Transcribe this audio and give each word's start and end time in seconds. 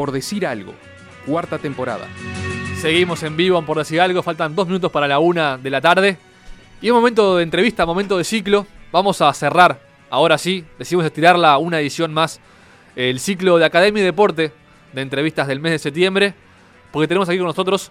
Por 0.00 0.12
Decir 0.12 0.46
Algo, 0.46 0.72
cuarta 1.26 1.58
temporada. 1.58 2.06
Seguimos 2.80 3.22
en 3.22 3.36
vivo 3.36 3.58
en 3.58 3.66
Por 3.66 3.76
Decir 3.76 4.00
Algo, 4.00 4.22
faltan 4.22 4.56
dos 4.56 4.66
minutos 4.66 4.90
para 4.90 5.06
la 5.06 5.18
una 5.18 5.58
de 5.58 5.68
la 5.68 5.82
tarde. 5.82 6.16
Y 6.80 6.86
es 6.86 6.92
momento 6.94 7.36
de 7.36 7.42
entrevista, 7.42 7.84
momento 7.84 8.16
de 8.16 8.24
ciclo. 8.24 8.66
Vamos 8.92 9.20
a 9.20 9.30
cerrar, 9.34 9.78
ahora 10.08 10.38
sí, 10.38 10.64
decidimos 10.78 11.04
estirarla 11.04 11.58
una 11.58 11.80
edición 11.80 12.14
más, 12.14 12.40
el 12.96 13.20
ciclo 13.20 13.58
de 13.58 13.66
Academia 13.66 14.00
y 14.00 14.06
Deporte 14.06 14.54
de 14.94 15.02
entrevistas 15.02 15.46
del 15.46 15.60
mes 15.60 15.72
de 15.72 15.78
septiembre, 15.78 16.32
porque 16.92 17.06
tenemos 17.06 17.28
aquí 17.28 17.36
con 17.36 17.48
nosotros 17.48 17.90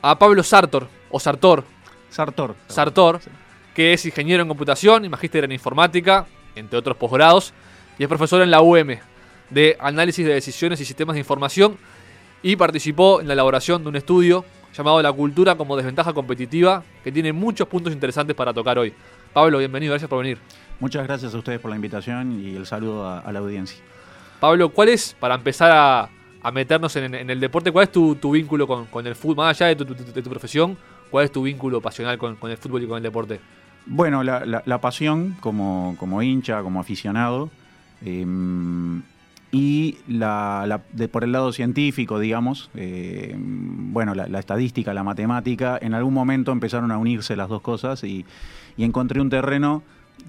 a 0.00 0.16
Pablo 0.20 0.44
Sartor, 0.44 0.86
o 1.10 1.18
Sartor. 1.18 1.64
Sartor. 2.08 2.54
Sartor, 2.68 3.20
que 3.74 3.94
es 3.94 4.06
ingeniero 4.06 4.42
en 4.42 4.48
computación 4.48 5.04
y 5.04 5.08
magíster 5.08 5.42
en 5.42 5.50
informática, 5.50 6.24
entre 6.54 6.78
otros 6.78 6.96
posgrados, 6.96 7.52
y 7.98 8.04
es 8.04 8.08
profesor 8.08 8.42
en 8.42 8.52
la 8.52 8.60
UM 8.60 8.96
de 9.52 9.76
análisis 9.80 10.24
de 10.24 10.34
decisiones 10.34 10.80
y 10.80 10.84
sistemas 10.84 11.14
de 11.14 11.20
información, 11.20 11.76
y 12.42 12.56
participó 12.56 13.20
en 13.20 13.28
la 13.28 13.34
elaboración 13.34 13.82
de 13.82 13.88
un 13.88 13.96
estudio 13.96 14.44
llamado 14.74 15.00
La 15.02 15.12
cultura 15.12 15.54
como 15.54 15.76
desventaja 15.76 16.12
competitiva, 16.12 16.82
que 17.04 17.12
tiene 17.12 17.32
muchos 17.32 17.68
puntos 17.68 17.92
interesantes 17.92 18.34
para 18.34 18.52
tocar 18.52 18.78
hoy. 18.78 18.92
Pablo, 19.32 19.58
bienvenido, 19.58 19.92
gracias 19.92 20.08
por 20.08 20.22
venir. 20.22 20.38
Muchas 20.80 21.06
gracias 21.06 21.34
a 21.34 21.38
ustedes 21.38 21.60
por 21.60 21.70
la 21.70 21.76
invitación 21.76 22.40
y 22.40 22.56
el 22.56 22.66
saludo 22.66 23.06
a, 23.06 23.20
a 23.20 23.32
la 23.32 23.38
audiencia. 23.38 23.78
Pablo, 24.40 24.70
¿cuál 24.70 24.88
es, 24.88 25.14
para 25.20 25.36
empezar 25.36 25.70
a, 25.70 26.08
a 26.42 26.50
meternos 26.50 26.96
en, 26.96 27.14
en, 27.14 27.30
el 27.30 27.38
deporte, 27.38 27.70
cuál 27.70 27.84
es 27.84 27.92
tu, 27.92 28.16
tu 28.16 28.32
vínculo 28.32 28.66
con, 28.66 28.86
con, 28.86 29.06
el 29.06 29.14
fútbol, 29.14 29.36
más 29.36 29.60
allá 29.60 29.68
de 29.68 29.76
tu, 29.76 29.84
tu, 29.84 29.94
de 29.94 30.22
tu, 30.22 30.28
profesión, 30.28 30.76
cuál 31.10 31.26
es 31.26 31.32
tu 31.32 31.42
vínculo 31.42 31.80
pasional 31.80 32.18
con, 32.18 32.36
con, 32.36 32.50
el 32.50 32.56
fútbol 32.56 32.82
y 32.82 32.86
con 32.86 32.96
el 32.96 33.02
deporte? 33.02 33.40
Bueno, 33.86 34.24
la, 34.24 34.44
la, 34.44 34.62
la 34.66 34.80
pasión 34.80 35.36
como, 35.40 35.94
como, 35.98 36.22
hincha, 36.22 36.62
como 36.62 36.80
aficionado, 36.80 37.50
eh, 38.04 38.26
y 39.54 39.98
la, 40.08 40.64
la, 40.66 40.80
de, 40.92 41.08
por 41.08 41.24
el 41.24 41.32
lado 41.32 41.52
científico, 41.52 42.18
digamos, 42.18 42.70
eh, 42.74 43.36
bueno, 43.36 44.14
la, 44.14 44.38
estadística, 44.38 44.94
la 44.94 45.04
matemática, 45.04 45.78
en 45.80 45.92
algún 45.92 46.14
momento 46.14 46.52
empezaron 46.52 46.90
a 46.90 46.96
unirse 46.96 47.36
las 47.36 47.50
dos 47.50 47.60
cosas 47.60 48.02
y, 48.02 48.24
encontré 48.78 49.20
un 49.20 49.28
terreno 49.28 49.82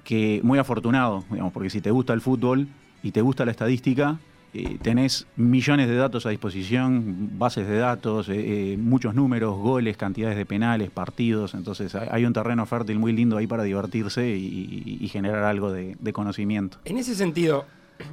que 0.04 0.42
muy 0.44 0.60
afortunado, 0.60 1.24
digamos, 1.32 1.54
porque 1.54 1.70
si 1.70 1.80
te 1.80 1.90
gusta 1.90 2.12
el 2.12 2.20
fútbol 2.20 2.68
y 3.02 3.12
te 3.12 3.22
gusta 3.22 3.46
la 3.46 3.52
estadística, 3.52 4.20
eh, 4.54 4.78
tenés 4.82 5.26
millones 5.38 5.88
de 5.88 5.96
datos 5.96 6.26
a 6.26 6.30
disposición, 6.30 7.40
bases 7.40 7.66
de 7.66 7.78
datos, 7.78 8.28
eh, 8.30 8.76
muchos 8.78 9.16
números, 9.16 9.58
goles, 9.58 9.96
cantidades 9.96 10.36
de 10.36 10.46
penales, 10.46 10.92
partidos, 10.92 11.54
entonces 11.54 11.96
hay 11.96 12.26
un 12.26 12.34
terreno 12.34 12.66
fértil 12.66 13.00
muy 13.00 13.14
lindo 13.14 13.38
ahí 13.38 13.48
para 13.48 13.64
divertirse 13.64 14.30
y, 14.30 15.08
generar 15.08 15.46
algo 15.46 15.72
de 15.72 16.14
conocimiento. 16.14 16.80
En 16.84 16.98
ese 16.98 17.16
sentido, 17.16 17.66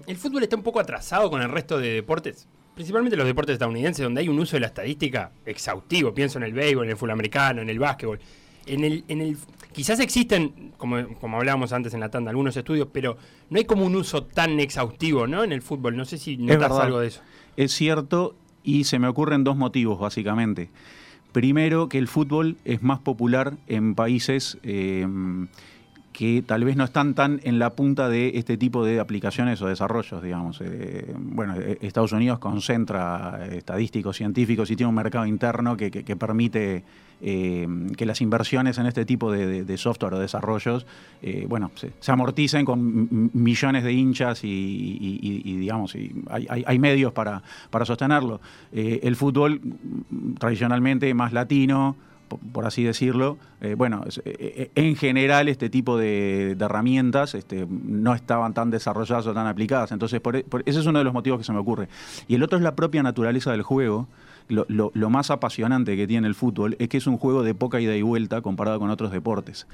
el 0.06 0.16
fútbol 0.16 0.42
está 0.42 0.56
un 0.56 0.62
poco 0.62 0.80
atrasado 0.80 1.30
con 1.30 1.42
el 1.42 1.48
resto 1.48 1.78
de 1.78 1.90
deportes, 1.94 2.48
principalmente 2.74 3.16
los 3.16 3.26
deportes 3.26 3.54
estadounidenses, 3.54 4.02
donde 4.02 4.20
hay 4.20 4.28
un 4.28 4.38
uso 4.38 4.56
de 4.56 4.60
la 4.60 4.66
estadística 4.68 5.32
exhaustivo. 5.44 6.14
Pienso 6.14 6.38
en 6.38 6.44
el 6.44 6.52
béisbol, 6.52 6.84
en 6.84 6.90
el 6.90 6.96
fútbol 6.96 7.12
americano, 7.12 7.62
en 7.62 7.70
el 7.70 7.78
básquetbol. 7.78 8.20
En 8.66 8.84
el, 8.84 9.04
en 9.08 9.20
el, 9.20 9.36
quizás 9.72 10.00
existen, 10.00 10.72
como, 10.76 11.18
como 11.18 11.38
hablábamos 11.38 11.72
antes 11.72 11.94
en 11.94 12.00
la 12.00 12.10
tanda, 12.10 12.30
algunos 12.30 12.56
estudios, 12.56 12.88
pero 12.92 13.16
no 13.48 13.58
hay 13.58 13.64
como 13.64 13.84
un 13.84 13.96
uso 13.96 14.24
tan 14.24 14.60
exhaustivo 14.60 15.26
¿no? 15.26 15.42
en 15.44 15.52
el 15.52 15.62
fútbol. 15.62 15.96
No 15.96 16.04
sé 16.04 16.18
si 16.18 16.36
notas 16.36 16.72
algo 16.72 17.00
de 17.00 17.08
eso. 17.08 17.22
Es 17.56 17.72
cierto, 17.72 18.36
y 18.62 18.84
se 18.84 18.98
me 18.98 19.08
ocurren 19.08 19.44
dos 19.44 19.56
motivos, 19.56 19.98
básicamente. 19.98 20.70
Primero, 21.32 21.88
que 21.88 21.98
el 21.98 22.08
fútbol 22.08 22.56
es 22.64 22.82
más 22.82 22.98
popular 23.00 23.56
en 23.66 23.94
países 23.94 24.58
eh, 24.62 25.06
que 26.12 26.42
tal 26.44 26.64
vez 26.64 26.76
no 26.76 26.84
están 26.84 27.14
tan 27.14 27.40
en 27.44 27.58
la 27.58 27.70
punta 27.70 28.08
de 28.08 28.32
este 28.34 28.56
tipo 28.56 28.84
de 28.84 29.00
aplicaciones 29.00 29.62
o 29.62 29.66
desarrollos, 29.66 30.22
digamos. 30.22 30.60
Eh, 30.60 31.14
bueno, 31.16 31.54
Estados 31.80 32.12
Unidos 32.12 32.38
concentra 32.38 33.46
estadísticos, 33.52 34.16
científicos 34.16 34.70
y 34.70 34.76
tiene 34.76 34.88
un 34.88 34.94
mercado 34.94 35.26
interno 35.26 35.76
que, 35.76 35.90
permite 36.16 36.82
eh, 37.22 37.66
que 37.96 38.06
las 38.06 38.20
inversiones 38.20 38.78
en 38.78 38.86
este 38.86 39.04
tipo 39.04 39.30
de, 39.30 39.76
software 39.76 40.14
o 40.14 40.18
desarrollos, 40.18 40.86
eh, 41.22 41.46
bueno, 41.48 41.70
se, 41.74 41.92
se, 42.00 42.12
amorticen 42.12 42.64
con 42.64 43.30
millones 43.32 43.84
de 43.84 43.92
hinchas 43.92 44.42
y, 44.44 44.48
y, 44.48 45.42
y 45.44 45.56
digamos, 45.56 45.94
hay, 45.94 46.64
hay, 46.66 46.78
medios 46.78 47.12
para, 47.12 47.42
para 47.70 47.84
sostenerlo. 47.84 48.40
Eh, 48.72 49.00
el 49.02 49.16
fútbol 49.16 49.60
tradicionalmente 50.38 51.12
más 51.14 51.32
latino, 51.32 51.96
por 52.38 52.66
así 52.66 52.84
decirlo, 52.84 53.38
eh, 53.60 53.74
bueno, 53.74 54.04
eh, 54.24 54.70
en 54.74 54.96
general 54.96 55.48
este 55.48 55.70
tipo 55.70 55.96
de, 55.96 56.52
herramientas 56.52 57.34
este, 57.34 57.66
no 57.68 58.14
estaban 58.14 58.54
tan 58.54 58.70
desarrolladas 58.70 59.26
o 59.26 59.34
tan 59.34 59.46
aplicadas. 59.46 59.92
Entonces, 59.92 60.20
por, 60.20 60.36
ese 60.36 60.80
es 60.80 60.86
uno 60.86 60.98
de 60.98 61.04
los 61.04 61.14
motivos 61.14 61.38
que 61.38 61.44
se 61.44 61.52
me 61.52 61.58
ocurre. 61.58 61.88
Y 62.28 62.34
el 62.36 62.42
otro 62.42 62.58
es 62.58 62.62
la 62.62 62.76
propia 62.76 63.02
naturaleza 63.02 63.50
del 63.52 63.62
juego. 63.62 64.08
Lo, 64.48 65.10
más 65.10 65.30
apasionante 65.30 65.96
que 65.96 66.06
tiene 66.06 66.26
el 66.26 66.34
fútbol 66.34 66.76
es 66.80 66.88
que 66.88 66.96
es 66.96 67.06
un 67.06 67.18
juego 67.18 67.42
de 67.42 67.54
poca 67.54 67.80
ida 67.80 67.94
y 67.94 68.02
vuelta 68.02 68.40
comparado 68.40 68.80
con 68.80 68.90
otros 68.90 69.12
deportes. 69.12 69.66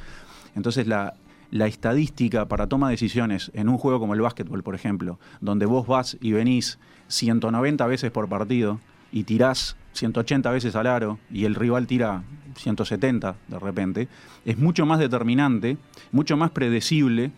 Entonces, 0.54 0.86
la, 0.86 1.14
la 1.50 1.66
estadística 1.66 2.46
para 2.46 2.66
toma 2.66 2.88
de 2.88 2.92
decisiones 2.92 3.50
en 3.54 3.68
un 3.68 3.78
juego 3.78 4.00
como 4.00 4.14
el 4.14 4.20
básquetbol, 4.20 4.62
por 4.62 4.74
ejemplo, 4.74 5.18
donde 5.40 5.64
vos 5.64 5.86
vas 5.86 6.18
y 6.20 6.32
venís 6.32 6.78
190 7.08 7.86
veces 7.86 8.10
por 8.10 8.28
partido 8.28 8.80
y 9.12 9.24
tirás 9.24 9.76
180 9.96 10.50
veces 10.50 10.76
al 10.76 10.86
aro 10.86 11.18
y 11.30 11.44
el 11.44 11.54
rival 11.54 11.86
tira 11.86 12.22
170 12.56 13.36
de 13.48 13.58
repente, 13.58 14.08
es 14.44 14.58
mucho 14.58 14.86
más 14.86 14.98
determinante, 14.98 15.76
mucho 16.12 16.36
más 16.36 16.50
predecible 16.50 17.30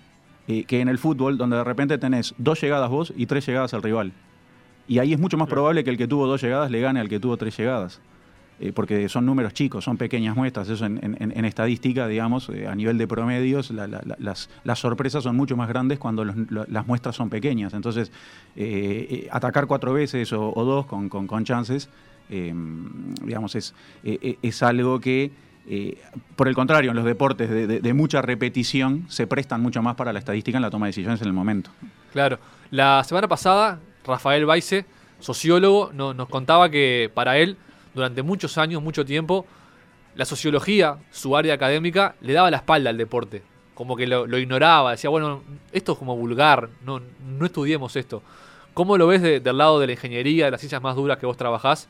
eh, 0.46 0.64
que 0.64 0.80
en 0.80 0.88
el 0.88 0.98
fútbol, 0.98 1.38
donde 1.38 1.56
de 1.56 1.64
repente 1.64 1.98
tenés 1.98 2.34
dos 2.38 2.60
llegadas 2.60 2.90
vos 2.90 3.12
y 3.16 3.26
tres 3.26 3.46
llegadas 3.46 3.74
al 3.74 3.82
rival. 3.82 4.12
Y 4.86 4.98
ahí 4.98 5.12
es 5.12 5.20
mucho 5.20 5.36
más 5.36 5.48
probable 5.48 5.84
que 5.84 5.90
el 5.90 5.98
que 5.98 6.08
tuvo 6.08 6.26
dos 6.26 6.40
llegadas 6.40 6.70
le 6.70 6.80
gane 6.80 7.00
al 7.00 7.08
que 7.08 7.20
tuvo 7.20 7.36
tres 7.36 7.56
llegadas. 7.56 8.00
Eh, 8.60 8.72
porque 8.72 9.08
son 9.08 9.24
números 9.24 9.52
chicos, 9.52 9.84
son 9.84 9.96
pequeñas 9.96 10.34
muestras, 10.34 10.68
eso 10.68 10.84
en, 10.84 10.98
en, 11.00 11.16
en 11.32 11.44
estadística, 11.44 12.08
digamos, 12.08 12.48
eh, 12.48 12.66
a 12.66 12.74
nivel 12.74 12.98
de 12.98 13.06
promedios, 13.06 13.70
la, 13.70 13.86
la, 13.86 14.02
las, 14.18 14.50
las, 14.64 14.78
sorpresas 14.80 15.22
son 15.22 15.36
mucho 15.36 15.56
más 15.56 15.68
grandes 15.68 16.00
cuando 16.00 16.24
los, 16.24 16.34
las 16.50 16.84
muestras 16.84 17.14
son 17.14 17.30
pequeñas. 17.30 17.72
Entonces, 17.72 18.10
eh, 18.56 19.28
atacar 19.30 19.68
cuatro 19.68 19.92
veces 19.92 20.32
o, 20.32 20.52
o 20.52 20.64
dos 20.64 20.86
con, 20.86 21.08
con, 21.08 21.28
con 21.28 21.44
chances 21.44 21.88
eh, 22.30 22.52
digamos, 23.22 23.54
es, 23.54 23.74
eh, 24.04 24.36
es 24.42 24.62
algo 24.62 25.00
que, 25.00 25.30
eh, 25.68 25.98
por 26.36 26.48
el 26.48 26.54
contrario, 26.54 26.90
en 26.90 26.96
los 26.96 27.04
deportes 27.04 27.48
de, 27.50 27.94
mucha 27.94 28.22
repetición 28.22 29.06
se 29.08 29.26
prestan 29.26 29.60
mucho 29.60 29.82
más 29.82 29.96
para 29.96 30.12
la 30.12 30.18
estadística 30.18 30.58
en 30.58 30.62
la 30.62 30.70
toma 30.70 30.86
de 30.86 30.90
decisiones 30.90 31.20
en 31.20 31.26
el 31.26 31.32
momento. 31.32 31.70
Claro. 32.12 32.38
La 32.70 33.02
semana 33.04 33.28
pasada, 33.28 33.80
Rafael 34.04 34.44
Baise, 34.44 34.84
sociólogo, 35.20 35.90
no, 35.94 36.14
nos 36.14 36.28
contaba 36.28 36.70
que 36.70 37.10
para 37.12 37.38
él, 37.38 37.56
durante 37.94 38.22
muchos 38.22 38.58
años, 38.58 38.82
mucho 38.82 39.04
tiempo, 39.04 39.46
la 40.14 40.24
sociología, 40.24 40.98
su 41.10 41.36
área 41.36 41.54
académica, 41.54 42.14
le 42.20 42.32
daba 42.32 42.50
la 42.50 42.58
espalda 42.58 42.90
al 42.90 42.98
deporte. 42.98 43.42
Como 43.74 43.96
que 43.96 44.06
lo, 44.06 44.26
lo 44.26 44.38
ignoraba, 44.38 44.90
decía, 44.90 45.08
bueno, 45.08 45.42
esto 45.72 45.92
es 45.92 45.98
como 45.98 46.16
vulgar, 46.16 46.68
no, 46.84 47.00
no 47.26 47.46
estudiemos 47.46 47.94
esto. 47.96 48.22
¿Cómo 48.74 48.96
lo 48.96 49.06
ves 49.06 49.22
de, 49.22 49.40
del 49.40 49.58
lado 49.58 49.80
de 49.80 49.86
la 49.86 49.92
ingeniería, 49.92 50.46
de 50.46 50.50
las 50.50 50.60
ciencias 50.60 50.82
más 50.82 50.96
duras 50.96 51.18
que 51.18 51.26
vos 51.26 51.36
trabajás? 51.36 51.88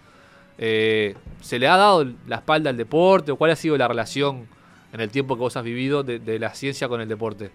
Eh, 0.59 1.15
¿Se 1.41 1.59
le 1.59 1.69
ha 1.69 1.77
dado 1.77 2.05
la 2.27 2.37
espalda 2.37 2.71
al 2.71 2.77
deporte 2.77 3.31
o 3.33 3.37
cuál 3.37 3.53
ha 3.53 3.57
sido 3.57 3.77
la 3.77 3.87
relación 3.87 4.47
en 4.93 5.01
el 5.01 5.11
tiempo 5.11 5.37
que 5.37 5.41
vos 5.41 5.57
has 5.57 5.65
vivido 5.65 6.03
de, 6.03 6.39
la 6.39 6.55
ciencia 6.55 6.89
con 6.89 7.01
el 7.01 7.09
deporte? 7.09 7.51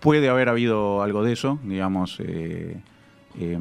Puede 0.00 0.28
haber 0.28 0.48
habido 0.48 1.02
algo 1.02 1.22
de 1.22 1.32
eso, 1.32 1.58
digamos. 1.62 2.18
Eh, 2.20 2.76
eh, 3.38 3.58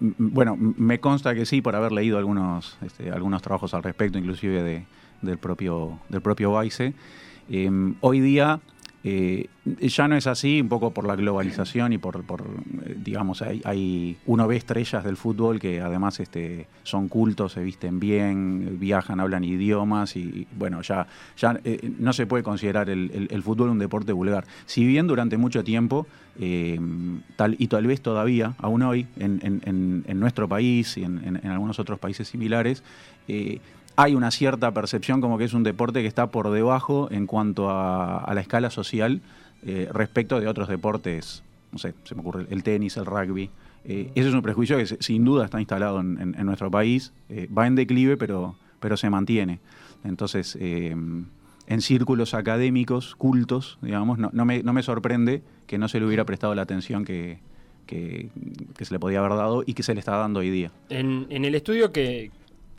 bueno, 0.00 0.56
me 0.58 0.98
consta 0.98 1.34
que 1.34 1.46
sí, 1.46 1.62
por 1.62 1.76
haber 1.76 1.92
leído 1.92 2.18
algunos, 2.18 2.76
este, 2.84 3.10
algunos 3.10 3.42
trabajos 3.42 3.74
al 3.74 3.82
respecto, 3.82 4.18
inclusive 4.18 4.62
de, 4.62 4.86
del 5.22 5.38
propio, 5.38 5.98
del 6.08 6.20
propio. 6.20 6.60
Em, 7.50 7.94
hoy 8.00 8.20
día 8.20 8.60
eh, 9.04 9.48
ya 9.80 10.08
no 10.08 10.16
es 10.16 10.26
así, 10.26 10.60
un 10.60 10.68
poco 10.68 10.90
por 10.90 11.06
la 11.06 11.14
globalización 11.14 11.92
y 11.92 11.98
por, 11.98 12.16
eh, 12.16 12.96
digamos, 12.96 13.42
hay, 13.42 13.60
hay, 13.64 14.16
uno 14.26 14.48
ve 14.48 14.56
estrellas 14.56 15.04
del 15.04 15.16
fútbol 15.16 15.60
que 15.60 15.80
además 15.80 16.18
este, 16.18 16.66
son 16.82 17.08
cultos, 17.08 17.52
se 17.52 17.62
visten 17.62 18.00
bien, 18.00 18.78
viajan, 18.80 19.20
hablan 19.20 19.44
idiomas 19.44 20.16
y, 20.16 20.48
bueno, 20.56 20.82
ya, 20.82 21.06
ya 21.36 21.60
eh, 21.64 21.92
no 21.98 22.12
se 22.12 22.26
puede 22.26 22.42
considerar 22.42 22.90
el, 22.90 23.42
fútbol 23.42 23.70
un 23.70 23.78
deporte 23.78 24.12
vulgar. 24.12 24.46
Si 24.66 24.84
bien 24.84 25.06
durante 25.06 25.36
mucho 25.36 25.62
tiempo, 25.62 26.06
tal, 27.36 27.56
y 27.58 27.66
tal 27.68 27.86
vez 27.86 28.00
todavía, 28.00 28.54
aún 28.58 28.82
hoy, 28.82 29.06
en, 29.18 29.40
en, 29.42 30.04
en 30.06 30.20
nuestro 30.20 30.48
país 30.48 30.96
y 30.96 31.04
en, 31.04 31.40
algunos 31.44 31.78
otros 31.78 31.98
países 32.00 32.28
similares, 32.28 32.82
hay 33.98 34.14
una 34.14 34.30
cierta 34.30 34.72
percepción 34.72 35.20
como 35.20 35.38
que 35.38 35.44
es 35.44 35.54
un 35.54 35.64
deporte 35.64 36.02
que 36.02 36.06
está 36.06 36.28
por 36.28 36.52
debajo 36.52 37.08
en 37.10 37.26
cuanto 37.26 37.68
a, 37.68 38.32
la 38.32 38.40
escala 38.40 38.70
social 38.70 39.20
eh, 39.66 39.88
respecto 39.92 40.38
de 40.38 40.46
otros 40.46 40.68
deportes, 40.68 41.42
no 41.72 41.78
sé, 41.78 41.94
se 42.04 42.14
me 42.14 42.20
ocurre 42.20 42.46
el 42.48 42.62
tenis, 42.62 42.96
el 42.96 43.06
rugby. 43.06 43.50
Eh, 43.84 44.12
ese 44.14 44.28
es 44.28 44.34
un 44.34 44.42
prejuicio 44.42 44.76
que 44.76 44.86
sin 44.86 45.24
duda 45.24 45.46
está 45.46 45.58
instalado 45.58 45.98
en, 45.98 46.46
nuestro 46.46 46.70
país, 46.70 47.12
eh, 47.28 47.48
va 47.50 47.66
en 47.66 47.74
declive, 47.74 48.16
pero, 48.16 48.54
pero 48.78 48.96
se 48.96 49.10
mantiene. 49.10 49.58
Entonces, 50.04 50.56
eh, 50.60 50.94
en 51.66 51.80
círculos 51.80 52.34
académicos, 52.34 53.16
cultos, 53.16 53.78
digamos, 53.82 54.16
no, 54.16 54.30
me, 54.44 54.62
no, 54.62 54.72
me, 54.72 54.82
sorprende 54.84 55.42
que 55.66 55.76
no 55.76 55.88
se 55.88 55.98
le 55.98 56.06
hubiera 56.06 56.24
prestado 56.24 56.54
la 56.54 56.62
atención 56.62 57.04
que, 57.04 57.40
que, 57.86 58.30
se 58.78 58.94
le 58.94 59.00
podía 59.00 59.18
haber 59.18 59.32
dado 59.32 59.64
y 59.66 59.74
que 59.74 59.82
se 59.82 59.92
le 59.92 59.98
está 59.98 60.16
dando 60.18 60.38
hoy 60.38 60.50
día. 60.50 60.70
En 60.88 61.26
el 61.44 61.56
estudio 61.56 61.90
que, 61.90 62.30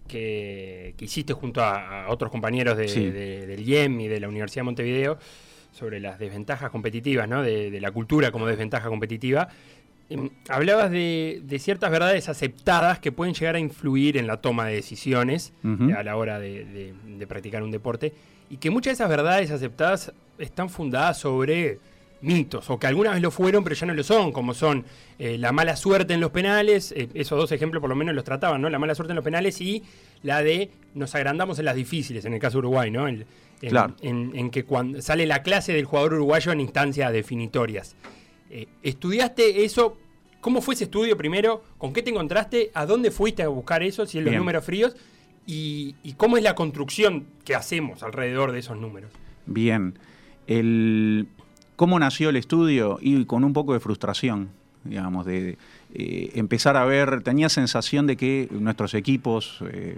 que, 0.09 0.93
que 0.97 1.05
hiciste 1.05 1.31
junto 1.33 1.61
a, 1.63 2.03
a 2.05 2.09
otros 2.09 2.29
compañeros 2.29 2.75
de, 2.77 2.87
Sí. 2.89 3.05
de- 3.09 3.47
del 3.47 3.61
IEM 3.67 4.01
y 4.01 4.07
de 4.09 4.19
la 4.19 4.27
Universidad 4.27 4.61
de 4.61 4.65
Montevideo 4.65 5.17
sobre 5.71 6.01
las 6.01 6.19
desventajas 6.19 6.69
competitivas, 6.71 7.29
¿no? 7.29 7.41
de, 7.43 7.71
de 7.71 7.79
la 7.79 7.91
cultura 7.91 8.31
como 8.31 8.45
desventaja 8.47 8.89
competitiva, 8.89 9.47
em, 10.09 10.29
hablabas 10.49 10.89
de, 10.91 11.41
de 11.43 11.59
ciertas 11.59 11.91
verdades 11.91 12.27
aceptadas 12.27 12.99
que 12.99 13.11
pueden 13.11 13.33
llegar 13.35 13.55
a 13.55 13.59
influir 13.59 14.17
en 14.17 14.25
la 14.27 14.37
toma 14.37 14.65
de 14.65 14.73
decisiones 14.75 15.53
eh, 15.63 15.93
a 15.95 16.03
la 16.03 16.17
hora 16.17 16.39
de, 16.39 16.65
de- 16.65 16.93
de 17.17 17.27
practicar 17.27 17.61
un 17.63 17.71
deporte 17.71 18.11
y 18.49 18.57
que 18.57 18.71
muchas 18.71 18.91
de 18.91 18.93
esas 19.03 19.09
verdades 19.09 19.51
aceptadas 19.51 20.11
están 20.39 20.69
fundadas 20.69 21.17
sobre 21.19 21.77
mitos, 22.21 22.69
o 22.69 22.77
que 22.79 22.87
alguna 22.87 23.11
vez 23.11 23.21
lo 23.21 23.31
fueron, 23.31 23.63
pero 23.63 23.75
ya 23.75 23.85
no 23.87 23.93
lo 23.93 24.03
son, 24.03 24.31
como 24.31 24.53
son 24.53 24.85
eh, 25.17 25.37
la 25.37 25.51
mala 25.51 25.75
suerte 25.75 26.13
en 26.13 26.19
los 26.19 26.31
penales, 26.31 26.91
eh, 26.95 27.07
esos 27.13 27.37
dos 27.37 27.51
ejemplos 27.51 27.79
por 27.81 27.89
lo 27.89 27.95
menos 27.95 28.13
los 28.15 28.23
trataban, 28.23 28.61
¿no? 28.61 28.69
La 28.69 28.79
mala 28.79 28.93
suerte 28.95 29.11
en 29.11 29.15
los 29.15 29.23
penales 29.25 29.61
y 29.61 29.83
la 30.23 30.41
de 30.41 30.69
nos 30.95 31.15
agrandamos 31.15 31.59
en 31.59 31.65
las 31.65 31.75
difíciles, 31.75 32.25
en 32.25 32.33
el 32.33 32.39
caso 32.39 32.55
de 32.57 32.59
Uruguay, 32.67 32.91
¿no? 32.91 33.07
El- 33.07 33.25
en, 33.61 33.69
Claro. 33.69 33.95
en- 34.01 34.31
en 34.35 34.49
que 34.51 34.63
cuando 34.63 35.01
sale 35.01 35.25
la 35.25 35.43
clase 35.43 35.73
del 35.73 35.83
jugador 35.85 36.13
uruguayo 36.13 36.51
en 36.53 36.61
instancias 36.61 37.11
definitorias. 37.11 37.95
Eh, 38.49 38.67
¿Estudiaste 38.83 39.63
eso? 39.65 39.97
¿Cómo 40.41 40.61
fue 40.61 40.73
ese 40.75 40.85
estudio 40.85 41.17
primero? 41.17 41.63
¿Con 41.77 41.91
qué 41.91 42.01
te 42.01 42.09
encontraste? 42.09 42.71
¿A 42.73 42.85
dónde 42.85 43.11
fuiste 43.11 43.43
a 43.43 43.49
buscar 43.49 43.83
eso? 43.83 44.05
Si 44.05 44.17
en 44.17 44.23
los 44.23 44.31
Bien. 44.31 44.39
números 44.39 44.63
fríos. 44.63 44.95
Y, 45.45 45.95
y 46.03 46.13
cómo 46.13 46.37
es 46.37 46.43
la 46.43 46.55
construcción 46.55 47.25
que 47.43 47.55
hacemos 47.55 48.01
alrededor 48.03 48.51
de 48.53 48.59
esos 48.59 48.77
números? 48.77 49.11
Bien. 49.45 49.97
El, 50.47 51.27
¿Cómo 51.79 51.97
nació 51.97 52.27
el 52.27 52.35
estudio? 52.35 52.97
Y 52.99 53.23
con 53.23 53.45
un 53.45 53.53
poco 53.53 53.71
de 53.71 53.79
frustración, 53.79 54.49
digamos, 54.83 55.25
de 55.25 55.57
eh, 55.93 56.29
empezar 56.35 56.75
a 56.75 56.83
ver, 56.83 57.21
tenía 57.23 57.47
sensación 57.47 58.05
de 58.05 58.17
que 58.17 58.49
nuestros 58.51 58.93
equipos, 58.95 59.63
eh, 59.71 59.97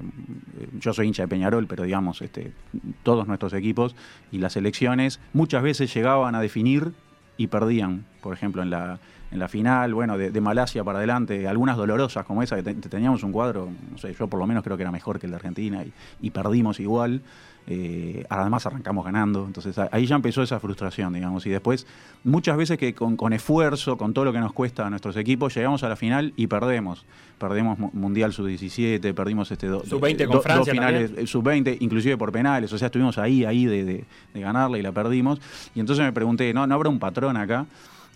yo 0.79 0.93
soy 0.93 1.07
hincha 1.07 1.23
de 1.23 1.27
Peñarol, 1.27 1.65
pero 1.65 1.81
digamos, 1.83 2.21
este, 2.21 2.53
todos 3.01 3.25
nuestros 3.25 3.53
equipos 3.53 3.95
y 4.31 4.37
las 4.37 4.57
elecciones 4.57 5.19
muchas 5.33 5.63
veces 5.63 5.91
llegaban 5.91 6.35
a 6.35 6.39
definir 6.39 6.91
y 7.35 7.47
perdían. 7.47 8.05
Por 8.21 8.35
ejemplo, 8.35 8.61
en 8.61 8.69
la, 8.69 8.99
en 9.31 9.39
la 9.39 9.47
final, 9.47 9.95
bueno, 9.95 10.19
de, 10.19 10.39
Malasia 10.39 10.83
para 10.83 10.99
adelante, 10.99 11.47
algunas 11.47 11.77
dolorosas 11.77 12.27
como 12.27 12.43
esa, 12.43 12.57
que 12.57 12.61
te- 12.61 12.75
teníamos 12.75 13.23
un 13.23 13.31
cuadro, 13.31 13.69
no 13.91 13.97
sé, 13.97 14.13
yo 14.13 14.27
por 14.27 14.39
lo 14.39 14.45
menos 14.45 14.63
creo 14.63 14.77
que 14.77 14.83
era 14.83 14.91
mejor 14.91 15.19
que 15.19 15.25
el 15.25 15.31
de 15.31 15.37
Argentina 15.37 15.83
y 16.21 16.29
perdimos 16.29 16.79
igual. 16.79 17.23
Eh, 17.67 18.25
además 18.29 18.65
arrancamos 18.65 19.05
ganando, 19.05 19.45
entonces 19.45 19.77
ahí 19.91 20.05
ya 20.07 20.15
empezó 20.15 20.41
esa 20.41 20.59
frustración, 20.59 21.13
digamos, 21.13 21.45
y 21.45 21.51
después 21.51 21.85
muchas 22.23 22.57
veces 22.57 22.77
que 22.77 22.93
con, 22.95 23.15
con 23.15 23.33
esfuerzo, 23.33 23.97
con 23.97 24.13
todo 24.13 24.25
lo 24.25 24.33
que 24.33 24.39
nos 24.39 24.51
cuesta 24.51 24.85
a 24.87 24.89
nuestros 24.89 25.15
equipos, 25.15 25.53
llegamos 25.55 25.83
a 25.83 25.89
la 25.89 25.95
final 25.95 26.33
y 26.35 26.47
perdemos. 26.47 27.05
Perdemos 27.37 27.77
mu- 27.79 27.89
Mundial 27.93 28.33
Sub-17, 28.33 29.13
perdimos 29.13 29.51
este 29.51 29.67
do- 29.67 29.83
Sub-20 29.85 30.17
con 30.25 30.27
do- 30.27 30.33
dos 30.33 30.43
Francia 30.43 30.73
finales, 30.73 31.11
eh, 31.17 31.27
Sub-20, 31.27 31.77
inclusive 31.81 32.17
por 32.17 32.31
penales, 32.31 32.73
o 32.73 32.77
sea, 32.77 32.87
estuvimos 32.87 33.17
ahí, 33.17 33.45
ahí 33.45 33.65
de, 33.65 33.83
de- 33.85 34.05
de 34.33 34.39
ganarla 34.41 34.77
y 34.77 34.81
la 34.81 34.91
perdimos. 34.91 35.39
Y 35.75 35.79
entonces 35.79 36.03
me 36.03 36.11
pregunté, 36.13 36.53
¿no, 36.53 36.65
¿no 36.67 36.75
habrá 36.75 36.89
un 36.89 36.99
patrón 36.99 37.37
acá? 37.37 37.65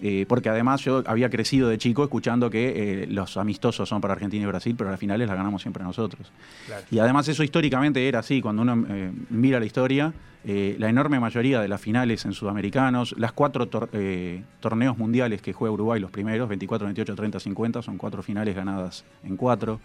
Eh, 0.02 0.26
porque 0.28 0.50
además 0.50 0.82
yo 0.82 1.04
había 1.08 1.30
crecido 1.30 1.70
de 1.70 1.78
chico 1.78 2.04
escuchando 2.04 2.50
que 2.50 3.04
eh, 3.04 3.08
los 3.08 3.38
amistosos 3.38 3.88
son 3.88 4.02
para 4.02 4.14
Argentina 4.14 4.44
y 4.44 4.48
Brasil, 4.48 4.76
pero 4.78 4.92
las 4.92 5.00
finales 5.00 5.26
las 5.28 5.38
ganamos 5.38 5.62
siempre 5.62 5.84
nosotros. 5.84 6.32
Claro. 6.66 6.84
Y 6.92 7.00
además 7.00 7.28
eso 7.30 7.44
históricamente 7.44 8.06
era 8.06 8.20
así, 8.20 8.42
cuando 8.42 8.64
uno 8.64 8.86
eh, 8.90 9.12
mira 9.30 9.58
la 9.60 9.66
historia, 9.66 10.14
la 10.44 10.90
enorme 10.90 11.20
mayoría 11.20 11.60
de 11.60 11.68
las 11.68 11.82
finales 11.82 12.24
en 12.26 12.34
sudamericanos, 12.34 13.16
las 13.18 13.32
cuatro 13.32 13.68
tor- 13.68 13.90
torneos 14.60 14.96
mundiales 14.96 15.42
que 15.42 15.54
juega 15.54 15.74
Uruguay, 15.74 16.00
los 16.00 16.12
primeros, 16.12 16.48
24, 16.48 16.86
28, 16.86 17.16
30, 17.16 17.40
50, 17.40 17.82
son 17.82 17.98
cuatro 17.98 18.22
finales 18.22 18.56
ganadas 18.56 19.06
en 19.24 19.38
cuatro. 19.38 19.80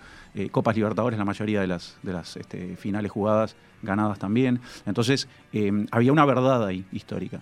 Copas 0.51 0.77
Libertadores, 0.77 1.19
la 1.19 1.25
mayoría 1.25 1.63
de 1.63 1.67
las, 1.67 1.97
de 2.03 2.13
las 2.13 2.37
este, 2.37 2.77
finales 2.77 3.11
jugadas 3.11 3.57
ganadas 3.83 4.19
también. 4.19 4.61
Entonces 4.85 5.29
había 5.93 6.13
una 6.13 6.27
verdad 6.27 6.67
ahí 6.67 6.85
histórica. 6.93 7.41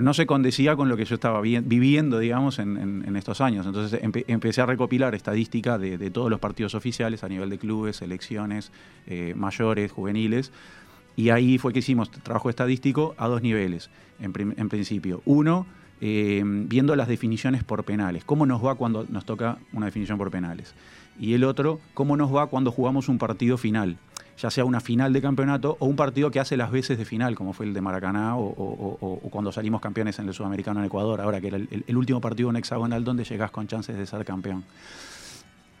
No 0.00 0.14
se 0.14 0.26
condecía 0.26 0.76
con 0.76 0.88
lo 0.88 0.96
que 0.96 1.04
yo 1.04 1.14
estaba 1.14 1.40
vi- 1.40 1.60
viviendo, 1.60 2.18
digamos, 2.18 2.58
en, 2.58 3.16
estos 3.16 3.40
años. 3.40 3.66
Entonces 3.66 4.00
empe- 4.02 4.24
empecé 4.28 4.60
a 4.60 4.66
recopilar 4.66 5.14
estadística 5.14 5.78
de, 5.78 6.10
todos 6.10 6.30
los 6.30 6.40
partidos 6.40 6.74
oficiales 6.74 7.24
a 7.24 7.28
nivel 7.28 7.50
de 7.50 7.58
clubes, 7.58 7.96
selecciones, 7.96 8.72
eh, 9.06 9.34
mayores, 9.36 9.92
juveniles. 9.92 10.52
Y 11.16 11.30
ahí 11.30 11.58
fue 11.58 11.72
que 11.72 11.80
hicimos 11.80 12.10
trabajo 12.10 12.48
estadístico 12.50 13.14
a 13.18 13.28
dos 13.28 13.42
niveles, 13.42 13.90
en 14.20 14.32
principio. 14.68 15.20
Uno, 15.26 15.66
eh, 16.04 16.42
viendo 16.44 16.96
las 16.96 17.06
definiciones 17.06 17.62
por 17.62 17.84
penales. 17.84 18.24
¿Cómo 18.24 18.44
nos 18.44 18.64
va 18.64 18.74
cuando 18.74 19.06
nos 19.08 19.24
toca 19.24 19.58
una 19.72 19.86
definición 19.86 20.18
por 20.18 20.32
penales? 20.32 20.74
Y 21.20 21.34
el 21.34 21.44
otro, 21.44 21.80
¿cómo 21.94 22.16
nos 22.16 22.34
va 22.34 22.48
cuando 22.48 22.72
jugamos 22.72 23.08
un 23.08 23.18
partido 23.18 23.56
final? 23.56 23.98
Ya 24.42 24.50
sea 24.50 24.64
una 24.64 24.80
final 24.80 25.12
de 25.12 25.22
campeonato 25.22 25.76
o 25.78 25.86
un 25.86 25.94
partido 25.94 26.32
que 26.32 26.40
hace 26.40 26.56
las 26.56 26.72
veces 26.72 26.98
de 26.98 27.04
final, 27.04 27.36
como 27.36 27.52
fue 27.52 27.64
el 27.64 27.72
de 27.72 27.80
Maracaná 27.80 28.36
o, 28.36 29.20
cuando 29.30 29.52
salimos 29.52 29.80
campeones 29.80 30.18
en 30.18 30.26
el 30.26 30.34
Sudamericano 30.34 30.80
en 30.80 30.86
Ecuador, 30.86 31.20
ahora 31.20 31.40
que 31.40 31.46
era 31.46 31.58
el, 31.58 31.96
último 31.96 32.20
partido 32.20 32.50
en 32.50 32.56
hexagonal 32.56 33.04
donde 33.04 33.22
llegás 33.22 33.52
con 33.52 33.68
chances 33.68 33.96
de 33.96 34.04
ser 34.04 34.24
campeón. 34.24 34.64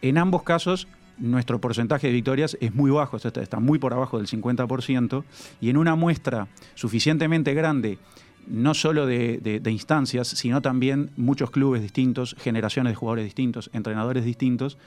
En 0.00 0.16
ambos 0.16 0.44
casos, 0.44 0.86
nuestro 1.18 1.60
porcentaje 1.60 2.06
de 2.06 2.12
victorias 2.12 2.56
es 2.60 2.72
muy 2.72 2.92
bajo, 2.92 3.16
está, 3.16 3.58
muy 3.58 3.80
por 3.80 3.94
abajo 3.94 4.18
del 4.18 4.28
50%, 4.28 5.24
y 5.60 5.68
en 5.68 5.76
una 5.76 5.96
muestra 5.96 6.46
suficientemente 6.76 7.54
grande, 7.54 7.98
no 8.46 8.74
solo 8.74 9.06
de 9.06 9.60
instancias, 9.66 10.28
sino 10.28 10.62
también 10.62 11.10
muchos 11.16 11.50
clubes 11.50 11.82
distintos, 11.82 12.36
generaciones 12.38 12.92
de 12.92 12.94
jugadores 12.94 13.24
distintos, 13.24 13.70
entrenadores 13.72 14.24
distintos, 14.24 14.78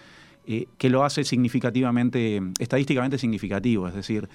eh, 0.47 0.67
que 0.77 0.89
lo 0.89 1.03
hace 1.03 1.23
significativamente, 1.23 2.41
estadísticamente 2.59 3.17
significativo. 3.17 3.87
Es 3.87 3.93
decir, 3.95 4.27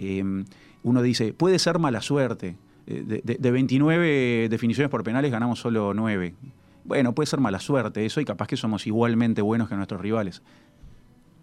eh, 0.00 0.44
uno 0.82 1.02
dice, 1.02 1.32
puede 1.32 1.58
ser 1.58 1.78
mala 1.78 2.00
suerte. 2.02 2.56
Eh, 2.86 3.02
De, 3.06 3.20
de- 3.24 3.34
de 3.38 3.50
29 3.50 4.48
definiciones 4.48 4.90
por 4.90 5.02
penales 5.04 5.30
ganamos 5.30 5.60
solo 5.60 5.92
9. 5.94 6.34
Bueno, 6.84 7.14
puede 7.14 7.26
ser 7.26 7.40
mala 7.40 7.60
suerte 7.60 8.06
eso 8.06 8.20
y 8.20 8.24
capaz 8.24 8.46
que 8.46 8.56
somos 8.56 8.86
igualmente 8.86 9.42
buenos 9.42 9.68
que 9.68 9.74
nuestros 9.76 10.00
rivales. 10.00 10.42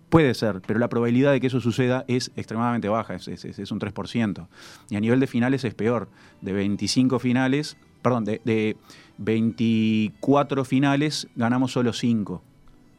Puede 0.09 0.33
ser, 0.33 0.61
pero 0.65 0.79
la 0.79 0.87
probabilidad 0.87 1.31
de 1.33 1.41
que 1.41 1.47
eso 1.47 1.59
suceda 1.59 2.05
es 2.07 2.31
extremadamente 2.35 2.87
baja, 2.89 3.15
es 3.15 3.71
un 3.71 3.79
3%. 3.79 4.47
Y 4.89 4.95
a 4.95 4.99
nivel 4.99 5.19
de 5.19 5.27
finales 5.27 5.63
es 5.65 5.73
peor. 5.73 6.07
De 6.41 6.53
25 6.53 7.19
finales, 7.19 7.75
perdón, 8.01 8.23
de, 8.25 8.39
de 8.45 8.77
24 9.17 10.63
finales 10.65 11.27
ganamos 11.35 11.71
solo 11.73 11.93
5. 11.93 12.41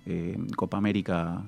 Eh, 0.06 0.36
Copa 0.56 0.78
América 0.78 1.42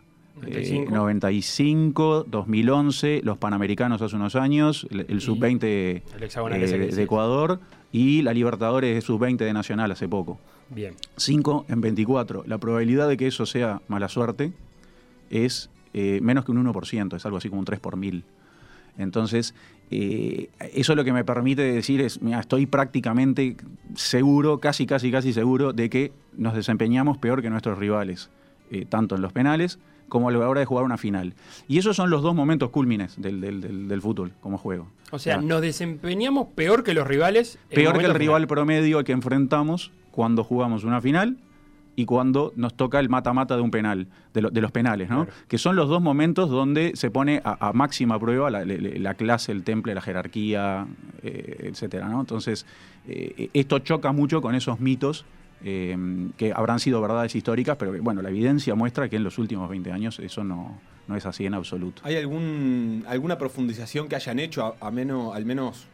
eh, 0.47 0.85
95. 0.89 0.91
95, 0.95 2.27
2011, 2.29 3.21
los 3.25 3.39
Panamericanos 3.39 4.03
hace 4.03 4.17
unos 4.17 4.37
años, 4.37 4.87
el, 4.91 5.01
el 5.09 5.19
Y 5.19 5.21
sub-20 5.21 6.03
el 6.17 6.23
hexagonal 6.23 6.63
eh, 6.63 6.67
de 6.95 7.03
Ecuador 7.03 7.61
y 7.93 8.23
la 8.23 8.33
Libertadores 8.33 8.95
de 8.95 9.01
sub-20 9.01 9.39
de 9.39 9.53
Nacional 9.53 9.91
hace 9.91 10.09
poco. 10.09 10.39
Bien. 10.71 10.95
5 11.17 11.67
en 11.69 11.81
24. 11.81 12.45
La 12.47 12.59
probabilidad 12.59 13.09
de 13.09 13.17
que 13.17 13.27
eso 13.27 13.47
sea 13.47 13.81
mala 13.89 14.09
suerte 14.09 14.53
es 15.31 15.71
eh, 15.95 16.21
menos 16.23 16.45
que 16.45 16.53
un 16.53 16.65
1%, 16.65 17.17
es 17.17 17.25
algo 17.25 17.39
así 17.39 17.49
como 17.49 17.61
un 17.61 17.65
3 17.65 17.81
por 17.81 17.97
mil. 17.97 18.25
Entonces, 18.99 19.55
eh, 19.91 20.51
eso 20.75 20.95
lo 20.95 21.05
que 21.05 21.13
me 21.13 21.25
permite 21.25 21.63
decir 21.63 22.01
es, 22.01 22.21
mira, 22.21 22.41
estoy 22.41 22.67
prácticamente 22.67 23.57
seguro, 23.95 24.59
casi, 24.59 24.87
casi, 24.87 25.11
casi 25.11 25.33
seguro, 25.33 25.73
de 25.73 25.89
que 25.89 26.13
nos 26.37 26.55
desempeñamos 26.55 27.17
peor 27.17 27.43
que 27.43 27.49
nuestros 27.49 27.79
rivales, 27.79 28.29
eh, 28.71 28.85
tanto 28.89 29.15
en 29.17 29.23
los 29.23 29.33
penales 29.33 29.79
como 30.09 30.29
a 30.31 30.33
la 30.33 30.49
hora 30.49 30.61
de 30.61 30.67
jugar 30.67 30.85
una 30.85 30.97
final. 30.97 31.35
Y 31.69 31.77
esos 31.79 31.95
son 31.97 32.09
los 32.09 32.23
dos 32.23 32.35
momentos 32.35 32.71
cúlmines 32.71 33.21
del, 33.21 33.41
del- 33.43 33.61
del- 33.61 33.89
del 33.89 34.01
fútbol 34.03 34.33
como 34.41 34.57
juego. 34.57 34.89
O 35.11 35.19
sea, 35.19 35.37
nos 35.39 35.61
desempeñamos 35.61 36.49
peor 36.55 36.83
que 36.83 36.95
los 36.95 37.07
rivales. 37.07 37.59
Peor 37.69 37.99
que 37.99 38.07
el 38.07 38.15
rival 38.15 38.47
promedio 38.47 38.99
al 38.99 39.05
que 39.05 39.13
enfrentamos 39.13 39.91
cuando 40.11 40.45
jugamos 40.45 40.85
una 40.85 41.01
final 41.03 41.37
y 41.95 42.05
cuando 42.07 42.53
nos 42.57 42.75
toca 42.75 43.01
el 43.01 43.09
mata-mata 43.09 43.57
de 43.57 43.61
un 43.63 43.71
penal, 43.71 44.07
de, 44.33 44.43
lo- 44.43 44.51
de 44.51 44.61
los 44.63 44.71
penales, 44.73 45.11
¿no? 45.11 45.25
Claro. 45.27 45.41
Que 45.49 45.59
son 45.59 45.77
los 45.77 45.89
dos 45.89 46.01
momentos 46.01 46.49
donde 46.49 46.93
se 46.95 47.11
pone 47.11 47.43
a, 47.45 47.69
a 47.69 47.73
máxima 47.75 48.19
prueba 48.19 48.51
la 48.51 49.15
clase, 49.15 49.53
el 49.53 49.63
temple, 49.65 49.95
la 49.95 50.01
jerarquía, 50.01 50.87
eh, 51.23 51.65
etcétera, 51.71 52.09
¿no? 52.09 52.21
Entonces, 52.21 52.65
eh, 53.09 53.51
esto 53.53 53.81
choca 53.81 54.13
mucho 54.13 54.41
con 54.41 54.55
esos 54.55 54.79
mitos 54.81 55.25
eh, 55.65 55.97
que 56.37 56.53
habrán 56.53 56.79
sido 56.81 57.01
verdades 57.01 57.35
históricas, 57.35 57.77
pero 57.79 57.93
que, 57.93 58.01
bueno, 58.01 58.23
la 58.23 58.29
evidencia 58.31 58.75
muestra 58.75 59.09
que 59.09 59.17
en 59.17 59.25
los 59.25 59.39
últimos 59.39 59.69
20 59.69 59.91
años 59.93 60.19
eso 60.21 60.45
no, 60.45 60.81
no 61.07 61.17
es 61.17 61.27
así 61.27 61.47
en 61.47 61.55
absoluto. 61.55 62.03
¿Hay 62.05 62.17
algún, 62.17 63.05
alguna 63.09 63.39
profundización 63.39 64.09
que 64.09 64.17
hayan 64.17 64.39
hecho, 64.39 64.77
a, 64.81 64.87
a 64.87 64.91
menos, 64.91 65.35
al 65.35 65.45
menos 65.45 65.87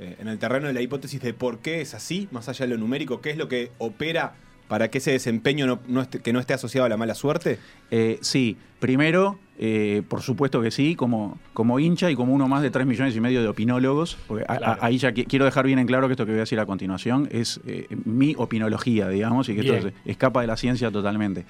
eh, 0.00 0.16
en 0.18 0.28
el 0.28 0.38
terreno 0.38 0.66
de 0.66 0.72
la 0.72 0.80
hipótesis 0.80 1.20
de 1.20 1.34
por 1.34 1.58
qué 1.60 1.80
es 1.80 1.94
así, 1.94 2.28
más 2.32 2.48
allá 2.48 2.66
de 2.66 2.72
lo 2.74 2.78
numérico? 2.78 3.20
¿Qué 3.20 3.30
es 3.30 3.36
lo 3.36 3.48
que 3.48 3.70
opera 3.78 4.34
para 4.68 4.88
que 4.90 4.98
ese 4.98 5.12
desempeño 5.12 5.66
no, 5.66 5.80
no 5.86 6.02
esté- 6.02 6.20
que 6.22 6.32
no 6.32 6.40
esté 6.40 6.54
asociado 6.54 6.86
a 6.86 6.88
la 6.88 6.96
mala 6.96 7.14
suerte? 7.14 7.58
Eh, 7.90 8.18
sí, 8.22 8.56
primero 8.80 9.38
Eh, 9.58 10.02
por 10.08 10.22
supuesto 10.22 10.60
que 10.62 10.70
sí, 10.70 10.96
como, 10.96 11.38
como 11.52 11.78
hincha 11.78 12.10
y 12.10 12.16
como 12.16 12.32
uno 12.32 12.48
más 12.48 12.62
de 12.62 12.70
3 12.70 12.86
millones 12.86 13.14
y 13.14 13.20
medio 13.20 13.42
de 13.42 13.48
opinólogos. 13.48 14.16
Porque 14.26 14.44
a- 14.48 14.54
a- 14.54 14.58
Claro. 14.58 14.78
ahí 14.82 14.98
ya 14.98 15.12
qui- 15.12 15.26
quiero 15.26 15.44
dejar 15.44 15.66
bien 15.66 15.78
en 15.78 15.86
claro 15.86 16.08
que 16.08 16.14
esto 16.14 16.24
que 16.24 16.32
voy 16.32 16.38
a 16.38 16.42
decir 16.42 16.58
a 16.58 16.66
continuación 16.66 17.28
es 17.30 17.60
eh, 17.66 17.86
mi 18.04 18.34
opinología, 18.38 19.08
digamos, 19.08 19.48
y 19.48 19.54
que 19.54 19.60
esto 19.60 19.88
se- 19.88 19.94
escapa 20.10 20.40
de 20.40 20.46
la 20.46 20.56
ciencia 20.56 20.90
totalmente. 20.90 21.44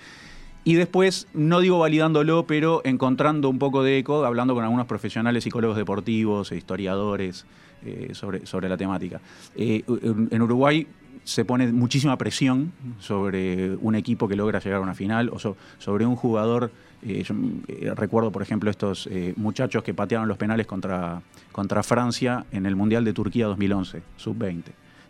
Y 0.65 0.75
después, 0.75 1.27
no 1.35 1.61
digo 1.61 1.79
validándolo, 1.79 2.45
pero 2.47 2.83
encontrando 2.85 3.49
un 3.49 3.59
poco 3.59 3.83
de 3.83 3.99
eco, 3.99 4.25
hablando 4.25 4.55
con 4.55 4.63
algunos 4.65 4.87
profesionales, 4.87 5.43
psicólogos 5.45 5.77
deportivos, 5.77 6.53
e 6.53 6.57
historiadores 6.57 7.47
eh, 7.85 8.11
sobre, 8.13 8.47
sobre 8.47 8.69
la 8.69 8.77
temática. 8.77 9.21
En 9.57 10.29
en 10.31 10.43
Uruguay 10.43 10.87
se 11.25 11.45
pone 11.45 11.73
muchísima 11.73 12.17
presión 12.19 12.73
sobre 13.01 13.75
un 13.77 13.95
equipo 13.95 14.29
que 14.29 14.37
logra 14.37 14.59
llegar 14.61 14.79
a 14.79 14.83
una 14.83 14.95
final 14.95 15.31
o 15.33 15.39
so- 15.39 15.57
sobre 15.79 16.05
un 16.07 16.15
jugador. 16.17 16.71
Eh, 17.03 17.23
yo, 17.25 17.35
eh, 17.69 17.93
recuerdo, 17.97 18.31
por 18.31 18.43
ejemplo, 18.43 18.71
estos 18.71 19.09
eh, 19.09 19.35
muchachos 19.37 19.83
que 19.83 19.93
patearon 19.93 20.29
los 20.29 20.37
penales 20.39 20.67
contra, 20.67 21.21
contra 21.51 21.83
Francia 21.83 22.47
en 22.53 22.67
el 22.67 22.77
Mundial 22.77 23.05
de 23.05 23.13
Turquía 23.13 23.47
2011, 23.47 24.03
sub-20. 24.17 24.63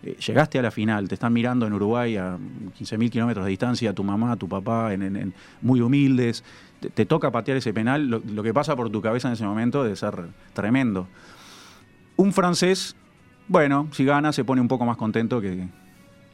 Eh, 0.04 0.16
llegaste 0.26 0.58
a 0.58 0.62
la 0.62 0.70
final, 0.70 1.08
te 1.08 1.14
están 1.14 1.32
mirando 1.32 1.66
en 1.66 1.72
Uruguay 1.74 2.16
a 2.16 2.36
15.000 2.78 3.10
kilómetros 3.10 3.44
de 3.44 3.50
distancia, 3.50 3.92
tu 3.92 4.04
mamá, 4.04 4.36
tu 4.36 4.48
papá, 4.48 4.90
muy 5.60 5.80
humildes, 5.80 6.42
te, 6.80 6.90
te 6.90 7.06
toca 7.06 7.30
patear 7.30 7.58
ese 7.58 7.72
penal, 7.74 8.08
lo, 8.08 8.22
lo 8.32 8.42
que 8.42 8.54
pasa 8.54 8.74
por 8.74 8.90
tu 8.90 9.02
cabeza 9.02 9.28
en 9.28 9.34
ese 9.34 9.44
momento 9.44 9.84
debe 9.84 9.96
ser 9.96 10.14
tremendo. 10.54 11.06
Un 12.16 12.32
francés, 12.32 12.96
bueno, 13.48 13.88
si 13.92 14.04
gana 14.04 14.32
se 14.32 14.44
pone 14.44 14.60
un 14.60 14.68
poco 14.68 14.86
más 14.86 14.96
contento 14.96 15.40
que, 15.40 15.68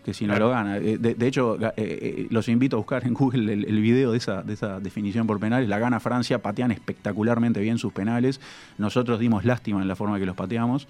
que 0.08 0.14
si 0.14 0.26
no 0.26 0.32
Claro. 0.32 0.46
lo 0.46 0.50
gana. 0.52 0.78
Eh, 0.78 0.96
De, 0.96 1.14
de 1.14 1.26
hecho, 1.26 1.58
eh, 1.60 1.72
eh, 1.76 2.26
los 2.30 2.48
invito 2.48 2.76
a 2.76 2.78
buscar 2.78 3.06
en 3.06 3.12
Google 3.12 3.52
el, 3.52 3.64
el 3.66 3.80
video 3.82 4.12
de 4.12 4.16
esa, 4.16 4.42
de 4.42 4.54
esa 4.54 4.80
definición 4.80 5.26
por 5.26 5.38
penales. 5.38 5.68
La 5.68 5.78
gana 5.78 6.00
Francia, 6.00 6.38
patean 6.40 6.70
espectacularmente 6.70 7.60
bien 7.60 7.76
sus 7.76 7.92
penales. 7.92 8.40
Nosotros 8.78 9.20
dimos 9.20 9.44
lástima 9.44 9.82
en 9.82 9.88
la 9.88 9.96
forma 9.96 10.18
que 10.18 10.24
los 10.24 10.34
pateamos. 10.34 10.88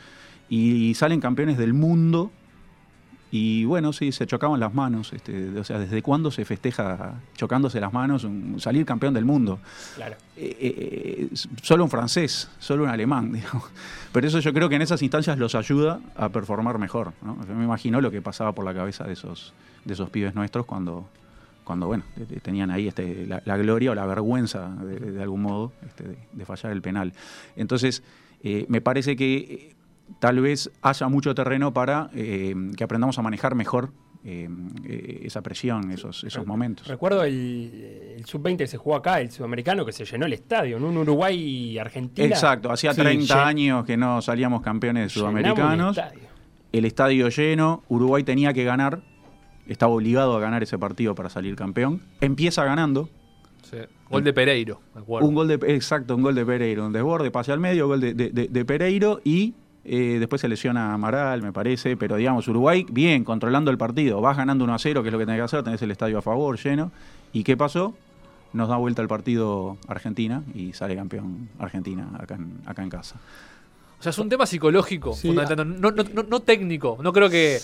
Y 0.48 0.94
salen 0.94 1.20
campeones 1.20 1.58
del 1.58 1.72
mundo. 1.74 2.30
Y 3.30 3.64
bueno, 3.66 3.92
sí, 3.92 4.10
se 4.12 4.26
chocaban 4.26 4.58
las 4.58 4.72
manos. 4.72 5.12
Este, 5.12 5.50
o 5.58 5.64
sea, 5.64 5.78
¿desde 5.78 6.00
cuándo 6.02 6.30
se 6.30 6.44
festeja 6.46 7.14
chocándose 7.36 7.78
las 7.80 7.92
manos 7.92 8.24
un- 8.24 8.58
salir 8.58 8.86
campeón 8.86 9.12
del 9.14 9.24
mundo? 9.26 9.58
Claro. 9.96 10.16
eh, 10.36 10.56
eh, 10.60 11.28
solo 11.62 11.84
un 11.84 11.90
francés, 11.90 12.48
solo 12.58 12.84
un 12.84 12.88
alemán, 12.90 13.32
digamos. 13.34 13.64
Pero 14.12 14.26
eso 14.26 14.40
yo 14.40 14.52
creo 14.54 14.68
que 14.70 14.76
en 14.76 14.82
esas 14.82 15.02
instancias 15.02 15.38
los 15.38 15.54
ayuda 15.54 16.00
a 16.16 16.30
performar 16.30 16.78
mejor. 16.78 17.12
¿no? 17.22 17.36
Yo 17.46 17.54
me 17.54 17.64
imagino 17.64 18.00
lo 18.00 18.10
que 18.10 18.22
pasaba 18.22 18.52
por 18.52 18.64
la 18.64 18.72
cabeza 18.72 19.04
de 19.04 19.12
esos, 19.12 19.52
de 19.84 19.92
esos 19.92 20.08
pibes 20.08 20.34
nuestros 20.34 20.64
cuando, 20.64 21.06
cuando 21.64 21.86
bueno, 21.86 22.04
te- 22.14 22.24
te- 22.24 22.40
tenían 22.40 22.70
ahí 22.70 22.88
este, 22.88 23.26
la, 23.26 23.42
la 23.44 23.56
gloria 23.58 23.90
o 23.90 23.94
la 23.94 24.06
vergüenza, 24.06 24.68
de, 24.70 25.22
algún 25.22 25.42
modo, 25.42 25.72
este, 25.86 26.04
de, 26.04 26.18
de 26.32 26.44
fallar 26.46 26.72
el 26.72 26.80
penal. 26.80 27.12
Entonces, 27.56 28.02
eh, 28.42 28.64
me 28.68 28.80
parece 28.80 29.16
que 29.16 29.36
eh, 29.36 29.74
tal 30.18 30.40
vez 30.40 30.70
haya 30.82 31.08
mucho 31.08 31.34
terreno 31.34 31.72
para 31.72 32.10
eh, 32.14 32.54
que 32.76 32.84
aprendamos 32.84 33.18
a 33.18 33.22
manejar 33.22 33.54
mejor 33.54 33.92
eh, 34.24 34.48
eh, 34.84 35.20
esa 35.24 35.42
presión, 35.42 35.90
esos, 35.92 36.24
esos 36.24 36.44
momentos. 36.46 36.86
Recuerdo 36.88 37.22
el, 37.24 38.14
el 38.16 38.24
sub-20 38.24 38.56
que 38.58 38.66
se 38.66 38.76
jugó 38.76 38.96
acá, 38.96 39.20
el 39.20 39.30
sudamericano, 39.30 39.86
que 39.86 39.92
se 39.92 40.04
llenó 40.04 40.26
el 40.26 40.32
estadio, 40.32 40.76
en 40.76 40.84
un 40.84 40.96
Uruguay-Argentina. 40.98 42.26
Exacto, 42.28 42.70
hacía 42.70 42.92
Sí, 42.94 43.00
30 43.00 43.34
llen- 43.34 43.46
años 43.46 43.84
que 43.84 43.96
no 43.96 44.20
salíamos 44.22 44.62
campeones 44.62 45.12
sudamericanos. 45.12 45.96
el 45.96 46.04
estadio. 46.04 46.28
El 46.72 46.84
estadio 46.84 47.28
lleno, 47.28 47.82
Uruguay 47.88 48.24
tenía 48.24 48.52
que 48.52 48.64
ganar, 48.64 49.02
estaba 49.66 49.92
obligado 49.92 50.36
a 50.36 50.40
ganar 50.40 50.62
ese 50.62 50.78
partido 50.78 51.14
para 51.14 51.28
salir 51.30 51.54
campeón. 51.56 52.02
Empieza 52.20 52.64
ganando, 52.64 53.08
Sí. 53.62 53.76
Gol 54.10 54.24
de 54.24 54.32
Pereiro, 54.32 54.80
me 54.94 55.00
acuerdo. 55.02 55.28
un 55.28 55.34
gol 55.34 55.48
de 55.48 55.54
exacto, 55.74 56.14
un 56.16 56.22
gol 56.22 56.34
de 56.34 56.44
Pereiro, 56.46 56.86
un 56.86 56.92
desborde, 56.92 57.30
pase 57.30 57.52
al 57.52 57.60
medio, 57.60 57.86
gol 57.88 58.00
de, 58.00 58.14
de- 58.14 58.30
de- 58.30 58.48
de 58.48 58.64
Pereiro 58.64 59.20
y 59.24 59.54
eh, 59.84 60.16
después 60.18 60.40
se 60.40 60.48
lesiona 60.48 60.90
a 60.90 60.94
Amaral, 60.94 61.42
me 61.42 61.52
parece, 61.52 61.96
pero 61.96 62.16
digamos, 62.16 62.46
Uruguay 62.48 62.84
bien, 62.90 63.24
controlando 63.24 63.70
el 63.70 63.78
partido, 63.78 64.20
vas 64.20 64.36
ganando 64.36 64.64
1 64.64 64.74
a 64.74 64.78
0, 64.78 65.02
que 65.02 65.08
es 65.08 65.12
lo 65.12 65.18
que 65.18 65.24
tenés 65.26 65.38
que 65.40 65.44
hacer, 65.44 65.62
tenés 65.62 65.80
el 65.82 65.90
estadio 65.90 66.18
a 66.18 66.22
favor, 66.22 66.58
lleno. 66.58 66.90
¿Y 67.32 67.44
qué 67.44 67.56
pasó? 67.56 67.94
Nos 68.52 68.68
da 68.68 68.76
vuelta 68.76 69.02
el 69.02 69.08
partido 69.08 69.76
Argentina 69.88 70.42
y 70.54 70.72
sale 70.72 70.96
campeón 70.96 71.48
Argentina 71.58 72.08
acá 72.18 72.34
en, 72.36 72.58
acá 72.66 72.82
en 72.82 72.88
casa. 72.90 73.16
O 73.98 74.02
sea, 74.02 74.10
es 74.10 74.18
un 74.18 74.28
tema 74.28 74.46
psicológico, 74.46 75.12
Sí. 75.12 75.30
no, 75.32 75.42
no- 75.44 75.90
no- 75.90 76.22
no 76.22 76.40
técnico. 76.40 76.98
No 77.02 77.12
creo 77.12 77.28
que, 77.28 77.58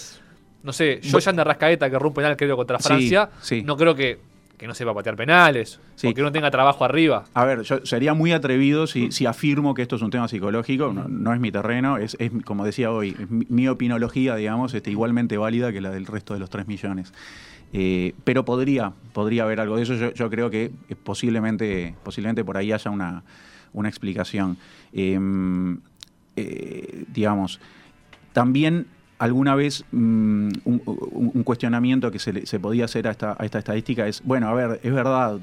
no 0.62 0.72
sé, 0.72 1.00
Joyan 1.10 1.36
de 1.36 1.44
Rascaeta 1.44 1.88
que 1.88 1.98
rompe 1.98 2.16
penal 2.20 2.36
creo 2.36 2.56
contra 2.56 2.78
Sí, 2.78 2.84
Francia, 2.88 3.30
sí. 3.40 3.62
no 3.62 3.76
creo 3.76 3.94
que, 3.94 4.18
que 4.56 4.66
no 4.66 4.74
sepa 4.74 4.94
patear 4.94 5.16
penales, 5.16 5.80
Sí. 5.96 6.08
o 6.08 6.14
que 6.14 6.22
no 6.22 6.30
tenga 6.32 6.50
trabajo 6.50 6.84
arriba. 6.84 7.24
A 7.34 7.44
ver, 7.44 7.62
yo 7.62 7.84
sería 7.84 8.14
muy 8.14 8.32
atrevido 8.32 8.86
si, 8.86 9.10
si 9.12 9.26
afirmo 9.26 9.74
que 9.74 9.82
esto 9.82 9.96
es 9.96 10.02
un 10.02 10.10
tema 10.10 10.28
psicológico, 10.28 10.92
no, 10.92 11.08
no 11.08 11.32
es 11.34 11.40
mi 11.40 11.50
terreno, 11.50 11.96
es, 11.98 12.16
es, 12.20 12.30
como 12.44 12.64
decía 12.64 12.90
hoy, 12.92 13.16
es 13.18 13.30
mi, 13.30 13.46
mi 13.48 13.68
opinología, 13.68 14.36
digamos, 14.36 14.72
este, 14.74 14.90
igualmente 14.90 15.36
válida 15.38 15.72
que 15.72 15.80
la 15.80 15.90
del 15.90 16.06
resto 16.06 16.34
de 16.34 16.40
los 16.40 16.50
3 16.50 16.66
millones. 16.68 17.12
Eh, 17.72 18.14
pero 18.22 18.44
podría, 18.44 18.92
podría 19.12 19.42
haber 19.42 19.58
algo 19.58 19.76
de 19.76 19.82
eso, 19.82 19.94
yo, 19.94 20.12
yo 20.14 20.30
creo 20.30 20.48
que 20.50 20.70
posiblemente, 21.02 21.94
posiblemente 22.04 22.44
por 22.44 22.56
ahí 22.56 22.70
haya 22.70 22.90
una, 22.90 23.24
una 23.72 23.88
explicación. 23.88 24.56
Em, 24.92 25.78
eh, 26.36 27.04
digamos, 27.12 27.60
también 28.32 28.86
alguna 29.18 29.54
vez 29.54 29.84
mm, 29.92 30.48
un, 30.64 31.42
cuestionamiento 31.44 32.10
que 32.10 32.18
se, 32.18 32.32
le- 32.32 32.58
podía 32.58 32.86
hacer 32.86 33.06
a 33.06 33.12
esta, 33.12 33.36
estadística 33.40 34.06
es, 34.06 34.22
bueno, 34.24 34.48
a 34.48 34.54
ver, 34.54 34.80
es 34.82 34.92
verdad, 34.92 35.38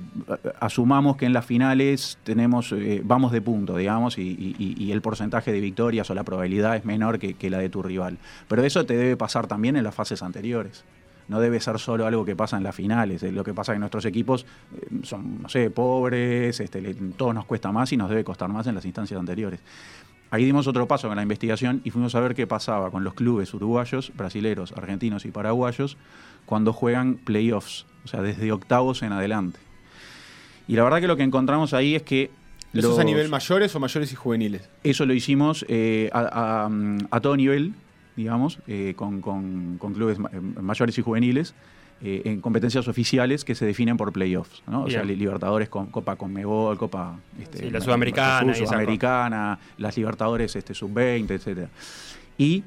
asumamos 0.59 1.17
que 1.17 1.25
en 1.25 1.33
las 1.33 1.45
finales 1.45 2.17
tenemos, 2.23 2.71
eh, 2.71 3.01
vamos 3.03 3.31
de 3.31 3.41
punto, 3.41 3.77
digamos, 3.77 4.17
y, 4.17 4.91
el 4.91 5.01
porcentaje 5.01 5.51
de 5.53 5.61
victorias 5.61 6.09
o 6.09 6.15
la 6.15 6.23
probabilidad 6.23 6.75
es 6.75 6.83
menor 6.83 7.17
que, 7.17 7.49
la 7.49 7.59
de 7.59 7.69
tu 7.69 7.81
rival. 7.81 8.17
Pero 8.47 8.63
eso 8.63 8.85
te 8.85 8.95
debe 8.95 9.15
pasar 9.15 9.47
también 9.47 9.75
en 9.77 9.83
las 9.83 9.95
fases 9.95 10.21
anteriores. 10.21 10.83
No 11.29 11.39
debe 11.39 11.61
ser 11.61 11.79
solo 11.79 12.05
algo 12.05 12.25
que 12.25 12.35
pasa 12.35 12.57
en 12.57 12.63
las 12.63 12.75
finales. 12.75 13.23
eh, 13.23 13.31
Lo 13.31 13.43
que 13.45 13.53
pasa 13.53 13.71
es 13.71 13.75
que 13.77 13.79
nuestros 13.79 14.03
equipos 14.03 14.45
eh, 14.75 14.87
son, 15.03 15.41
no 15.41 15.47
sé, 15.47 15.69
pobres, 15.69 16.59
este, 16.59 16.93
todo 17.15 17.31
nos 17.33 17.45
cuesta 17.45 17.71
más 17.71 17.93
y 17.93 17.97
nos 17.97 18.09
debe 18.09 18.25
costar 18.25 18.49
más 18.49 18.67
en 18.67 18.75
las 18.75 18.83
instancias 18.83 19.17
anteriores. 19.17 19.61
Ahí 20.31 20.45
dimos 20.45 20.65
otro 20.67 20.87
paso 20.87 21.07
con 21.09 21.17
la 21.17 21.23
investigación 21.23 21.81
y 21.83 21.91
fuimos 21.91 22.15
a 22.15 22.19
ver 22.21 22.33
qué 22.35 22.47
pasaba 22.47 22.89
con 22.89 23.03
los 23.03 23.13
clubes 23.13 23.53
uruguayos, 23.53 24.11
brasileros, 24.15 24.71
argentinos 24.71 25.25
y 25.25 25.31
paraguayos 25.31 25.97
cuando 26.45 26.71
juegan 26.73 27.15
playoffs, 27.15 27.85
o 28.05 28.07
sea, 28.07 28.21
desde 28.21 28.51
octavos 28.51 29.03
en 29.03 29.11
adelante. 29.11 29.59
Y 30.67 30.75
la 30.75 30.83
verdad 30.83 31.01
que 31.01 31.07
lo 31.07 31.17
que 31.17 31.23
encontramos 31.23 31.73
ahí 31.73 31.95
es 31.95 32.03
que... 32.03 32.31
¿Eso 32.73 32.93
es 32.93 32.99
a 32.99 33.01
los- 33.01 33.05
nivel 33.05 33.27
mayores 33.29 33.75
o 33.75 33.79
mayores 33.81 34.13
y 34.13 34.15
juveniles? 34.15 34.69
Eso 34.83 35.05
lo 35.05 35.13
hicimos 35.13 35.65
eh, 35.67 36.09
a, 36.13 36.65
a- 36.65 36.69
a 37.11 37.19
todo 37.19 37.35
nivel, 37.35 37.73
digamos, 38.15 38.59
eh, 38.67 38.93
con, 38.95 39.19
con- 39.19 39.77
con 39.77 39.93
clubes 39.93 40.17
eh, 40.31 40.39
mayores 40.61 40.97
y 40.97 41.01
juveniles, 41.01 41.53
eh, 42.03 42.21
en 42.25 42.41
competencias 42.41 42.87
oficiales 42.87 43.45
que 43.45 43.53
se 43.55 43.65
definen 43.65 43.95
por 43.97 44.11
playoffs, 44.11 44.63
¿no? 44.67 44.83
O 44.83 44.89
sea, 44.89 45.01
Bien. 45.03 45.15
li- 45.15 45.19
Libertadores 45.23 45.69
con 45.69 45.87
Copa 45.87 46.15
Conmebol, 46.15 46.77
Copa 46.77 47.17
este, 47.39 47.59
Sí, 47.59 47.69
la 47.69 47.79
Ma- 47.79 47.85
Sudamericana 48.55 49.59
las 49.77 49.97
Libertadores 49.97 50.55
este, 50.55 50.73
sub-20, 50.73 51.31
etcétera. 51.31 51.69
Y 52.37 52.63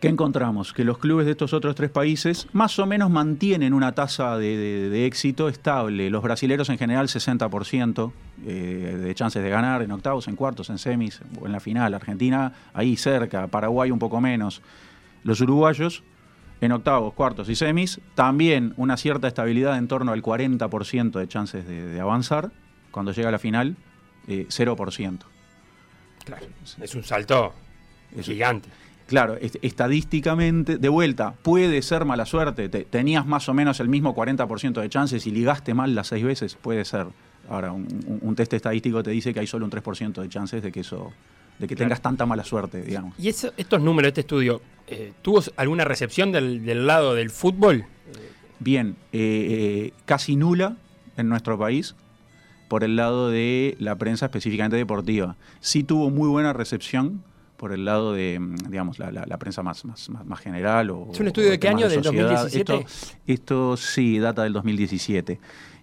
¿Qué 0.00 0.08
encontramos? 0.08 0.72
Que 0.72 0.82
los 0.82 0.96
clubes 0.96 1.26
de 1.26 1.32
estos 1.32 1.52
otros 1.52 1.74
tres 1.74 1.90
países 1.90 2.46
más 2.54 2.78
o 2.78 2.86
menos 2.86 3.10
mantienen 3.10 3.74
una 3.74 3.92
tasa 3.92 4.38
de, 4.38 4.56
de- 4.56 4.88
de 4.88 5.04
éxito 5.04 5.46
estable. 5.50 6.08
Los 6.08 6.22
brasileros 6.22 6.70
en 6.70 6.78
general 6.78 7.08
60% 7.08 8.10
eh, 8.46 8.98
de 9.02 9.14
chances 9.14 9.42
de 9.42 9.50
ganar 9.50 9.82
en 9.82 9.90
octavos, 9.92 10.26
en 10.28 10.36
cuartos, 10.36 10.70
en 10.70 10.78
semis 10.78 11.20
o 11.38 11.44
en 11.44 11.52
la 11.52 11.60
final. 11.60 11.92
Argentina 11.92 12.50
ahí 12.72 12.96
cerca, 12.96 13.46
Paraguay 13.48 13.90
un 13.90 13.98
poco 13.98 14.22
menos. 14.22 14.62
Los 15.22 15.42
uruguayos 15.42 16.02
en 16.60 16.72
octavos, 16.72 17.14
cuartos 17.14 17.48
y 17.48 17.54
semis 17.56 18.00
también 18.14 18.74
una 18.76 18.96
cierta 18.96 19.28
estabilidad 19.28 19.78
en 19.78 19.88
torno 19.88 20.12
al 20.12 20.22
40% 20.22 21.18
de 21.18 21.28
chances 21.28 21.66
de, 21.66 21.86
de 21.86 22.00
avanzar. 22.00 22.50
Cuando 22.90 23.12
llega 23.12 23.28
a 23.28 23.32
la 23.32 23.38
final, 23.38 23.76
eh, 24.28 24.46
0%. 24.48 25.18
Claro. 26.24 26.46
Es 26.82 26.94
un 26.94 27.02
salto 27.04 27.54
Es- 28.16 28.26
gigante. 28.26 28.68
Claro, 29.06 29.34
est- 29.36 29.56
estadísticamente, 29.62 30.78
de 30.78 30.88
vuelta, 30.88 31.34
puede 31.42 31.82
ser 31.82 32.04
mala 32.04 32.26
suerte. 32.26 32.68
Te- 32.68 32.84
tenías 32.84 33.26
más 33.26 33.48
o 33.48 33.54
menos 33.54 33.80
el 33.80 33.88
mismo 33.88 34.14
40% 34.14 34.80
de 34.80 34.88
chances 34.88 35.26
y 35.26 35.30
ligaste 35.32 35.74
mal 35.74 35.94
las 35.94 36.08
seis 36.08 36.24
veces, 36.24 36.54
puede 36.54 36.84
ser. 36.84 37.06
Ahora, 37.48 37.72
un, 37.72 37.88
un- 38.06 38.18
un 38.22 38.34
test 38.36 38.52
estadístico 38.52 39.02
te 39.02 39.10
dice 39.10 39.34
que 39.34 39.40
hay 39.40 39.46
solo 39.48 39.64
un 39.64 39.70
3% 39.72 40.20
de 40.22 40.28
chances 40.28 40.62
de 40.62 40.70
que 40.70 40.80
eso, 40.80 41.12
de 41.60 41.66
que 41.68 41.76
Claro. 41.76 41.88
tengas 41.88 42.00
tanta 42.02 42.26
mala 42.26 42.42
suerte, 42.42 42.82
digamos. 42.82 43.14
¿Y 43.18 43.28
eso- 43.28 43.52
estos 43.56 43.80
números 43.82 44.08
este 44.08 44.22
estudio, 44.22 44.62
eh, 44.88 45.12
tuvo 45.22 45.42
alguna 45.56 45.84
recepción 45.84 46.32
del, 46.32 46.64
del 46.64 46.86
lado 46.86 47.14
del 47.14 47.30
fútbol? 47.30 47.84
Bien, 48.58 48.96
eh, 49.12 49.86
eh, 49.92 49.92
casi 50.06 50.36
nula 50.36 50.76
en 51.16 51.28
nuestro 51.28 51.58
país 51.58 51.94
por 52.68 52.84
el 52.84 52.96
lado 52.96 53.30
de 53.30 53.76
la 53.78 53.96
prensa 53.96 54.26
específicamente 54.26 54.76
deportiva. 54.76 55.36
Sí 55.60 55.82
tuvo 55.82 56.10
muy 56.10 56.28
buena 56.28 56.52
recepción 56.52 57.22
por 57.56 57.72
el 57.72 57.84
lado 57.84 58.12
de, 58.14 58.38
mm, 58.40 58.54
digamos, 58.70 58.98
la, 58.98 59.10
la- 59.12 59.26
la 59.26 59.36
prensa 59.38 59.62
más, 59.62 59.84
más, 59.84 60.08
más, 60.08 60.24
más 60.24 60.40
general. 60.40 60.90
O, 60.90 61.08
¿Es 61.12 61.20
un 61.20 61.26
estudio 61.26 61.50
de 61.50 61.58
qué 61.58 61.68
año? 61.68 61.88
¿Del 61.88 62.02
sociedad. 62.02 62.30
2017? 62.42 62.74
Esto, 62.74 63.14
esto 63.26 63.76
sí, 63.76 64.18
data 64.18 64.44
del 64.44 64.52
2017. 64.54 65.38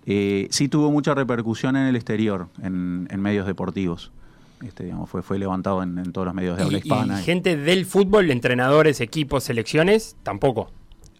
Eh, 0.07 0.47
sí 0.49 0.69
tuvo 0.69 0.89
mucha 0.91 1.13
repercusión 1.13 1.75
en 1.75 1.85
el 1.87 1.95
exterior, 1.95 2.47
en, 2.63 3.07
en 3.11 3.21
medios 3.21 3.45
deportivos. 3.45 4.11
Este, 4.61 4.85
digamos, 4.85 5.09
fue, 5.09 5.21
fue 5.21 5.37
levantado 5.37 5.83
en, 5.83 5.97
en 5.99 6.11
todos 6.11 6.25
los 6.25 6.33
medios 6.33 6.57
de 6.57 6.63
habla 6.63 6.77
hispana. 6.79 7.21
y 7.21 7.23
gente 7.23 7.55
del 7.57 7.85
fútbol, 7.85 8.31
entrenadores, 8.31 9.01
equipos, 9.01 9.43
selecciones, 9.43 10.15
tampoco. 10.23 10.71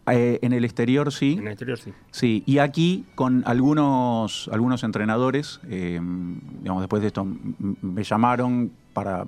Eh, 0.10 0.40
en 0.42 0.54
el 0.54 0.64
exterior 0.64 1.12
sí. 1.12 1.34
En 1.34 1.48
el 1.48 1.54
exterior 1.54 1.78
sí. 1.78 1.94
Sí, 2.12 2.44
y 2.46 2.60
aquí 2.60 3.06
con 3.16 3.44
algunos, 3.46 4.50
algunos 4.54 4.84
entrenadores, 4.84 5.60
eh, 5.70 6.00
digamos, 6.62 6.82
después 6.82 7.02
de 7.02 7.08
esto 7.08 7.28
me 7.82 8.04
llamaron 8.04 8.72
para 8.94 9.26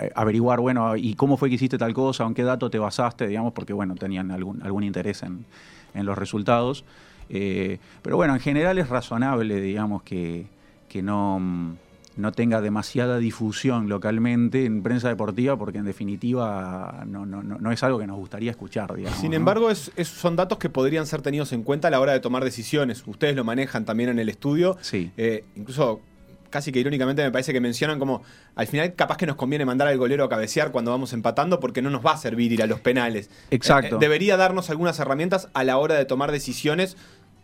eh, 0.00 0.10
averiguar, 0.14 0.60
bueno, 0.60 0.96
¿y 0.96 1.14
cómo 1.14 1.36
fue 1.36 1.48
que 1.48 1.56
hiciste 1.56 1.76
tal 1.76 1.92
cosa? 1.92 2.24
¿En 2.24 2.34
qué 2.34 2.44
dato 2.44 2.70
te 2.70 2.78
basaste? 2.78 3.26
Digamos, 3.26 3.52
porque, 3.52 3.72
bueno, 3.72 3.96
tenían 3.96 4.30
algún, 4.30 4.62
algún 4.62 4.84
interés 4.84 5.22
en, 5.22 5.44
en 5.92 6.06
los 6.06 6.16
resultados. 6.16 6.84
Eh, 7.28 7.78
pero 8.02 8.16
bueno, 8.16 8.34
en 8.34 8.40
general 8.40 8.78
es 8.78 8.88
razonable, 8.88 9.60
digamos, 9.60 10.02
que, 10.02 10.46
que 10.88 11.02
no, 11.02 11.38
mm, 11.40 11.72
no 12.16 12.32
tenga 12.32 12.60
demasiada 12.60 13.18
difusión 13.18 13.88
localmente 13.88 14.64
en 14.64 14.82
prensa 14.82 15.08
deportiva, 15.08 15.56
porque 15.58 15.78
en 15.78 15.84
definitiva 15.84 17.04
no, 17.06 17.26
no, 17.26 17.42
no, 17.42 17.58
no 17.58 17.72
es 17.72 17.82
algo 17.82 17.98
que 17.98 18.06
nos 18.06 18.16
gustaría 18.16 18.50
escuchar, 18.50 18.94
digamos. 18.94 19.18
Sin 19.20 19.30
¿no? 19.32 19.36
embargo, 19.36 19.70
es, 19.70 19.90
es- 19.96 20.08
son 20.08 20.34
datos 20.36 20.58
que 20.58 20.68
podrían 20.70 21.06
ser 21.06 21.22
tenidos 21.22 21.52
en 21.52 21.62
cuenta 21.62 21.88
a 21.88 21.90
la 21.90 22.00
hora 22.00 22.12
de 22.12 22.20
tomar 22.20 22.42
decisiones. 22.44 23.02
Ustedes 23.06 23.36
lo 23.36 23.44
manejan 23.44 23.84
también 23.84 24.08
en 24.10 24.18
el 24.18 24.28
estudio. 24.28 24.78
Sí. 24.80 25.10
Eh, 25.18 25.44
incluso, 25.56 26.00
casi 26.48 26.72
que 26.72 26.80
irónicamente, 26.80 27.22
me 27.22 27.30
parece 27.30 27.52
que 27.52 27.60
mencionan 27.60 27.98
como 27.98 28.22
al 28.54 28.66
final 28.66 28.94
capaz 28.94 29.18
que 29.18 29.26
nos 29.26 29.36
conviene 29.36 29.64
mandar 29.66 29.88
al 29.88 29.98
golero 29.98 30.24
a 30.24 30.28
cabecear 30.28 30.72
cuando 30.72 30.90
vamos 30.90 31.12
empatando 31.12 31.60
porque 31.60 31.82
no 31.82 31.90
nos 31.90 32.04
va 32.04 32.12
a 32.12 32.16
servir 32.16 32.50
ir 32.52 32.62
a 32.62 32.66
los 32.66 32.80
penales. 32.80 33.28
Exacto. 33.50 33.96
Eh, 33.96 33.98
eh, 33.98 34.00
debería 34.00 34.36
darnos 34.38 34.70
algunas 34.70 34.98
herramientas 35.00 35.48
a 35.52 35.64
la 35.64 35.76
hora 35.76 35.96
de 35.96 36.04
tomar 36.06 36.32
decisiones 36.32 36.96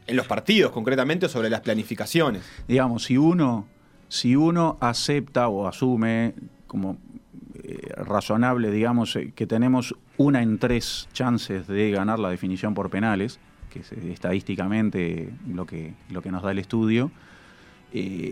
en 0.06 0.16
los 0.16 0.26
partidos, 0.26 0.72
concretamente, 0.72 1.28
sobre 1.28 1.50
las 1.50 1.60
planificaciones. 1.60 2.42
digamos, 2.66 3.04
si 3.04 3.16
uno, 3.18 3.66
si 4.12 4.36
uno 4.36 4.76
acepta 4.82 5.48
o 5.48 5.66
asume 5.66 6.34
como 6.66 6.98
eh, 7.54 7.78
razonable, 7.96 8.70
digamos, 8.70 9.16
eh, 9.16 9.32
que 9.34 9.46
tenemos 9.46 9.94
una 10.18 10.42
en 10.42 10.58
tres 10.58 11.08
chances 11.14 11.66
de 11.66 11.90
ganar 11.90 12.18
la 12.18 12.28
definición 12.28 12.74
por 12.74 12.90
penales, 12.90 13.40
que 13.70 13.78
es 13.78 13.90
eh, 13.92 14.12
estadísticamente 14.12 15.32
lo 15.48 15.64
que, 15.64 15.94
lo 16.10 16.20
que 16.20 16.30
nos 16.30 16.42
da 16.42 16.50
el 16.50 16.58
estudio, 16.58 17.10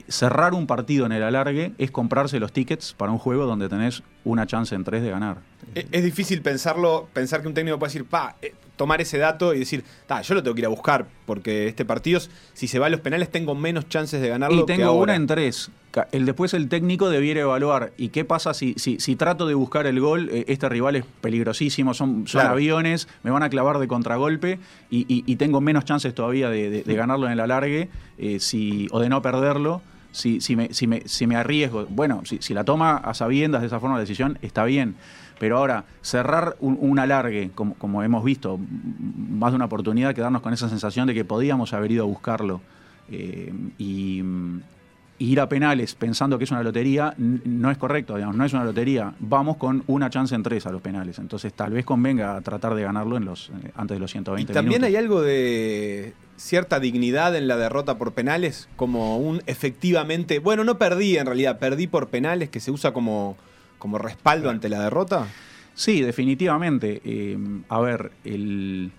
cerrar 0.08 0.54
un 0.54 0.66
partido 0.66 1.06
en 1.06 1.12
el 1.12 1.22
alargue 1.22 1.72
es 1.78 1.90
comprarse 1.90 2.40
los 2.40 2.52
tickets 2.52 2.94
para 2.94 3.12
un 3.12 3.18
juego 3.18 3.46
donde 3.46 3.68
tenés 3.68 4.02
una 4.25 4.46
chance 4.46 4.75
en 4.75 4.84
tres 4.84 5.02
de 5.02 5.10
ganar. 5.10 5.38
Eh, 5.75 5.87
Es 5.92 6.04
difícil 6.04 6.42
pensarlo, 6.42 7.08
pensar 7.12 7.40
que 7.42 7.49
un 7.49 7.54
técnico 7.54 7.78
puede 7.78 7.90
decir, 7.90 8.04
pa, 8.04 8.37
tomar 8.80 9.02
ese 9.02 9.18
dato 9.18 9.52
y 9.52 9.58
decir, 9.58 9.84
yo 10.25 10.34
lo 10.34 10.42
tengo 10.42 10.54
que 10.54 10.62
ir 10.62 10.64
a 10.64 10.70
buscar, 10.70 11.04
porque 11.26 11.66
este 11.68 11.84
partido, 11.84 12.18
si 12.54 12.66
se 12.66 12.78
va 12.78 12.87
a 12.87 12.88
los 12.88 13.00
penales, 13.00 13.30
tengo 13.30 13.54
menos 13.54 13.90
chances 13.90 14.22
de 14.22 14.28
ganarlo. 14.30 14.56
Y 14.56 14.60
que 14.60 14.72
tengo 14.72 14.87
ahora. 14.88 15.02
una 15.02 15.16
en 15.16 15.26
tres. 15.26 15.70
El, 16.12 16.25
después 16.25 16.54
el 16.54 16.70
técnico 16.70 17.10
debiera 17.10 17.42
evaluar. 17.42 17.92
¿Y 17.99 18.08
qué 18.08 18.25
pasa 18.25 18.54
si, 18.54 18.72
si, 18.78 18.99
si 18.99 19.16
trato 19.16 19.46
de 19.46 19.52
buscar 19.52 19.87
el 19.87 20.00
gol? 20.00 20.30
eh, 20.32 20.46
este 20.49 20.66
rival 20.70 20.96
es 20.96 21.04
peligrosísimo, 21.20 21.92
son, 21.92 22.26
son 22.26 22.40
Claro. 22.40 22.50
aviones, 22.54 23.06
me 23.22 23.30
van 23.30 23.42
a 23.42 23.50
clavar 23.50 23.78
de 23.78 23.87
contragolpe 23.87 24.58
y, 24.90 25.00
y- 25.14 25.25
y 25.26 25.37
tengo 25.37 25.60
menos 25.60 25.84
chances 25.84 26.14
todavía 26.14 26.49
de, 26.49 26.70
de- 26.70 26.82
de 26.84 26.94
ganarlo 26.94 27.26
en 27.26 27.32
el 27.32 27.40
alargue 27.40 27.90
eh, 28.16 28.40
si, 28.40 28.88
o 28.92 28.99
de 29.00 29.10
no 29.10 29.20
perderlo. 29.20 29.82
Si, 30.12 30.40
si, 30.40 30.56
me, 30.56 30.72
si, 30.74 30.86
me, 30.86 31.02
si 31.06 31.26
me 31.26 31.36
arriesgo, 31.36 31.86
bueno, 31.88 32.22
si, 32.24 32.38
si 32.40 32.54
la 32.54 32.64
toma 32.64 32.96
a 32.96 33.14
sabiendas 33.14 33.60
de 33.60 33.68
esa 33.68 33.80
forma 33.80 33.96
la 33.96 34.00
decisión, 34.00 34.38
está 34.42 34.64
bien. 34.64 34.96
Pero 35.38 35.56
ahora, 35.56 35.84
cerrar 36.02 36.56
un, 36.60 36.76
un 36.80 36.98
alargue, 36.98 37.50
como, 37.54 37.74
como 37.74 38.02
hemos 38.02 38.22
visto, 38.24 38.58
más 38.58 39.52
de 39.52 39.56
una 39.56 39.64
oportunidad, 39.64 40.14
quedarnos 40.14 40.42
con 40.42 40.52
esa 40.52 40.68
sensación 40.68 41.06
de 41.06 41.14
que 41.14 41.24
podíamos 41.24 41.72
haber 41.72 41.92
ido 41.92 42.04
a 42.04 42.06
buscarlo 42.06 42.60
eh, 43.10 43.52
y, 43.78 44.22
ir 45.18 45.38
a 45.38 45.46
penales 45.50 45.94
pensando 45.96 46.38
que 46.38 46.44
es 46.44 46.50
una 46.50 46.62
lotería 46.62 47.12
no 47.18 47.70
es 47.70 47.76
correcto, 47.76 48.14
digamos, 48.14 48.36
no 48.36 48.44
es 48.44 48.54
una 48.54 48.64
lotería. 48.64 49.12
Vamos 49.20 49.58
con 49.58 49.82
una 49.86 50.08
chance 50.08 50.34
en 50.34 50.42
tres 50.42 50.64
a 50.64 50.72
los 50.72 50.80
penales. 50.80 51.18
Entonces 51.18 51.52
tal 51.52 51.74
vez 51.74 51.84
convenga 51.84 52.40
tratar 52.40 52.74
de 52.74 52.82
ganarlo 52.82 53.18
en 53.18 53.26
los, 53.26 53.50
eh, 53.50 53.70
antes 53.76 53.96
de 53.96 54.00
los 54.00 54.10
Y 54.10 54.12
120 54.12 54.54
también 54.54 54.80
minutos. 54.80 54.88
hay 54.88 54.96
algo 54.96 55.20
de 55.20 56.14
cierta 56.40 56.80
dignidad 56.80 57.37
en 57.37 57.47
la 57.47 57.56
derrota 57.56 57.99
por 57.99 58.12
penales, 58.12 58.68
como 58.76 59.18
un 59.18 59.42
efectivamente, 59.47 60.38
bueno, 60.38 60.64
no 60.64 60.78
perdí 60.78 61.18
en 61.18 61.26
realidad, 61.26 61.59
perdí 61.59 61.87
por 61.87 62.09
penales, 62.09 62.49
que 62.49 62.61
se 62.61 62.70
usa 62.70 62.92
como, 62.92 63.36
como 63.78 63.99
respaldo 63.99 64.49
ante 64.49 64.71
la 64.71 64.82
derrota. 64.82 65.26
Sí, 65.75 66.00
definitivamente. 66.00 67.02
Eh, 67.04 67.38
a 67.69 67.80
ver, 67.80 68.12
el, 68.25 68.91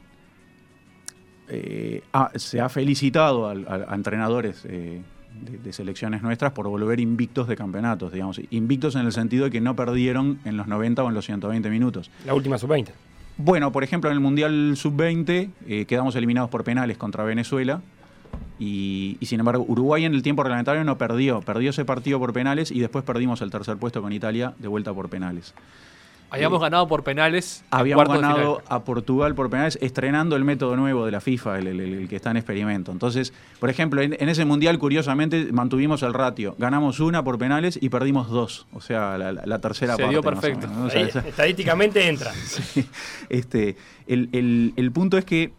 eh, 1.50 2.04
ah, 2.14 2.32
se 2.36 2.62
ha 2.62 2.70
felicitado 2.70 3.50
a, 3.50 3.96
entrenadores 3.96 4.64
eh, 4.66 5.02
de, 5.42 5.58
de 5.58 5.74
selecciones 5.74 6.22
nuestras 6.22 6.52
por 6.52 6.68
volver 6.68 7.00
invictos 7.00 7.48
de 7.48 7.56
campeonatos, 7.56 8.14
digamos. 8.14 8.40
Invictos 8.52 8.96
en 8.96 9.06
el 9.08 9.12
sentido 9.12 9.46
de 9.46 9.52
que 9.52 9.62
no 9.62 9.76
perdieron 9.76 10.40
en 10.46 10.58
los 10.58 10.68
90 10.68 11.04
o 11.04 11.10
en 11.10 11.16
los 11.16 11.26
120 11.26 11.70
minutos. 11.72 12.12
La 12.26 12.36
última 12.36 12.60
sub-20. 12.60 12.92
Bueno, 13.38 13.72
por 13.72 13.84
ejemplo, 13.84 14.10
en 14.10 14.16
el 14.16 14.20
Mundial 14.20 14.74
Sub-20 14.76 15.50
eh, 15.68 15.86
quedamos 15.86 16.16
eliminados 16.16 16.50
por 16.50 16.64
penales 16.64 16.98
contra 16.98 17.24
Venezuela. 17.24 17.82
Y, 18.60 19.18
y, 19.20 19.26
sin 19.26 19.40
embargo, 19.40 19.66
Uruguay 19.68 20.06
en 20.06 20.14
el 20.14 20.22
tiempo 20.22 20.44
reglamentario 20.44 20.84
no 20.84 20.98
perdió. 20.98 21.42
Perdió 21.42 21.72
ese 21.72 21.84
partido 21.86 22.20
por 22.20 22.34
penales 22.34 22.72
y 22.72 22.80
después 22.80 23.04
perdimos 23.04 23.42
el 23.42 23.50
tercer 23.50 23.78
puesto 23.78 24.02
con 24.02 24.14
Italia 24.14 24.54
de 24.60 24.68
vuelta 24.68 24.94
por 24.94 25.10
penales. 25.10 25.54
Habíamos 26.32 26.62
ganado 26.62 26.88
por 26.88 27.04
penales. 27.04 27.60
en 27.72 27.80
Habíamos 27.80 28.08
ganado 28.08 28.62
a 28.70 28.84
Portugal 28.84 29.36
por 29.36 29.50
penales, 29.50 29.78
estrenando 29.82 30.36
el 30.38 30.46
método 30.46 30.76
nuevo 30.78 31.06
de 31.06 31.12
la 31.12 31.20
FIFA, 31.22 31.60
el, 31.60 31.68
el- 31.68 31.80
el- 31.82 31.94
el 31.94 32.10
que 32.10 32.16
está 32.16 32.32
en 32.32 32.38
experimento. 32.38 32.92
Entonces, 32.92 33.34
por 33.60 33.70
ejemplo, 33.70 34.02
en, 34.02 34.16
en 34.18 34.30
ese 34.30 34.46
mundial, 34.46 34.80
curiosamente, 34.80 35.50
mantuvimos 35.52 36.04
el 36.04 36.14
ratio. 36.14 36.56
Ganamos 36.58 37.00
una 37.02 37.24
por 37.24 37.38
penales 37.38 37.78
y 37.82 37.90
perdimos 37.90 38.30
dos. 38.30 38.66
O 38.74 38.80
sea, 38.82 39.18
la, 39.18 39.32
la- 39.34 39.46
la 39.46 39.60
tercera 39.60 39.96
Se 39.96 40.04
parte. 40.04 40.14
dio 40.14 40.22
perfecto. 40.24 40.68
menos, 40.68 40.78
¿no? 40.78 40.86
O 40.86 40.90
sea, 40.90 41.02
Ahí, 41.02 41.08
esa- 41.10 41.28
estadísticamente 41.28 42.08
entra. 42.08 42.32
este, 43.30 43.76
el, 44.08 44.30
el- 44.32 44.74
el 44.78 44.92
punto 44.92 45.18
es 45.18 45.26
que 45.26 45.52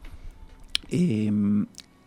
eh, 0.91 1.31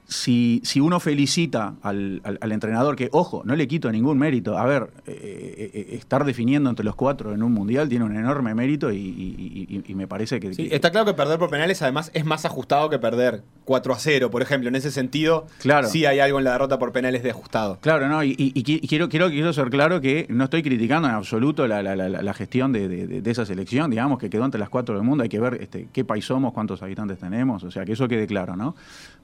si, 0.08 0.62
si 0.64 0.80
uno 0.80 1.00
felicita 1.00 1.76
al, 1.82 2.22
al- 2.24 2.38
al 2.42 2.52
entrenador, 2.52 2.96
que 2.96 3.10
ojo, 3.12 3.42
no 3.46 3.56
le 3.56 3.68
quito 3.68 3.92
ningún 3.92 4.18
mérito, 4.18 4.58
a 4.58 4.66
ver, 4.66 4.90
eh, 5.08 5.72
eh, 5.74 5.96
estar 5.96 6.24
definiendo 6.26 6.70
entre 6.70 6.86
los 6.86 6.96
cuatro 6.96 7.34
en 7.34 7.42
un 7.42 7.52
mundial 7.52 7.90
tiene 7.90 8.06
un 8.06 8.16
enorme 8.16 8.54
mérito 8.54 8.92
y, 8.92 8.98
y- 8.98 9.66
y- 9.70 9.84
y 9.92 9.96
me 9.96 10.08
parece 10.08 10.40
que... 10.40 10.54
Sí, 10.54 10.70
que- 10.70 10.76
está 10.76 10.92
claro 10.92 11.06
que 11.08 11.14
perder 11.14 11.40
por 11.40 11.50
penales 11.50 11.82
además 11.82 12.12
es 12.14 12.26
más 12.26 12.46
ajustado 12.46 12.90
que 12.90 13.00
perder 13.00 13.42
4 13.66 13.94
a 13.94 13.98
0, 14.00 14.30
por 14.30 14.42
ejemplo. 14.44 14.70
En 14.70 14.76
ese 14.76 14.92
sentido, 14.92 15.48
Claro. 15.60 15.88
sí 15.88 16.06
hay 16.06 16.20
algo 16.20 16.38
en 16.38 16.44
la 16.46 16.52
derrota 16.52 16.78
por 16.78 16.92
penales 16.92 17.24
de 17.24 17.32
ajustado. 17.32 17.80
Claro, 17.82 18.08
no, 18.08 18.24
y, 18.24 18.32
y- 18.38 18.52
y 18.54 18.64
qui- 18.64 18.88
quiero, 18.88 19.10
quiero, 19.10 19.30
quiero 19.30 19.54
ser 19.54 19.70
claro 19.70 20.02
que 20.02 20.28
no 20.30 20.44
estoy 20.44 20.62
criticando 20.62 21.08
en 21.08 21.16
absoluto 21.16 21.68
la, 21.68 21.82
la- 21.82 21.96
la- 21.96 22.10
la 22.10 22.34
gestión 22.36 22.72
de, 22.72 22.88
de- 22.88 23.08
de- 23.08 23.22
de 23.22 23.32
esa 23.32 23.46
selección, 23.46 23.90
digamos, 23.90 24.20
que 24.20 24.30
quedó 24.30 24.46
entre 24.46 24.60
las 24.60 24.70
cuatro 24.70 24.94
del 24.96 25.04
mundo, 25.04 25.24
hay 25.24 25.30
que 25.30 25.40
ver 25.40 25.58
este, 25.62 25.88
qué 25.92 26.06
país 26.06 26.26
somos, 26.26 26.54
cuántos 26.54 26.84
habitantes 26.84 27.18
tenemos, 27.18 27.64
o 27.64 27.72
sea, 27.72 27.86
que 27.86 27.94
eso 27.94 28.08
quede 28.08 28.28
claro, 28.28 28.56
¿no? 28.56 28.76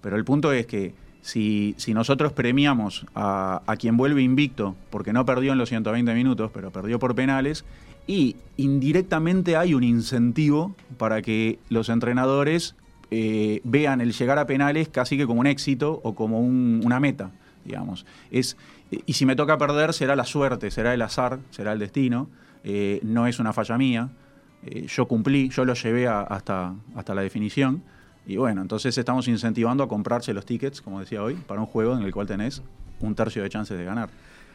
Pero 0.02 0.16
el 0.16 0.26
punto 0.26 0.52
es 0.52 0.66
que 0.72 0.94
si, 1.22 1.76
si 1.78 1.94
nosotros 1.94 2.32
premiamos 2.34 3.06
a, 3.14 3.62
a 3.68 3.76
quien 3.76 3.98
vuelve 3.98 4.22
invicto, 4.24 4.76
porque 4.90 5.14
no 5.14 5.26
perdió 5.26 5.52
en 5.52 5.58
los 5.60 5.70
120 5.70 6.14
minutos, 6.16 6.50
pero 6.54 6.72
perdió 6.72 6.98
por 6.98 7.14
penales, 7.14 7.64
y 8.08 8.38
indirectamente 8.58 9.56
hay 9.58 9.74
un 9.76 9.84
incentivo 9.84 10.76
para 10.98 11.22
que 11.22 11.60
los 11.70 11.90
entrenadores 11.90 12.76
eh, 13.12 13.60
vean 13.64 14.02
el 14.02 14.14
llegar 14.14 14.40
a 14.40 14.48
penales 14.48 14.88
casi 14.90 15.18
que 15.18 15.28
como 15.28 15.42
un 15.42 15.48
éxito 15.48 16.00
o 16.04 16.16
como 16.16 16.40
un- 16.40 16.82
una 16.86 17.00
meta, 17.00 17.30
digamos. 17.66 18.06
Es, 18.32 18.56
y 19.06 19.14
si 19.14 19.26
me 19.26 19.36
toca 19.36 19.58
perder, 19.58 19.94
será 19.94 20.16
la 20.16 20.26
suerte, 20.26 20.72
será 20.72 20.94
el 20.94 21.02
azar, 21.02 21.40
será 21.52 21.74
el 21.74 21.80
destino, 21.80 22.28
eh, 22.64 23.00
no 23.04 23.28
es 23.28 23.40
una 23.40 23.54
falla 23.54 23.78
mía. 23.78 24.10
Eh, 24.66 24.86
yo 24.88 25.08
cumplí, 25.08 25.50
yo 25.50 25.66
lo 25.66 25.74
llevé 25.74 26.08
hasta, 26.08 26.74
hasta 26.96 27.14
la 27.14 27.22
definición. 27.22 27.84
Y 28.28 28.38
bueno, 28.38 28.62
entonces 28.62 28.98
estamos 28.98 29.28
incentivando 29.28 29.84
a 29.84 29.88
comprarse 29.88 30.34
los 30.34 30.46
tickets, 30.46 30.82
como 30.82 31.00
decía 31.00 31.24
hoy, 31.24 31.34
para 31.36 31.60
un 31.60 31.66
juego 31.66 31.96
en 31.98 32.04
el 32.04 32.14
cual 32.14 32.28
tenés 32.28 32.62
un 33.00 33.16
tercio 33.16 33.42
de 33.44 33.50
chances 33.50 33.78
de 33.78 33.84
ganar. 33.84 34.10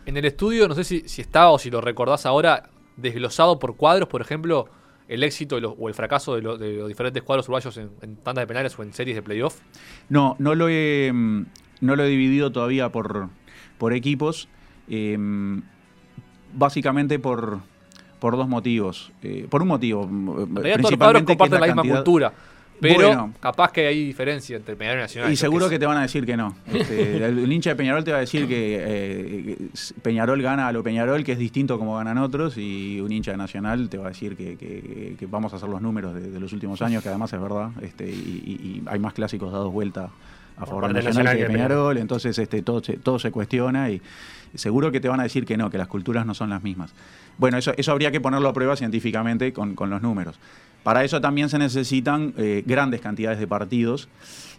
En 0.07 0.17
el 0.17 0.25
estudio, 0.25 0.69
no 0.69 0.75
sé 0.75 0.85
si, 0.85 1.01
si 1.09 1.21
estaba 1.21 1.51
o 1.51 1.59
si 1.59 1.69
lo 1.71 1.81
recordás 1.81 2.27
ahora, 2.27 2.71
desglosado 2.97 3.59
por 3.59 3.77
cuadros, 3.77 4.09
por 4.09 4.21
ejemplo, 4.21 4.69
el 5.09 5.23
éxito 5.25 5.57
o 5.57 5.89
el 5.89 5.95
fracaso 5.95 6.37
de, 6.37 6.43
lo- 6.43 6.57
de 6.57 6.75
los 6.75 6.89
diferentes 6.89 7.23
cuadros 7.25 7.47
uruguayos 7.49 7.77
en, 7.77 7.91
en 8.03 8.17
tandas 8.17 8.43
de 8.43 8.47
penales 8.47 8.79
o 8.79 8.83
en 8.85 8.93
series 8.93 9.17
de 9.17 9.23
playoff. 9.23 9.59
No, 10.09 10.37
no 10.39 10.55
lo 10.55 10.69
he, 10.69 11.11
mm, 11.13 11.47
no 11.81 11.97
lo 11.97 12.05
he 12.05 12.09
dividido 12.09 12.53
todavía 12.53 12.91
por, 12.91 13.29
por 13.79 13.93
equipos, 13.93 14.49
eh, 14.89 15.19
básicamente 16.55 17.19
por, 17.19 17.61
por 18.21 18.37
dos 18.37 18.49
motivos. 18.49 19.13
Eh, 19.23 19.47
por 19.51 19.63
un 19.63 19.69
motivo, 19.69 20.05
En 20.05 20.55
realidad 20.55 20.79
todos 20.79 20.91
los 20.93 20.99
cuadros 20.99 21.25
principalmente 21.25 21.37
comparten 21.37 21.61
la, 21.61 21.67
misma 21.67 21.83
cantidad- 21.83 21.97
cultura. 21.97 22.33
Pero 22.81 23.07
Bueno. 23.09 23.33
capaz 23.41 23.73
que 23.73 23.87
hay 23.87 24.05
diferencia 24.05 24.57
entre 24.57 24.77
Peñarol 24.77 24.99
y 25.01 25.03
Nacional. 25.03 25.33
Y 25.33 25.37
seguro 25.37 25.69
que 25.71 25.79
te 25.79 25.87
van 25.87 25.97
a 25.97 26.03
decir 26.03 26.27
que 26.27 26.37
no. 26.37 26.55
Este, 26.73 27.17
el, 27.27 27.51
hincha 27.53 27.71
de 27.71 27.77
Peñarol 27.77 28.05
te 28.05 28.11
va 28.13 28.19
a 28.19 28.21
decir 28.21 28.47
que 28.47 28.79
eh, 28.81 29.57
Peñarol 30.03 30.41
gana 30.43 30.69
a 30.69 30.73
lo 30.73 30.83
Peñarol, 30.83 31.25
que 31.25 31.33
es 31.33 31.39
distinto 31.39 31.79
como 31.79 31.97
ganan 31.97 32.19
otros, 32.19 32.57
y 32.59 33.01
un 33.01 33.11
hincha 33.13 33.31
de 33.31 33.37
Nacional 33.39 33.89
te 33.89 33.99
va 33.99 34.07
a 34.07 34.09
decir 34.09 34.37
que, 34.37 34.57
que- 34.57 35.17
que 35.19 35.27
vamos 35.27 35.53
a 35.53 35.57
hacer 35.57 35.69
los 35.69 35.81
números 35.81 36.15
de, 36.15 36.31
de 36.31 36.41
los 36.41 36.53
últimos 36.53 36.83
años, 36.83 37.03
que 37.03 37.09
además 37.09 37.33
es 37.33 37.41
verdad, 37.41 37.71
este, 37.83 38.09
y, 38.09 38.13
y- 38.13 38.67
y 38.67 38.83
hay 38.87 38.99
más 38.99 39.15
clásicos 39.15 39.51
dados 39.53 39.73
vuelta 39.73 40.11
a 40.59 40.65
favor 40.67 40.85
del 40.87 40.95
Nacional, 40.95 41.25
Nacional 41.25 41.37
que 41.37 41.43
de 41.43 41.49
de 41.49 41.55
Peñarol, 41.55 41.99
entonces 41.99 42.39
este, 42.39 42.63
todo, 42.63 42.83
se, 42.83 42.97
todo 42.99 43.19
se 43.19 43.31
cuestiona 43.31 43.91
y 43.91 44.01
seguro 44.55 44.91
que 44.91 45.01
te 45.01 45.09
van 45.09 45.21
a 45.21 45.23
decir 45.25 45.45
que 45.45 45.57
no, 45.57 45.71
que 45.71 45.79
las 45.79 45.89
culturas 45.89 46.25
no 46.27 46.35
son 46.35 46.51
las 46.51 46.63
mismas. 46.63 46.93
Bueno, 47.39 47.59
eso, 47.59 47.73
eso 47.77 47.93
habría 47.93 48.11
que 48.11 48.21
ponerlo 48.21 48.49
a 48.49 48.53
prueba 48.55 48.75
científicamente 48.77 49.53
con, 49.53 49.75
con 49.75 49.91
los 49.91 50.01
números. 50.01 50.39
Para 50.87 51.03
eso 51.03 51.21
también 51.21 51.49
se 51.49 51.59
necesitan 51.59 52.33
eh, 52.37 52.63
grandes 52.65 53.01
cantidades 53.01 53.41
de 53.41 53.49
partidos 53.49 54.09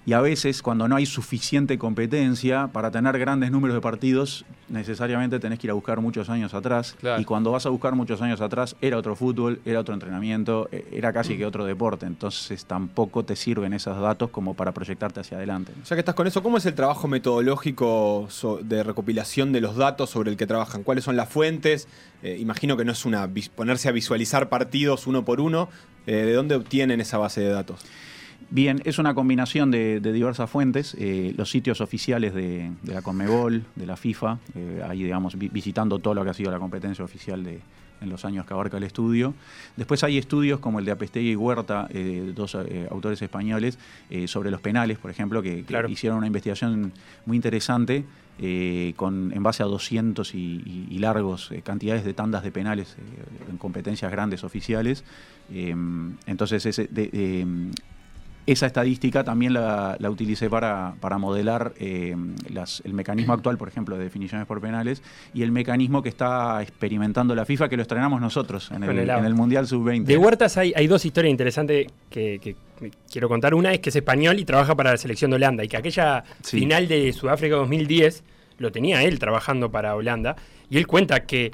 y 0.06 0.12
a 0.12 0.20
veces 0.20 0.62
cuando 0.62 0.86
no 0.90 0.98
hay 0.98 1.06
suficiente 1.06 1.78
competencia 1.78 2.68
para 2.74 2.92
tener 2.92 3.18
grandes 3.18 3.50
números 3.50 3.76
de 3.76 3.80
partidos 3.80 4.44
necesariamente 4.68 5.40
tenés 5.40 5.58
que 5.58 5.68
ir 5.68 5.72
a 5.72 5.74
buscar 5.74 6.02
muchos 6.02 6.30
años 6.30 6.54
atrás 6.54 6.98
Claro. 7.00 7.22
y 7.22 7.24
cuando 7.24 7.52
vas 7.54 7.66
a 7.66 7.70
buscar 7.70 7.96
muchos 7.96 8.22
años 8.22 8.42
atrás 8.42 8.76
era 8.82 8.98
otro 8.98 9.16
fútbol, 9.16 9.62
era 9.64 9.80
otro 9.80 9.94
entrenamiento, 9.94 10.68
eh, 10.74 10.86
era 10.92 11.14
casi 11.14 11.38
que 11.38 11.46
otro 11.46 11.64
deporte, 11.64 12.06
entonces 12.06 12.66
tampoco 12.66 13.24
te 13.24 13.38
sirven 13.38 13.72
esos 13.72 13.98
datos 13.98 14.30
como 14.30 14.54
para 14.54 14.74
proyectarte 14.74 15.22
hacia 15.22 15.38
adelante. 15.38 15.72
Ya 15.86 15.96
que 15.96 16.02
estás 16.02 16.14
con 16.16 16.28
eso, 16.28 16.44
¿cómo 16.44 16.58
es 16.58 16.66
el 16.66 16.74
trabajo 16.74 17.08
metodológico 17.08 18.28
de 18.64 18.84
recopilación 18.84 19.54
de 19.54 19.62
los 19.62 19.78
datos 19.78 20.10
sobre 20.10 20.32
el 20.32 20.36
que 20.36 20.46
trabajan? 20.46 20.84
¿Cuáles 20.84 21.06
son 21.06 21.16
las 21.16 21.30
fuentes? 21.30 21.88
Eh, 22.22 22.36
imagino 22.38 22.76
que 22.76 22.84
no 22.84 22.92
es 22.92 23.06
una 23.06 23.30
ponerse 23.56 23.88
a 23.88 23.94
visualizar 23.94 24.50
partidos 24.50 25.08
uno 25.08 25.24
por 25.24 25.40
uno. 25.40 25.70
Eh, 26.08 26.14
¿De 26.26 26.34
dónde 26.34 26.56
obtienen 26.56 27.02
esa 27.02 27.18
base 27.18 27.42
de 27.42 27.50
datos? 27.50 27.82
Bien, 28.50 28.82
es 28.86 28.98
una 28.98 29.14
combinación 29.14 29.72
de, 29.72 30.00
de 30.00 30.14
diversas 30.14 30.50
fuentes, 30.50 30.96
eh, 30.98 31.34
los 31.38 31.50
sitios 31.52 31.82
oficiales 31.82 32.34
de, 32.34 32.72
de 32.82 32.94
la 32.94 33.02
Conmebol, 33.02 33.64
de 33.76 33.86
la 33.86 33.98
FIFA, 33.98 34.38
eh, 34.56 34.82
ahí 34.88 35.04
digamos 35.04 35.38
vi- 35.38 35.50
visitando 35.50 36.00
todo 36.00 36.14
lo 36.14 36.24
que 36.24 36.30
ha 36.30 36.34
sido 36.34 36.50
la 36.50 36.60
competencia 36.60 37.04
oficial 37.04 37.44
de, 37.44 37.60
en 38.00 38.10
los 38.10 38.24
años 38.24 38.46
que 38.46 38.54
abarca 38.54 38.78
el 38.78 38.84
estudio. 38.84 39.34
Después 39.76 40.02
hay 40.06 40.18
estudios 40.18 40.60
como 40.62 40.80
el 40.80 40.86
de 40.86 40.92
Apestegui 40.92 41.32
y 41.32 41.36
Huerta, 41.36 41.90
eh, 41.90 42.32
dos 42.34 42.56
autores 42.90 43.22
españoles, 43.22 43.78
sobre 44.28 44.50
los 44.50 44.62
penales, 44.62 44.98
por 44.98 45.12
ejemplo, 45.12 45.42
que, 45.42 45.58
que 45.58 45.64
Claro. 45.64 45.90
hicieron 45.90 46.20
una 46.20 46.28
investigación 46.28 46.94
muy 47.26 47.36
interesante 47.36 48.06
eh, 48.40 48.94
con, 48.96 49.34
en 49.34 49.42
base 49.44 49.62
a 49.64 49.66
200 49.66 50.36
y, 50.36 50.38
y- 50.38 50.88
y 50.92 51.00
largos 51.00 51.52
eh, 51.52 51.64
cantidades 51.64 52.06
de 52.06 52.14
tandas 52.14 52.44
de 52.44 52.52
penales 52.52 52.96
eh, 52.98 53.50
en 53.50 53.58
competencias 53.58 54.10
grandes 54.12 54.44
oficiales. 54.46 55.04
Eh, 55.52 55.76
entonces, 56.26 56.66
ese, 56.66 56.88
de- 56.88 57.10
eh, 57.14 57.46
esa 58.46 58.66
estadística 58.66 59.26
también 59.26 59.52
la, 59.52 59.98
la 60.00 60.10
utilicé 60.10 60.50
para, 60.50 60.96
para 61.02 61.18
modelar 61.18 61.74
eh, 61.80 62.16
las- 62.50 62.82
el 62.86 62.94
mecanismo 62.94 63.34
actual, 63.34 63.58
por 63.58 63.68
ejemplo, 63.68 63.98
de 63.98 64.06
definiciones 64.06 64.48
por 64.48 64.62
penales 64.62 65.04
y 65.34 65.44
el 65.44 65.52
mecanismo 65.52 66.02
que 66.02 66.08
está 66.08 66.62
experimentando 66.62 67.36
la 67.36 67.44
FIFA, 67.44 67.68
que 67.68 67.76
lo 67.76 67.82
estrenamos 67.82 68.22
nosotros 68.22 68.72
en 68.72 68.84
el, 68.84 69.10
en 69.10 69.26
el 69.26 69.34
Mundial 69.34 69.68
Sub-20. 69.68 70.06
De 70.06 70.16
Huertas 70.18 70.56
hay, 70.58 70.72
hay 70.78 70.88
dos 70.88 71.04
historias 71.04 71.30
interesantes 71.32 71.88
que, 72.10 72.40
que 72.42 72.56
quiero 73.12 73.28
contar. 73.28 73.54
Una 73.54 73.74
es 73.74 73.80
que 73.82 73.90
es 73.90 73.96
español 73.98 74.40
y 74.40 74.46
trabaja 74.46 74.76
para 74.76 74.92
la 74.92 74.98
selección 74.98 75.30
de 75.32 75.36
Holanda 75.36 75.66
y 75.66 75.68
que 75.68 75.76
aquella 75.76 76.24
Sí. 76.42 76.58
final 76.60 76.88
de 76.88 77.12
Sudáfrica 77.12 77.58
2010 77.58 78.24
lo 78.60 78.72
tenía 78.72 79.04
él 79.04 79.20
trabajando 79.20 79.70
para 79.72 79.94
Holanda 79.94 80.38
y 80.70 80.78
él 80.78 80.88
cuenta 80.88 81.26
que 81.26 81.52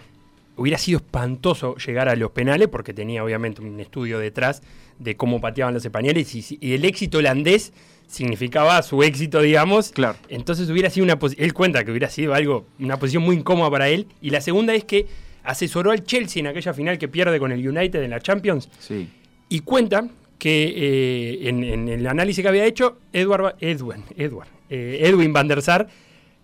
hubiera 0.55 0.77
sido 0.77 0.97
espantoso 0.97 1.75
llegar 1.77 2.09
a 2.09 2.15
los 2.15 2.31
penales 2.31 2.67
porque 2.67 2.93
tenía 2.93 3.23
obviamente 3.23 3.61
un 3.61 3.79
estudio 3.79 4.19
detrás 4.19 4.61
de 4.99 5.15
cómo 5.15 5.41
pateaban 5.41 5.73
los 5.73 5.83
españoles 5.85 6.33
y, 6.35 6.73
el 6.73 6.85
éxito 6.85 7.17
holandés 7.17 7.73
significaba 8.07 8.81
su 8.83 9.01
éxito, 9.01 9.41
digamos. 9.41 9.91
Claro. 9.91 10.17
Entonces 10.29 10.69
hubiera 10.69 10.89
sido 10.89 11.05
una 11.05 11.17
él 11.37 11.53
cuenta 11.53 11.83
que 11.83 11.91
hubiera 11.91 12.09
sido 12.09 12.33
algo 12.33 12.65
una 12.79 12.97
posición 12.97 13.23
muy 13.23 13.37
incómoda 13.37 13.71
para 13.71 13.89
él 13.89 14.07
y 14.21 14.29
la 14.29 14.41
segunda 14.41 14.75
es 14.75 14.83
que 14.83 15.07
asesoró 15.43 15.91
al 15.91 16.03
Chelsea 16.03 16.39
en 16.39 16.47
aquella 16.47 16.73
final 16.73 16.97
que 16.97 17.07
pierde 17.07 17.39
con 17.39 17.51
el 17.51 17.67
United 17.67 18.01
en 18.01 18.11
la 18.11 18.19
Champions 18.19 18.69
Sí. 18.79 19.09
y 19.49 19.59
cuenta 19.61 20.07
que 20.37 20.73
eh, 20.75 21.49
en, 21.49 21.63
en 21.63 21.87
el 21.89 22.05
análisis 22.05 22.41
que 22.41 22.47
había 22.49 22.65
hecho 22.65 22.97
Edward, 23.13 23.55
Edwin, 23.59 24.03
Edward, 24.17 24.47
eh, 24.69 24.99
Edwin 25.01 25.33
van 25.33 25.47
der 25.47 25.61
Sar, 25.61 25.87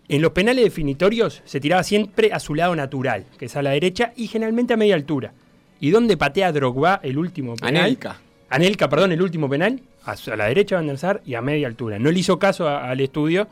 en 0.10 0.22
los 0.22 0.32
penales 0.32 0.64
definitorios 0.66 1.42
se 1.46 1.60
tiraba 1.60 1.84
siempre 1.84 2.34
a 2.34 2.40
su 2.40 2.56
lado 2.56 2.76
natural, 2.76 3.26
que 3.38 3.46
es 3.46 3.56
a 3.56 3.62
la 3.62 3.70
derecha 3.72 4.12
y 4.16 4.28
generalmente 4.28 4.74
a 4.74 4.78
media 4.78 4.96
altura. 4.96 5.34
¿Y 5.80 5.92
dónde 5.92 6.18
patea 6.18 6.52
Drogba 6.52 7.00
el 7.04 7.18
último 7.18 7.56
penal? 7.56 7.84
Anelka. 7.86 8.20
Anelka, 8.50 8.90
perdón, 8.90 9.12
el 9.12 9.22
último 9.22 9.48
penal, 9.48 9.80
a, 10.04 10.16
la 10.36 10.46
derecha 10.48 10.76
Van 10.76 10.88
der 10.88 10.98
Sar 10.98 11.22
y 11.26 11.36
a 11.36 11.42
media 11.42 11.68
altura. 11.68 12.00
No 12.00 12.12
le 12.12 12.20
hizo 12.20 12.40
caso 12.40 12.68
a- 12.68 12.90
al 12.90 13.00
estudio 13.00 13.48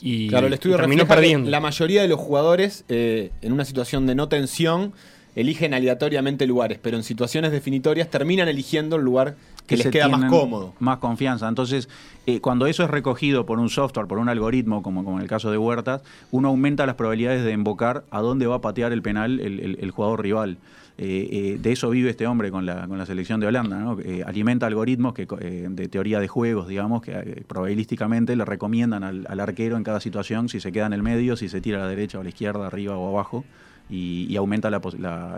y, 0.00 0.28
Claro, 0.28 0.46
el 0.46 0.52
estudio 0.52 0.76
y 0.76 0.78
terminó 0.78 1.06
perdiendo. 1.06 1.50
La 1.50 1.60
mayoría 1.60 2.02
de 2.02 2.08
los 2.08 2.20
jugadores, 2.20 2.84
eh, 2.88 3.30
en 3.42 3.52
una 3.52 3.64
situación 3.64 4.06
de 4.06 4.14
no 4.14 4.28
tensión, 4.28 4.92
eligen 5.34 5.74
aleatoriamente 5.74 6.46
lugares, 6.46 6.78
pero 6.80 6.96
en 6.96 7.02
situaciones 7.02 7.50
definitorias 7.50 8.08
terminan 8.08 8.48
eligiendo 8.48 8.96
el 8.96 9.02
lugar 9.02 9.34
que, 9.66 9.76
les 9.76 9.86
queda 9.88 10.08
más 10.08 10.30
cómodo. 10.30 10.74
Más 10.78 10.98
confianza. 10.98 11.48
Entonces, 11.48 11.88
eh, 12.26 12.40
cuando 12.40 12.66
eso 12.66 12.84
es 12.84 12.90
recogido 12.90 13.46
por 13.46 13.58
un 13.58 13.68
software, 13.68 14.06
por 14.06 14.18
un 14.18 14.28
algoritmo, 14.28 14.82
como, 14.82 15.04
como 15.04 15.16
en 15.18 15.22
el 15.22 15.28
caso 15.28 15.50
de 15.50 15.58
Huertas, 15.58 16.02
uno 16.30 16.48
aumenta 16.48 16.86
las 16.86 16.94
probabilidades 16.96 17.44
de 17.44 17.52
invocar 17.52 18.04
a 18.10 18.20
dónde 18.20 18.46
va 18.46 18.56
a 18.56 18.60
patear 18.60 18.92
el 18.92 19.02
penal 19.02 19.40
el, 19.40 19.60
el- 19.60 19.78
el 19.80 19.90
jugador 19.90 20.22
rival. 20.22 20.58
Eh, 20.98 21.28
eh, 21.30 21.58
de 21.60 21.72
eso 21.72 21.90
vive 21.90 22.08
este 22.08 22.26
hombre 22.26 22.50
con 22.50 22.64
la, 22.64 22.86
con 22.88 22.96
la 22.96 23.04
selección 23.04 23.38
de 23.38 23.46
Holanda, 23.46 23.76
¿no? 23.78 23.98
Eh, 24.00 24.22
alimenta 24.26 24.66
algoritmos 24.66 25.12
que, 25.12 25.26
de 25.26 25.88
teoría 25.88 26.20
de 26.20 26.28
juegos, 26.28 26.68
digamos, 26.68 27.02
que 27.02 27.44
probabilísticamente 27.46 28.34
le 28.34 28.46
recomiendan 28.46 29.04
al, 29.04 29.26
al 29.28 29.40
arquero 29.40 29.76
en 29.76 29.84
cada 29.84 30.00
situación 30.00 30.48
si 30.48 30.58
se 30.58 30.72
queda 30.72 30.86
en 30.86 30.94
el 30.94 31.02
medio, 31.02 31.36
si 31.36 31.50
se 31.50 31.60
tira 31.60 31.78
a 31.78 31.82
la 31.82 31.88
derecha 31.88 32.16
o 32.16 32.22
a 32.22 32.24
la 32.24 32.30
izquierda, 32.30 32.66
arriba 32.66 32.96
o 32.96 33.10
abajo, 33.10 33.44
y, 33.90 34.26
y 34.30 34.36
aumenta 34.36 34.70
la 34.70 34.80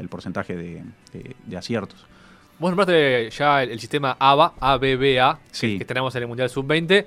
el 0.01 0.09
porcentaje 0.09 0.55
de, 0.57 0.83
de- 1.13 1.35
de 1.45 1.57
aciertos. 1.57 2.07
Vos 2.59 2.71
nombraste 2.71 3.31
ya 3.31 3.63
el, 3.63 3.71
el 3.71 3.81
sistema 3.81 4.17
ABA, 4.19 4.55
ABBA, 4.59 5.39
Sí. 5.53 5.79
que 5.79 5.85
tenemos 5.85 6.15
en 6.17 6.23
el 6.23 6.29
Mundial 6.29 6.51
Sub-20. 6.51 7.07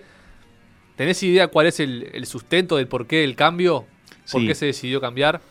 ¿Tenés 0.96 1.22
idea 1.24 1.48
cuál 1.48 1.68
es 1.68 1.80
el, 1.80 2.10
el 2.14 2.26
sustento 2.26 2.78
del 2.78 2.88
porqué 2.88 3.18
del 3.18 3.36
cambio? 3.36 3.86
¿Por 4.32 4.42
Sí. 4.42 4.48
qué 4.48 4.56
se 4.56 4.68
decidió 4.68 5.02
cambiar? 5.02 5.42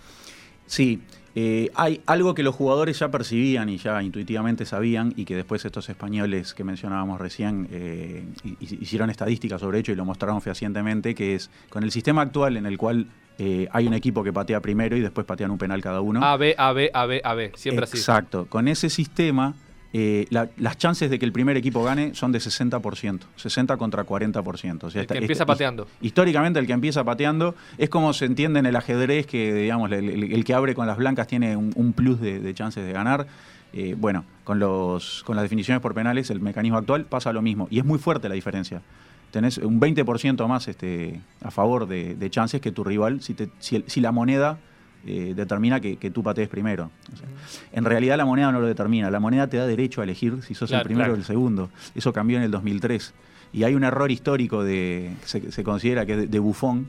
Sí, 0.67 1.03
eh, 1.35 1.71
hay 1.75 2.01
algo 2.07 2.35
que 2.35 2.43
los 2.43 2.55
jugadores 2.55 2.99
ya 2.99 3.11
percibían 3.11 3.69
y 3.69 3.77
ya 3.77 4.03
intuitivamente 4.03 4.65
sabían 4.65 5.13
y 5.17 5.25
que 5.25 5.37
después 5.37 5.65
estos 5.65 5.89
españoles 5.89 6.55
que 6.55 6.65
mencionábamos 6.65 7.21
recién 7.21 7.69
eh, 7.71 8.25
hi- 8.43 8.57
hi- 8.61 8.79
hicieron 8.81 9.11
estadísticas 9.11 9.61
sobre 9.61 9.81
ello 9.81 9.93
y 9.93 9.97
lo 9.97 10.05
mostraron 10.05 10.41
fehacientemente, 10.41 11.15
que 11.15 11.35
es 11.35 11.51
con 11.69 11.83
el 11.85 11.91
sistema 11.91 12.23
actual 12.23 12.57
en 12.57 12.65
el 12.67 12.79
cual 12.79 13.07
eh, 13.39 13.69
hay 13.73 13.87
un 13.87 13.95
equipo 13.95 14.23
que 14.25 14.33
patea 14.33 14.61
primero 14.61 14.97
y 14.97 15.01
después 15.01 15.27
patean 15.27 15.51
un 15.51 15.59
penal 15.59 15.81
cada 15.83 16.01
uno. 16.01 16.25
AB, 16.25 16.55
AB, 16.57 16.91
AB, 16.95 17.21
AB. 17.25 17.51
Siempre 17.57 17.85
así. 17.85 17.97
Exacto. 17.99 18.47
Con 18.47 18.69
ese 18.69 18.89
sistema, 18.91 19.55
eh, 19.92 20.26
la- 20.31 20.48
las 20.57 20.79
chances 20.79 21.11
de 21.11 21.18
que 21.18 21.24
el 21.24 21.33
primer 21.33 21.57
equipo 21.57 21.83
gane 21.83 22.14
son 22.14 22.31
de 22.33 22.38
60%, 22.38 23.20
60 23.37 23.76
contra 23.76 24.05
40%. 24.05 24.85
O 24.87 24.90
sea, 24.90 25.00
El 25.03 25.07
que 25.09 25.18
empieza 25.18 25.44
pateando. 25.46 25.87
Históricamente 26.00 26.59
el 26.61 26.66
que 26.66 26.72
empieza 26.72 27.03
pateando 27.05 27.55
es 27.79 27.88
como 27.90 28.12
se 28.12 28.24
entiende 28.26 28.61
en 28.61 28.66
el 28.66 28.76
ajedrez 28.76 29.26
que 29.26 29.53
digamos 29.53 29.90
el, 29.92 30.09
el- 30.09 30.33
el 30.33 30.44
que 30.44 30.55
abre 30.55 30.74
con 30.74 30.87
las 30.87 30.96
blancas 30.96 31.26
tiene 31.26 31.57
un, 31.57 31.72
un 31.74 31.92
plus 31.92 32.20
de, 32.20 32.38
de 32.40 32.55
chances 32.55 32.85
de 32.87 32.92
ganar. 32.92 33.26
Eh, 33.72 33.94
bueno, 33.96 34.24
con, 34.44 34.59
los, 34.59 35.22
con 35.24 35.37
las 35.37 35.44
definiciones 35.44 35.81
por 35.81 35.94
penales, 35.94 36.29
el 36.31 36.40
mecanismo 36.40 36.76
actual 36.79 37.05
pasa 37.05 37.33
lo 37.33 37.40
mismo. 37.42 37.68
Y 37.70 37.79
es 37.79 37.85
muy 37.85 37.98
fuerte 38.00 38.29
la 38.29 38.35
diferencia. 38.35 38.83
Tenés 39.31 39.59
un 39.59 39.81
20% 39.81 40.46
más 40.48 40.66
este, 40.66 41.20
a 41.42 41.53
favor 41.53 41.87
de, 41.87 42.16
de 42.16 42.31
chances 42.31 42.61
que 42.61 42.72
tu 42.72 42.83
rival 42.83 43.20
si, 43.22 43.35
te- 43.35 43.48
si, 43.61 43.76
el- 43.76 43.85
si 43.87 44.00
la 44.00 44.11
moneda 44.12 44.59
eh, 45.07 45.33
determina 45.35 45.81
que, 45.81 45.97
que 45.97 46.11
tú 46.11 46.23
patees 46.23 46.49
primero. 46.49 46.91
O 47.13 47.17
sea, 47.17 47.27
en 47.73 47.85
realidad 47.85 48.17
la 48.17 48.25
moneda 48.25 48.53
no 48.53 48.61
lo 48.61 48.67
determina. 48.67 49.11
La 49.11 49.21
moneda 49.21 49.47
te 49.49 49.57
da 49.57 49.67
derecho 49.67 50.01
a 50.01 50.05
elegir 50.05 50.43
si 50.43 50.55
sos 50.55 50.69
Claro, 50.71 50.83
el 50.83 50.87
primero 50.87 51.05
claro. 51.07 51.15
o 51.15 51.17
el 51.17 51.25
segundo. 51.25 51.71
Eso 51.95 52.13
cambió 52.13 52.37
en 52.37 52.43
el 52.45 52.51
2003. 52.51 53.15
Y 53.53 53.65
hay 53.65 53.75
un 53.75 53.83
error 53.85 54.11
histórico 54.11 54.63
de 54.63 55.11
se, 55.25 55.51
se 55.53 55.65
considera 55.65 56.07
que 56.07 56.13
es 56.13 56.19
de, 56.21 56.27
de 56.29 56.39
Buffon, 56.39 56.89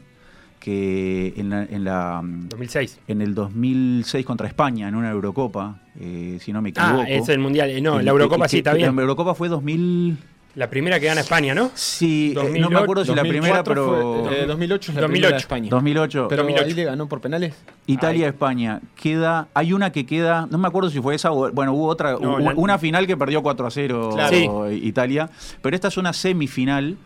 que 0.60 1.34
en 1.38 1.50
la, 1.50 1.64
en, 1.64 1.84
la, 1.84 2.22
mm, 2.24 2.50
2006. 2.50 3.00
en 3.08 3.22
el 3.22 3.34
2006 3.34 4.26
contra 4.26 4.48
España, 4.48 4.88
en 4.88 4.94
una 4.96 5.10
Eurocopa, 5.10 5.80
eh, 6.00 6.38
si 6.40 6.54
no 6.54 6.62
me 6.62 6.70
equivoco. 6.70 7.02
Ah, 7.02 7.10
es 7.10 7.28
el 7.30 7.40
Mundial. 7.40 7.70
Eh, 7.72 7.82
No, 7.82 7.98
el- 8.00 8.06
la 8.06 8.12
Eurocopa 8.12 8.48
sí, 8.48 8.58
está 8.60 8.72
La 8.72 8.78
bien. 8.78 8.98
Eurocopa 9.00 9.34
fue 9.34 9.50
2000... 9.50 10.18
La 10.56 10.70
primera 10.70 11.00
que 11.00 11.06
gana 11.06 11.22
España, 11.22 11.56
¿no? 11.56 11.72
Sí, 11.76 12.32
eh, 12.32 12.36
no 12.36 12.42
2008, 12.44 12.70
me 12.72 12.80
acuerdo 12.80 13.06
si 13.06 13.16
la 13.16 13.22
primera, 13.22 13.64
2004 13.64 13.64
pero... 13.74 14.24
fue- 14.26 14.42
eh, 14.42 14.46
2008 14.48 14.92
es 14.92 14.96
la 14.96 15.02
2008. 15.02 15.08
primera 15.12 15.30
de 15.32 15.38
España. 15.38 15.70
2008. 15.70 16.28
Pero 16.28 16.44
2008. 16.44 16.66
ahí 16.68 16.74
le 16.74 16.84
ganó 16.84 17.08
por 17.08 17.22
penales. 17.22 17.54
Italia-España. 17.88 18.82
Queda, 19.02 19.48
hay 19.54 19.72
una 19.74 19.92
que 19.92 20.06
queda, 20.06 20.48
no 20.52 20.58
me 20.58 20.68
acuerdo 20.68 20.90
si 20.90 21.00
fue 21.00 21.16
esa 21.16 21.32
o, 21.32 21.52
bueno, 21.52 21.74
hubo 21.74 21.88
otra, 21.88 22.14
No, 22.14 22.20
hubo 22.20 22.40
la- 22.40 22.54
una 22.56 22.78
final 22.80 23.08
que 23.08 23.16
perdió 23.16 23.42
4 23.42 23.66
a 23.68 23.72
0 23.72 24.10
Claro. 24.14 24.72
Italia, 24.72 25.30
pero 25.62 25.76
esta 25.76 25.88
es 25.88 25.98
una 25.98 26.12
semifinal 26.14 26.98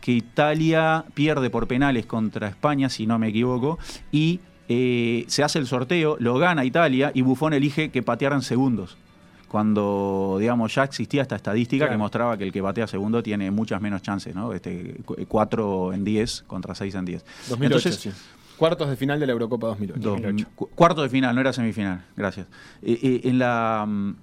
que 0.00 0.12
Italia 0.12 1.04
pierde 1.14 1.50
por 1.50 1.66
penales 1.66 2.06
contra 2.06 2.48
España, 2.48 2.88
si 2.88 3.06
no 3.06 3.18
me 3.18 3.28
equivoco, 3.28 3.78
y 4.10 4.40
eh, 4.68 5.24
se 5.28 5.42
hace 5.42 5.58
el 5.58 5.66
sorteo, 5.66 6.16
lo 6.18 6.38
gana 6.38 6.64
Italia 6.64 7.10
y 7.14 7.22
Buffon 7.22 7.52
elige 7.52 7.90
que 7.90 8.02
patearan 8.02 8.42
segundos. 8.42 8.96
Cuando, 9.52 10.38
digamos, 10.40 10.74
ya 10.74 10.82
existía 10.84 11.20
esta 11.20 11.36
estadística 11.36 11.84
Claro. 11.84 11.92
que 11.92 11.98
mostraba 11.98 12.38
que 12.38 12.44
el 12.44 12.52
que 12.52 12.62
patea 12.62 12.86
segundo 12.86 13.22
tiene 13.22 13.50
muchas 13.50 13.82
menos 13.82 14.00
chances, 14.00 14.34
¿no? 14.34 14.54
Este, 14.54 14.96
4 15.28 15.92
en 15.92 16.04
10 16.04 16.42
contra 16.46 16.74
6 16.74 16.94
en 16.94 17.04
10. 17.04 17.24
2008, 17.50 17.64
Entonces, 17.88 17.96
sí. 17.96 18.10
Cuartos 18.56 18.88
de 18.88 18.96
final 18.96 19.20
de 19.20 19.26
la 19.26 19.32
Eurocopa 19.32 19.66
2008. 19.66 20.00
Dos- 20.00 20.22
2008. 20.22 20.46
cu- 20.54 20.68
cuarto 20.74 21.02
de 21.02 21.10
final, 21.10 21.34
no 21.34 21.40
era 21.42 21.52
semifinal, 21.52 22.02
gracias. 22.16 22.46
Eh, 22.80 22.98
eh, 23.02 23.20
en 23.24 23.38
la, 23.38 23.84
mm, 23.86 24.14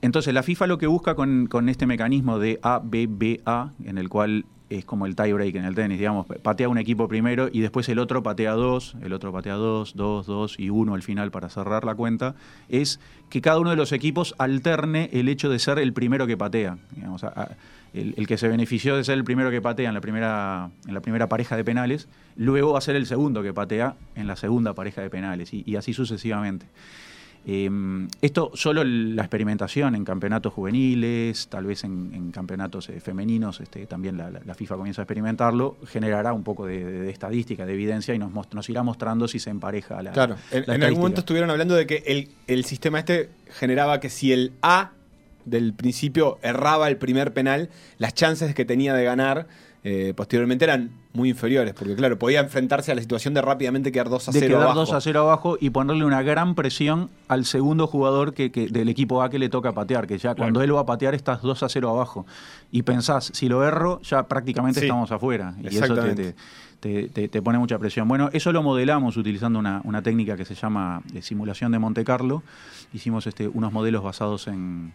entonces, 0.00 0.32
la 0.32 0.42
FIFA 0.42 0.66
lo 0.68 0.78
que 0.78 0.86
busca 0.86 1.14
con, 1.14 1.46
con 1.48 1.68
este 1.68 1.84
mecanismo 1.86 2.38
de 2.38 2.58
ABBA, 2.62 3.72
en 3.84 3.98
el 3.98 4.08
cual 4.08 4.46
es 4.68 4.84
como 4.84 5.06
el 5.06 5.14
tie 5.14 5.32
break 5.32 5.54
en 5.54 5.64
el 5.64 5.74
tenis, 5.74 5.98
digamos, 5.98 6.26
patea 6.42 6.68
un 6.68 6.78
equipo 6.78 7.08
primero 7.08 7.48
y 7.52 7.60
después 7.60 7.88
el 7.88 7.98
otro 7.98 8.22
patea 8.22 8.52
dos, 8.52 8.96
el 9.02 9.12
otro 9.12 9.32
patea 9.32 9.54
dos, 9.54 9.94
dos, 9.94 10.26
dos 10.26 10.58
y 10.58 10.70
uno 10.70 10.94
al 10.94 11.02
final 11.02 11.30
para 11.30 11.48
cerrar 11.48 11.84
la 11.84 11.94
cuenta, 11.94 12.34
es 12.68 13.00
que 13.30 13.40
cada 13.40 13.58
uno 13.58 13.70
de 13.70 13.76
los 13.76 13.92
equipos 13.92 14.34
alterne 14.38 15.10
el 15.12 15.28
hecho 15.28 15.48
de 15.48 15.58
ser 15.58 15.78
el 15.78 15.92
primero 15.92 16.26
que 16.26 16.36
patea. 16.36 16.78
El, 17.94 18.26
que 18.26 18.36
se 18.36 18.48
benefició 18.48 18.94
de 18.96 19.04
ser 19.04 19.16
el 19.16 19.24
primero 19.24 19.50
que 19.50 19.62
patea 19.62 19.88
en 19.88 19.94
la 19.94 20.02
primera, 20.02 20.70
en 20.86 20.92
la 20.92 21.00
primera 21.00 21.28
pareja 21.28 21.56
de 21.56 21.64
penales, 21.64 22.08
luego 22.36 22.72
va 22.72 22.78
a 22.78 22.82
ser 22.82 22.94
el 22.94 23.06
segundo 23.06 23.42
que 23.42 23.54
patea 23.54 23.94
en 24.16 24.26
la 24.26 24.36
segunda 24.36 24.74
pareja 24.74 25.00
de 25.00 25.08
penales 25.08 25.54
y 25.54 25.76
así 25.76 25.94
sucesivamente. 25.94 26.66
Eh, 27.48 27.70
esto 28.22 28.50
solo 28.54 28.82
la 28.82 29.22
experimentación 29.22 29.94
en 29.94 30.04
campeonatos 30.04 30.52
juveniles, 30.52 31.46
tal 31.48 31.64
vez 31.66 31.84
en, 31.84 32.10
en 32.12 32.32
campeonatos 32.32 32.88
eh, 32.88 33.00
femeninos, 33.00 33.60
este, 33.60 33.86
también 33.86 34.16
la, 34.16 34.54
FIFA 34.54 34.76
comienza 34.76 35.02
a 35.02 35.04
experimentarlo, 35.04 35.76
generará 35.86 36.32
un 36.32 36.42
poco 36.42 36.66
de, 36.66 36.84
de- 36.84 37.00
de 37.02 37.10
estadística, 37.10 37.64
de 37.64 37.74
evidencia 37.74 38.14
y 38.14 38.18
nos, 38.18 38.32
nos 38.52 38.68
irá 38.68 38.82
mostrando 38.82 39.28
si 39.28 39.38
se 39.38 39.50
empareja 39.50 40.02
la. 40.02 40.10
Claro, 40.10 40.36
en, 40.50 40.64
la 40.66 40.74
en 40.74 40.82
algún 40.82 41.00
momento 41.02 41.20
estuvieron 41.20 41.48
hablando 41.50 41.76
de 41.76 41.86
que 41.86 42.02
el, 42.06 42.30
el 42.48 42.64
sistema 42.64 42.98
este 42.98 43.30
generaba 43.50 44.00
que 44.00 44.10
si 44.10 44.32
el 44.32 44.52
A 44.62 44.90
del 45.44 45.72
principio 45.72 46.38
erraba 46.42 46.88
el 46.88 46.96
primer 46.96 47.32
penal, 47.32 47.70
las 47.98 48.12
chances 48.14 48.56
que 48.56 48.64
tenía 48.64 48.92
de 48.94 49.04
ganar 49.04 49.46
eh, 49.84 50.14
posteriormente 50.16 50.64
eran 50.64 50.90
muy 51.16 51.30
inferiores, 51.30 51.74
porque 51.74 51.96
claro, 51.96 52.18
podía 52.18 52.40
enfrentarse 52.40 52.92
a 52.92 52.94
la 52.94 53.00
situación 53.00 53.34
de 53.34 53.42
rápidamente 53.42 53.90
quedar 53.90 54.08
2 54.08 54.28
a 54.28 54.32
de 54.32 54.38
0 54.40 54.48
quedar 54.50 54.62
abajo. 54.64 54.78
2 54.80 54.92
a 54.92 55.00
0 55.00 55.20
abajo 55.20 55.56
y 55.60 55.70
ponerle 55.70 56.04
una 56.04 56.22
gran 56.22 56.54
presión 56.54 57.10
al 57.28 57.44
segundo 57.46 57.86
jugador 57.86 58.34
que, 58.34 58.52
que- 58.52 58.68
del 58.68 58.88
equipo 58.88 59.22
A 59.22 59.30
que 59.30 59.38
le 59.38 59.48
toca 59.48 59.72
patear, 59.72 60.06
que 60.06 60.18
ya 60.18 60.34
cuando 60.34 60.62
él 60.62 60.74
va 60.74 60.80
a 60.80 60.86
patear 60.86 61.14
estás 61.14 61.42
2 61.42 61.62
a 61.62 61.68
0 61.68 61.90
abajo. 61.90 62.26
Y 62.70 62.82
pensás, 62.82 63.30
si 63.34 63.48
lo 63.48 63.64
erro, 63.64 64.00
ya 64.02 64.28
prácticamente 64.28 64.80
Sí, 64.80 64.86
estamos 64.86 65.10
afuera. 65.10 65.54
Y 65.62 65.66
eso 65.68 65.94
te, 65.94 66.14
te- 66.14 66.34
te- 66.80 67.08
te- 67.08 67.28
te 67.28 67.42
pone 67.42 67.58
mucha 67.58 67.78
presión. 67.78 68.06
Bueno, 68.06 68.28
eso 68.32 68.52
lo 68.52 68.62
modelamos 68.62 69.16
utilizando 69.16 69.58
una, 69.58 69.80
una 69.84 70.02
técnica 70.02 70.36
que 70.36 70.44
se 70.44 70.54
llama 70.54 71.02
eh, 71.14 71.22
simulación 71.22 71.72
de 71.72 71.78
Monte 71.78 72.04
Carlo. 72.04 72.42
Hicimos 72.92 73.26
este, 73.26 73.48
unos 73.48 73.72
modelos 73.72 74.02
basados 74.04 74.46
en, 74.46 74.92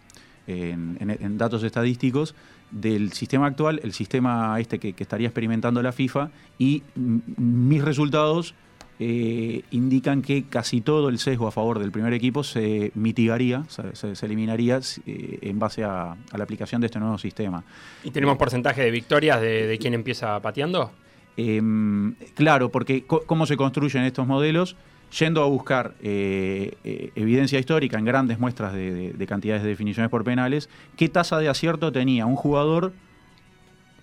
en- 0.47 0.97
en- 0.99 1.09
en 1.19 1.37
datos 1.37 1.63
estadísticos 1.63 2.35
del 2.71 3.11
sistema 3.13 3.47
actual, 3.47 3.79
el 3.83 3.93
sistema 3.93 4.59
este 4.59 4.79
que, 4.79 4.93
que 4.93 5.03
estaría 5.03 5.27
experimentando 5.27 5.81
la 5.81 5.91
FIFA, 5.91 6.29
y 6.57 6.83
mis 6.95 7.83
resultados 7.83 8.53
eh, 8.99 9.63
indican 9.71 10.21
que 10.21 10.43
casi 10.43 10.79
todo 10.81 11.09
el 11.09 11.17
sesgo 11.17 11.47
a 11.47 11.51
favor 11.51 11.79
del 11.79 11.91
primer 11.91 12.13
equipo 12.13 12.43
se 12.43 12.91
mitigaría, 12.95 13.63
se, 13.67 13.95
se- 13.95 14.15
se 14.15 14.25
eliminaría 14.25 14.79
eh, 15.05 15.39
en 15.41 15.57
base 15.59 15.83
a, 15.83 16.11
a 16.11 16.37
la 16.37 16.43
aplicación 16.43 16.81
de 16.81 16.85
este 16.87 16.99
nuevo 16.99 17.17
sistema. 17.17 17.63
¿Y 18.03 18.11
tenemos 18.11 18.37
porcentaje 18.37 18.81
de 18.83 18.91
victorias 18.91 19.41
de, 19.41 19.65
de 19.67 19.77
quién 19.79 19.93
empieza 19.95 20.39
pateando? 20.41 20.91
Em, 21.35 22.13
claro, 22.35 22.69
porque 22.69 23.03
cómo 23.05 23.45
se 23.45 23.57
construyen 23.57 24.03
estos 24.03 24.27
modelos, 24.27 24.75
yendo 25.17 25.43
a 25.43 25.47
buscar 25.47 25.93
eh, 26.01 26.75
eh, 26.83 27.11
evidencia 27.15 27.59
histórica 27.59 27.97
en 27.99 28.05
grandes 28.05 28.39
muestras 28.39 28.73
de, 28.73 28.91
de- 28.93 29.13
de 29.13 29.27
cantidades 29.27 29.63
de 29.63 29.69
definiciones 29.69 30.09
por 30.09 30.23
penales, 30.23 30.69
qué 30.95 31.09
tasa 31.09 31.37
de 31.39 31.49
acierto 31.49 31.91
tenía 31.91 32.25
un 32.25 32.35
jugador 32.35 32.93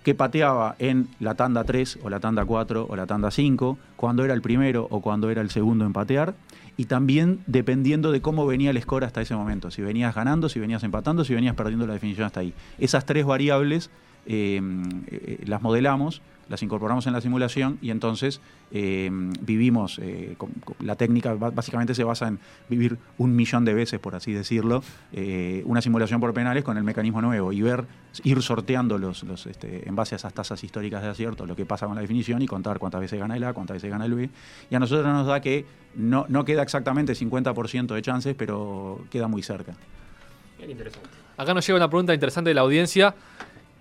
que 0.05 0.15
pateaba 0.15 0.75
en 0.79 1.09
la 1.21 1.35
tanda 1.35 1.65
3 1.65 1.99
o 2.03 2.09
la 2.09 2.21
tanda 2.21 2.45
4 2.45 2.87
o 2.89 2.97
la 2.97 3.07
tanda 3.07 3.31
5, 3.31 3.79
cuando 3.97 4.25
era 4.25 4.33
el 4.33 4.41
primero 4.41 4.87
o 4.91 5.01
cuando 5.01 5.29
era 5.29 5.43
el 5.43 5.51
segundo 5.51 5.85
en 5.85 5.93
patear, 5.93 6.35
y 6.77 6.85
también 6.87 7.41
dependiendo 7.47 8.13
de 8.13 8.21
cómo 8.23 8.47
venía 8.47 8.71
el 8.71 8.81
score 8.81 9.05
hasta 9.05 9.21
ese 9.21 9.35
momento, 9.35 9.71
si 9.71 9.83
venías 9.83 10.15
ganando, 10.15 10.49
si 10.49 10.61
venías 10.61 10.83
empatando, 10.85 11.25
si 11.25 11.35
venías 11.35 11.57
perdiendo 11.57 11.87
la 11.87 11.95
definición 11.95 12.27
hasta 12.27 12.41
ahí. 12.41 12.55
Esas 12.79 13.05
tres 13.05 13.27
variables 13.27 13.91
eh, 14.29 14.61
eh, 15.07 15.39
las 15.47 15.63
modelamos, 15.63 16.21
las 16.51 16.63
incorporamos 16.63 17.07
en 17.07 17.15
la 17.15 17.21
simulación 17.21 17.79
y 17.81 17.91
entonces 17.91 18.41
eh, 18.73 19.11
vivimos, 19.41 19.99
eh, 20.03 20.37
la 20.81 20.97
técnica 20.97 21.35
básicamente 21.35 21.95
se 21.95 22.05
basa 22.05 22.29
en 22.29 22.39
vivir 22.69 22.99
un 23.17 23.35
millón 23.35 23.65
de 23.65 23.75
veces, 23.75 24.01
por 24.01 24.15
así 24.15 24.33
decirlo, 24.33 24.83
una 25.65 25.81
simulación 25.81 26.21
por 26.21 26.33
penales 26.35 26.63
con 26.63 26.77
el 26.77 26.85
mecanismo 26.85 27.21
nuevo 27.23 27.53
y 27.53 27.63
ver, 27.63 27.85
ir 28.23 28.43
sorteando 28.43 28.99
los 28.99 29.25
este, 29.47 29.89
en 29.89 29.97
base 29.97 30.15
a 30.15 30.17
esas 30.17 30.33
tasas 30.33 30.63
históricas 30.63 31.03
de 31.03 31.09
acierto, 31.09 31.47
lo 31.47 31.57
que 31.57 31.67
pasa 31.67 31.87
con 31.87 31.95
la 31.95 32.03
definición 32.03 32.41
y 32.43 32.47
contar 32.47 32.79
cuántas 32.79 33.01
veces 33.01 33.19
gana 33.19 33.37
el 33.37 33.45
A, 33.45 33.53
cuántas 33.53 33.77
veces 33.77 33.91
gana 33.91 34.05
el 34.05 34.15
B. 34.15 34.31
Y 34.71 34.75
a 34.75 34.79
nosotros 34.79 35.07
nos 35.07 35.27
da 35.27 35.41
que 35.41 35.67
no, 35.95 36.27
no 36.29 36.45
queda 36.45 36.63
exactamente 36.63 37.15
50% 37.15 37.95
de 37.95 38.03
chances, 38.03 38.35
pero 38.37 39.05
queda 39.11 39.29
muy 39.29 39.43
cerca. 39.43 39.75
Bien 40.59 40.71
interesante. 40.71 41.09
Acá 41.39 41.55
nos 41.55 41.65
llega 41.65 41.77
una 41.77 41.89
pregunta 41.89 42.13
interesante 42.13 42.51
de 42.51 42.55
la 42.55 42.63
audiencia 42.63 43.15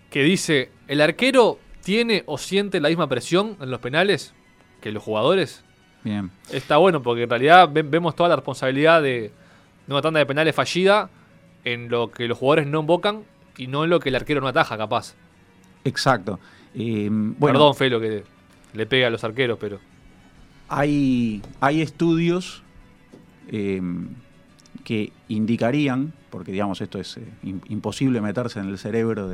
que 0.10 0.24
dice, 0.24 0.72
¿el 0.88 1.02
arquero 1.02 1.60
tiene 1.84 2.24
o 2.26 2.38
siente 2.38 2.80
la 2.80 2.90
misma 2.90 3.08
presión 3.08 3.58
en 3.62 3.72
los 3.72 3.80
penales 3.80 4.34
que 4.82 4.92
los 4.92 5.04
jugadores? 5.04 5.64
Bien. 6.04 6.32
Está 6.52 6.78
bueno 6.78 7.02
porque 7.02 7.24
en 7.24 7.30
realidad 7.30 7.70
ve- 7.72 7.84
vemos 7.84 8.16
toda 8.16 8.30
la 8.30 8.36
responsabilidad 8.36 9.02
de, 9.02 9.32
de 9.88 9.94
una 9.94 10.02
tanda 10.02 10.20
de 10.20 10.26
penales 10.26 10.56
fallida 10.56 11.10
en 11.64 11.90
lo 11.90 12.12
que 12.12 12.28
los 12.28 12.38
jugadores 12.38 12.68
no 12.68 12.80
invocan 12.82 13.24
y 13.58 13.68
no 13.68 13.84
en 13.84 13.90
lo 13.90 14.00
que 14.00 14.10
el 14.10 14.16
arquero 14.16 14.40
no 14.40 14.48
ataja, 14.48 14.78
capaz. 14.78 15.16
Exacto. 15.84 16.40
Eh, 16.76 17.08
bueno, 17.10 17.58
Perdón, 17.60 17.76
Felo, 17.76 18.00
que 18.00 18.24
le 18.74 18.86
pega 18.86 19.08
a 19.08 19.10
los 19.10 19.24
arqueros, 19.24 19.58
pero... 19.60 19.80
Hay, 20.70 21.42
hay 21.62 21.82
estudios 21.82 22.62
eh, 23.50 23.82
que 24.88 25.12
indicarían, 25.28 26.14
porque 26.30 26.54
digamos 26.54 26.80
esto 26.80 26.98
es 26.98 27.18
eh, 27.18 27.28
im- 27.44 27.60
imposible 27.68 28.22
meterse 28.22 28.62
en 28.62 28.70
el 28.70 28.78
cerebro 28.78 29.30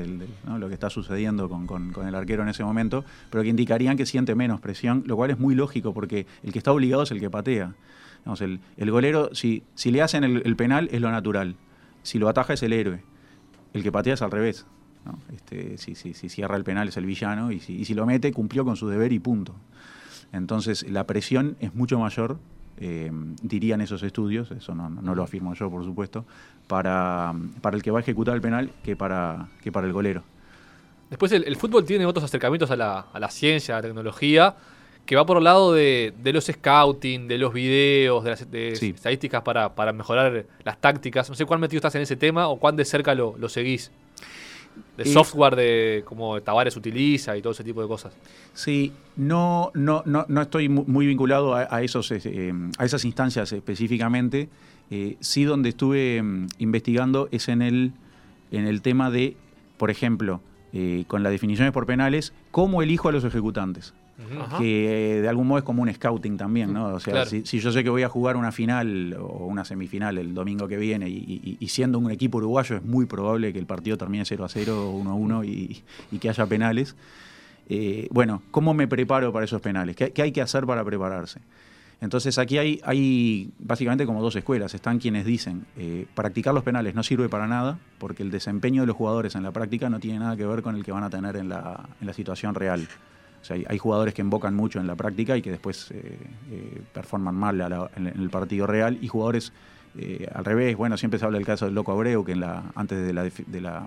¿no? 0.47 0.57
lo 0.57 0.67
que 0.67 0.73
está 0.73 0.89
sucediendo 0.89 1.47
con, 1.47 1.93
el 2.07 2.15
arquero 2.15 2.41
en 2.41 2.49
ese 2.49 2.63
momento, 2.63 3.05
pero 3.29 3.43
que 3.43 3.49
indicarían 3.49 3.95
que 3.95 4.07
siente 4.07 4.33
menos 4.33 4.59
presión, 4.61 5.03
lo 5.05 5.15
cual 5.15 5.29
es 5.29 5.37
muy 5.37 5.53
lógico 5.53 5.93
porque 5.93 6.25
el 6.41 6.51
que 6.53 6.57
está 6.57 6.71
obligado 6.71 7.03
es 7.03 7.11
el 7.11 7.19
que 7.19 7.29
patea. 7.29 7.75
El, 8.77 8.89
golero, 8.89 9.29
si, 9.35 9.61
si 9.75 9.91
le 9.91 10.01
hacen 10.01 10.23
el, 10.23 10.55
penal, 10.55 10.89
es 10.91 10.99
lo 10.99 11.11
natural. 11.11 11.55
Si 12.01 12.17
lo 12.17 12.29
ataja, 12.29 12.53
es 12.53 12.63
el 12.63 12.73
héroe. 12.73 13.03
El 13.73 13.83
que 13.83 13.91
patea 13.91 14.15
es 14.15 14.23
al 14.23 14.31
revés. 14.31 14.65
Este, 15.35 15.77
si, 15.77 15.93
cierra 16.29 16.57
el 16.57 16.63
penal, 16.63 16.87
es 16.87 16.97
el 16.97 17.05
villano. 17.05 17.51
Y 17.51 17.59
si 17.59 17.93
lo 17.93 18.07
mete, 18.07 18.31
cumplió 18.31 18.65
con 18.65 18.75
su 18.75 18.87
deber 18.87 19.13
y 19.13 19.19
punto. 19.19 19.53
Entonces, 20.31 20.89
la 20.89 21.05
presión 21.05 21.57
es 21.59 21.75
mucho 21.75 21.99
mayor, 21.99 22.39
eh, 22.79 23.11
dirían 23.41 23.81
esos 23.81 24.03
estudios, 24.03 24.51
eso 24.51 24.73
no, 24.75 24.89
no 24.89 25.15
lo 25.15 25.23
afirmo 25.23 25.53
yo, 25.53 25.69
por 25.69 25.83
supuesto, 25.83 26.25
para, 26.67 27.33
para 27.61 27.75
el 27.75 27.83
que 27.83 27.91
va 27.91 27.99
a 27.99 28.01
ejecutar 28.01 28.35
el 28.35 28.41
penal 28.41 28.71
que 28.83 28.95
para, 28.95 29.47
que 29.61 29.71
para 29.71 29.87
el 29.87 29.93
golero. 29.93 30.23
Después 31.09 31.31
el, 31.31 31.43
el 31.43 31.55
fútbol 31.55 31.85
tiene 31.85 32.05
otros 32.05 32.23
acercamientos 32.25 32.71
a 32.71 32.75
la, 32.75 33.05
a 33.13 33.19
la 33.19 33.29
ciencia, 33.29 33.75
a 33.75 33.77
la 33.79 33.87
tecnología, 33.87 34.55
que 35.05 35.15
va 35.15 35.25
por 35.25 35.37
el 35.37 35.43
lado 35.43 35.73
de, 35.73 36.13
de 36.23 36.33
los 36.33 36.45
scouting, 36.45 37.27
de 37.27 37.37
los 37.37 37.53
videos, 37.53 38.23
de 38.23 38.29
las 38.31 38.49
de 38.49 38.75
Sí. 38.77 38.93
estadísticas 38.95 39.41
para, 39.43 39.75
para 39.75 39.91
mejorar 39.93 40.45
las 40.63 40.77
tácticas. 40.79 41.29
No 41.29 41.35
sé 41.35 41.45
cuán 41.45 41.59
metido 41.59 41.77
estás 41.79 41.93
en 41.95 42.01
ese 42.03 42.15
tema 42.15 42.47
o 42.47 42.57
cuán 42.57 42.75
de 42.77 42.85
cerca 42.85 43.13
lo, 43.13 43.35
lo 43.37 43.49
seguís. 43.49 43.91
De 44.97 45.05
software 45.05 45.55
de 45.55 46.03
como 46.05 46.39
Tavares 46.41 46.75
utiliza 46.77 47.35
y 47.37 47.41
todo 47.41 47.53
ese 47.53 47.63
tipo 47.63 47.81
de 47.81 47.87
cosas. 47.87 48.13
Sí, 48.53 48.91
no, 49.15 49.71
no, 49.73 50.03
no, 50.05 50.25
no 50.27 50.41
estoy 50.41 50.69
mu- 50.69 50.85
muy 50.87 51.05
vinculado 51.07 51.55
a, 51.55 51.67
a 51.69 51.81
esos, 51.81 52.11
eh, 52.11 52.53
a 52.77 52.85
esas 52.85 53.03
instancias 53.05 53.51
específicamente. 53.51 54.49
Eh, 54.91 55.17
sí, 55.19 55.43
donde 55.45 55.69
estuve 55.69 56.21
mm, 56.21 56.47
investigando 56.59 57.27
es 57.31 57.47
en 57.47 57.61
el, 57.61 57.91
en 58.51 58.67
el 58.67 58.81
tema 58.81 59.09
de, 59.09 59.35
por 59.77 59.89
ejemplo, 59.89 60.41
eh, 60.73 61.05
con 61.07 61.23
las 61.23 61.31
definiciones 61.31 61.73
por 61.73 61.85
penales, 61.85 62.33
cómo 62.51 62.81
elijo 62.81 63.09
a 63.09 63.11
los 63.11 63.23
ejecutantes. 63.23 63.93
Ajá. 64.39 64.57
que 64.59 65.17
eh, 65.17 65.21
de 65.21 65.27
algún 65.27 65.47
modo 65.47 65.57
es 65.59 65.63
como 65.63 65.81
un 65.81 65.91
scouting 65.93 66.37
también, 66.37 66.71
¿no? 66.71 66.87
O 66.93 66.99
sea, 66.99 67.13
Claro. 67.13 67.29
si, 67.29 67.45
si 67.45 67.59
yo 67.59 67.71
sé 67.71 67.83
que 67.83 67.89
voy 67.89 68.03
a 68.03 68.09
jugar 68.09 68.35
una 68.37 68.51
final 68.51 69.15
o 69.19 69.45
una 69.47 69.65
semifinal 69.65 70.17
el 70.19 70.33
domingo 70.33 70.67
que 70.67 70.77
viene 70.77 71.09
y, 71.09 71.15
y- 71.17 71.57
y 71.59 71.67
siendo 71.69 71.97
un 71.99 72.11
equipo 72.11 72.37
uruguayo 72.37 72.75
es 72.77 72.83
muy 72.83 73.05
probable 73.07 73.51
que 73.53 73.59
el 73.59 73.65
partido 73.65 73.97
termine 73.97 74.23
0 74.25 74.45
a 74.45 74.49
0 74.49 74.89
o 74.89 74.91
1 74.97 75.09
a 75.11 75.13
1 75.15 75.43
y, 75.45 75.83
y 76.11 76.19
que 76.19 76.29
haya 76.29 76.45
penales. 76.45 76.95
Eh, 77.69 78.07
bueno, 78.11 78.41
¿cómo 78.51 78.73
me 78.73 78.87
preparo 78.87 79.31
para 79.33 79.45
esos 79.45 79.61
penales? 79.61 79.95
¿Qué, 79.95 80.11
qué 80.11 80.21
hay 80.21 80.31
que 80.31 80.41
hacer 80.41 80.65
para 80.65 80.83
prepararse? 80.83 81.39
Entonces 82.01 82.37
aquí 82.37 82.57
hay, 82.57 82.81
hay 82.83 83.49
básicamente 83.59 84.05
como 84.05 84.21
dos 84.21 84.35
escuelas. 84.35 84.73
Están 84.73 84.99
quienes 84.99 85.25
dicen, 85.25 85.65
eh, 85.77 86.05
practicar 86.13 86.53
los 86.53 86.63
penales 86.63 86.93
no 86.95 87.01
sirve 87.01 87.29
para 87.29 87.47
nada 87.47 87.79
porque 87.97 88.23
el 88.23 88.29
desempeño 88.31 88.81
de 88.81 88.87
los 88.87 88.95
jugadores 88.97 89.35
en 89.35 89.43
la 89.43 89.51
práctica 89.51 89.89
no 89.89 89.99
tiene 90.01 90.19
nada 90.19 90.35
que 90.35 90.45
ver 90.45 90.61
con 90.61 90.75
el 90.75 90.83
que 90.83 90.91
van 90.91 91.03
a 91.05 91.09
tener 91.09 91.37
en 91.37 91.47
la, 91.47 91.87
en 92.01 92.07
la 92.07 92.13
situación 92.13 92.53
real. 92.55 92.87
O 93.43 93.45
sea, 93.45 93.57
hay, 93.67 93.77
jugadores 93.77 94.15
que 94.15 94.21
invocan 94.21 94.55
mucho 94.55 94.79
en 94.79 94.87
la 94.87 94.95
práctica 94.95 95.37
y 95.37 95.41
que 95.41 95.51
después 95.51 95.91
eh, 95.91 96.17
eh, 96.49 96.81
performan 96.93 97.35
mal 97.35 97.61
en, 97.95 98.07
el 98.07 98.29
partido 98.29 98.65
real 98.65 98.97
y 99.01 99.09
jugadores 99.09 99.51
eh, 99.97 100.27
al 100.33 100.45
revés. 100.45 100.75
Bueno, 100.77 100.97
siempre 100.97 101.19
se 101.19 101.25
habla 101.25 101.37
del 101.37 101.45
caso 101.45 101.65
del 101.65 101.75
Loco 101.75 101.91
Abreu, 101.91 102.23
que 102.23 102.33
antes 102.75 103.05
de 103.05 103.13
la 103.13 103.85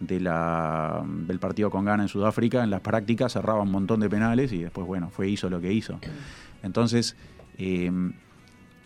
de 0.00 0.18
la, 0.18 1.04
del 1.04 1.38
partido 1.38 1.70
con 1.70 1.84
Ghana 1.84 2.04
en 2.04 2.08
Sudáfrica, 2.08 2.64
en 2.64 2.70
las 2.70 2.80
prácticas 2.80 3.34
cerraba 3.34 3.62
un 3.62 3.70
montón 3.70 4.00
de 4.00 4.08
penales 4.08 4.52
y 4.52 4.62
después, 4.62 4.86
bueno, 4.86 5.10
fue 5.10 5.28
hizo 5.28 5.48
lo 5.48 5.60
que 5.60 5.72
hizo. 5.72 6.00
Entonces, 6.62 7.16
eh, 7.58 7.92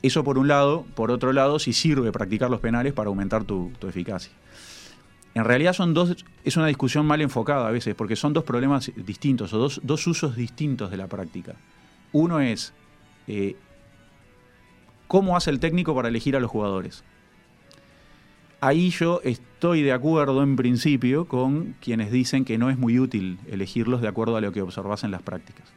eso 0.03 0.25
por 0.25 0.39
un 0.39 0.49
lado, 0.49 0.85
por 0.95 1.11
otro 1.11 1.33
lado, 1.33 1.59
sí 1.59 1.73
sirve 1.73 2.13
practicar 2.13 2.51
los 2.51 2.61
penales 2.61 2.93
para 2.93 3.09
aumentar 3.09 3.45
tu, 3.45 3.73
tu 3.79 3.89
eficacia. 3.89 4.33
En 5.35 5.45
realidad 5.45 5.73
son 5.73 5.95
dos, 5.95 6.25
es 6.45 6.57
una 6.57 6.69
discusión 6.69 7.07
mal 7.07 7.21
enfocada 7.21 7.67
a 7.67 7.73
veces, 7.73 7.95
porque 7.97 8.15
son 8.15 8.33
dos 8.33 8.45
problemas 8.45 8.93
distintos 8.95 9.53
o 9.53 9.59
dos, 9.59 9.81
dos 9.83 10.07
usos 10.07 10.37
distintos 10.37 10.91
de 10.91 10.97
la 10.97 11.09
práctica. 11.09 11.57
Uno 12.13 12.41
es 12.41 12.73
eh, 13.27 13.57
cómo 15.09 15.37
hace 15.37 15.51
el 15.51 15.59
técnico 15.59 15.95
para 15.95 16.09
elegir 16.09 16.37
a 16.37 16.41
los 16.41 16.51
jugadores. 16.51 17.03
Ahí 18.61 18.91
yo 18.91 19.21
estoy 19.25 19.83
de 19.83 19.93
acuerdo 19.93 20.43
en 20.43 20.57
principio 20.57 21.27
con 21.27 21.75
quienes 21.81 22.13
dicen 22.13 22.45
que 22.45 22.57
no 22.57 22.71
es 22.71 22.79
muy 22.79 22.99
útil 22.99 23.39
elegirlos 23.51 24.01
de 24.01 24.09
acuerdo 24.09 24.37
a 24.37 24.41
lo 24.41 24.53
que 24.53 24.63
observas 24.63 25.05
en 25.05 25.11
las 25.11 25.23
prácticas. 25.23 25.71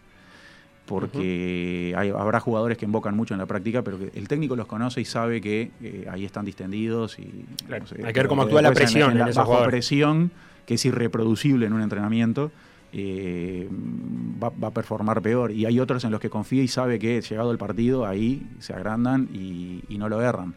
Porque 0.88 1.94
hay- 1.98 2.10
habrá 2.10 2.40
jugadores 2.40 2.78
que 2.78 2.86
invocan 2.86 3.16
mucho 3.16 3.34
en 3.34 3.40
la 3.40 3.46
práctica, 3.46 3.82
pero 3.84 4.00
que 4.00 4.12
el 4.16 4.28
técnico 4.28 4.56
los 4.56 4.66
conoce 4.68 5.02
y 5.02 5.06
sabe 5.06 5.42
que 5.42 5.72
eh, 5.82 6.08
ahí 6.10 6.26
están 6.26 6.46
distendidos. 6.46 7.20
Y, 7.20 7.46
Claro, 7.68 7.84
no 7.84 7.88
sé, 7.88 7.96
hay 8.06 8.14
que 8.14 8.20
ver 8.20 8.28
cómo 8.28 8.42
actúa 8.44 8.62
la 8.62 8.70
presión 8.72 9.12
en 9.12 9.18
la- 9.20 9.26
bajo 9.42 9.52
presión, 9.68 10.32
que 10.66 10.74
es 10.76 10.86
irreproducible 10.86 11.66
en 11.66 11.74
un 11.74 11.82
entrenamiento, 11.82 12.52
eh, 12.94 13.68
va, 14.42 14.50
va 14.50 14.70
a 14.70 14.72
performar 14.72 15.22
peor. 15.22 15.52
Y 15.52 15.66
hay 15.66 15.80
otros 15.80 16.04
en 16.06 16.12
los 16.12 16.20
que 16.20 16.30
confía 16.30 16.64
y 16.64 16.68
sabe 16.68 17.00
que 17.00 17.22
llegado 17.22 17.52
el 17.52 17.58
partido, 17.58 18.06
ahí 18.06 18.48
se 18.60 18.74
agrandan 18.74 19.30
y, 19.34 19.84
y 19.90 19.98
no 19.98 20.08
lo 20.10 20.22
erran. 20.22 20.56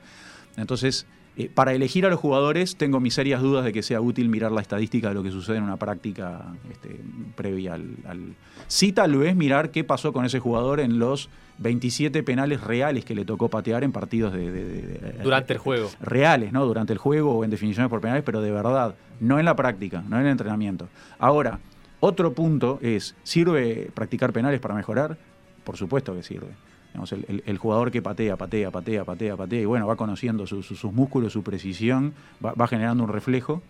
Entonces, 0.57 1.07
eh, 1.45 1.51
para 1.55 1.73
elegir 1.73 2.07
a 2.07 2.09
los 2.11 2.19
jugadores, 2.21 2.77
tengo 2.77 3.01
mis 3.01 3.15
serias 3.15 3.41
dudas 3.43 3.65
de 3.65 3.73
que 3.73 3.83
sea 3.83 4.01
útil 4.01 4.29
mirar 4.29 4.53
la 4.53 4.61
estadística 4.61 5.09
de 5.09 5.15
lo 5.15 5.23
que 5.23 5.31
sucede 5.31 5.57
en 5.59 5.63
una 5.65 5.77
práctica 5.77 6.55
este, 6.71 7.01
previa 7.37 7.75
al, 7.75 7.97
al- 8.07 8.35
Sí, 8.69 8.93
tal 8.93 9.17
vez 9.17 9.35
mirar 9.35 9.71
qué 9.71 9.83
pasó 9.85 10.13
con 10.13 10.25
ese 10.25 10.39
jugador 10.39 10.79
en 10.81 10.99
los 10.99 11.29
27 11.59 12.23
penales 12.23 12.63
reales 12.63 13.05
que 13.05 13.15
le 13.15 13.25
tocó 13.25 13.49
patear 13.49 13.83
en 13.85 13.93
partidos 13.93 14.33
de... 14.33 14.51
de- 14.51 14.65
de- 14.65 14.83
de- 14.83 15.23
Durante 15.23 15.53
el 15.53 15.59
juego. 15.59 15.89
reales, 16.01 16.53
¿no? 16.53 16.65
Durante 16.65 16.93
el 16.93 16.99
juego 16.99 17.35
o 17.37 17.45
en 17.45 17.51
definiciones 17.51 17.91
por 17.91 18.01
penales, 18.01 18.23
pero 18.25 18.41
de 18.41 18.51
verdad, 18.51 18.95
no 19.21 19.39
en 19.39 19.45
la 19.45 19.57
práctica, 19.57 20.03
no 20.09 20.17
en 20.19 20.27
el 20.27 20.33
entrenamiento. 20.33 20.89
Ahora, 21.19 21.59
otro 22.01 22.33
punto 22.33 22.79
es, 22.81 23.15
¿sirve 23.25 23.91
practicar 23.93 24.33
penales 24.33 24.61
para 24.61 24.75
mejorar? 24.75 25.19
Por 25.65 25.77
supuesto 25.77 26.15
que 26.15 26.23
sirve. 26.23 26.49
Digamos, 26.93 27.13
el, 27.13 27.25
el- 27.29 27.43
el 27.47 27.59
jugador 27.59 27.91
que 27.91 28.03
patea, 28.03 28.37
patea, 28.37 28.71
patea, 28.71 29.05
patea, 29.05 29.37
patea, 29.37 29.61
y 29.61 29.65
bueno, 29.65 29.87
va 29.87 29.97
conociendo 29.97 30.47
su- 30.47 30.63
su- 30.63 30.75
sus 30.75 30.93
músculos, 30.93 31.33
su 31.33 31.43
precisión, 31.43 32.13
va, 32.45 32.53
va 32.53 32.67
generando 32.67 33.05
un 33.05 33.11
reflejo. 33.11 33.63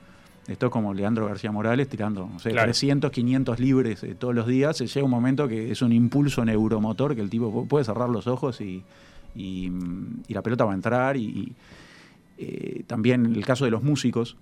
Esto 0.49 0.67
es 0.67 0.73
como 0.73 0.95
Leandro 0.95 1.27
García 1.27 1.53
Morales 1.53 1.87
tirando, 1.89 2.27
no 2.33 2.39
sé, 2.39 2.51
Claro. 2.51 2.67
300, 2.67 3.11
500 3.13 3.61
libres 3.61 4.03
eh, 4.03 4.15
todos 4.19 4.35
los 4.35 4.47
días. 4.47 4.81
Eh, 4.81 4.87
Llega 4.87 5.05
un 5.05 5.11
momento 5.11 5.47
que 5.47 5.71
es 5.71 5.83
un 5.83 5.93
impulso 5.93 6.45
neuromotor 6.45 7.15
que 7.15 7.21
el 7.21 7.29
tipo 7.31 7.53
pu- 7.53 7.69
puede 7.69 7.85
cerrar 7.85 8.09
los 8.09 8.27
ojos 8.27 8.61
y, 8.63 8.83
y, 9.37 9.69
mm, 9.71 10.23
y 10.29 10.35
la 10.35 10.41
pelota 10.43 10.65
va 10.65 10.73
a 10.73 10.75
entrar. 10.75 11.17
Y, 11.19 11.25
y, 11.27 11.53
eh, 12.39 12.83
también 12.87 13.27
el 13.27 13.45
caso 13.45 13.65
de 13.67 13.71
los 13.71 13.83
músicos. 13.83 14.37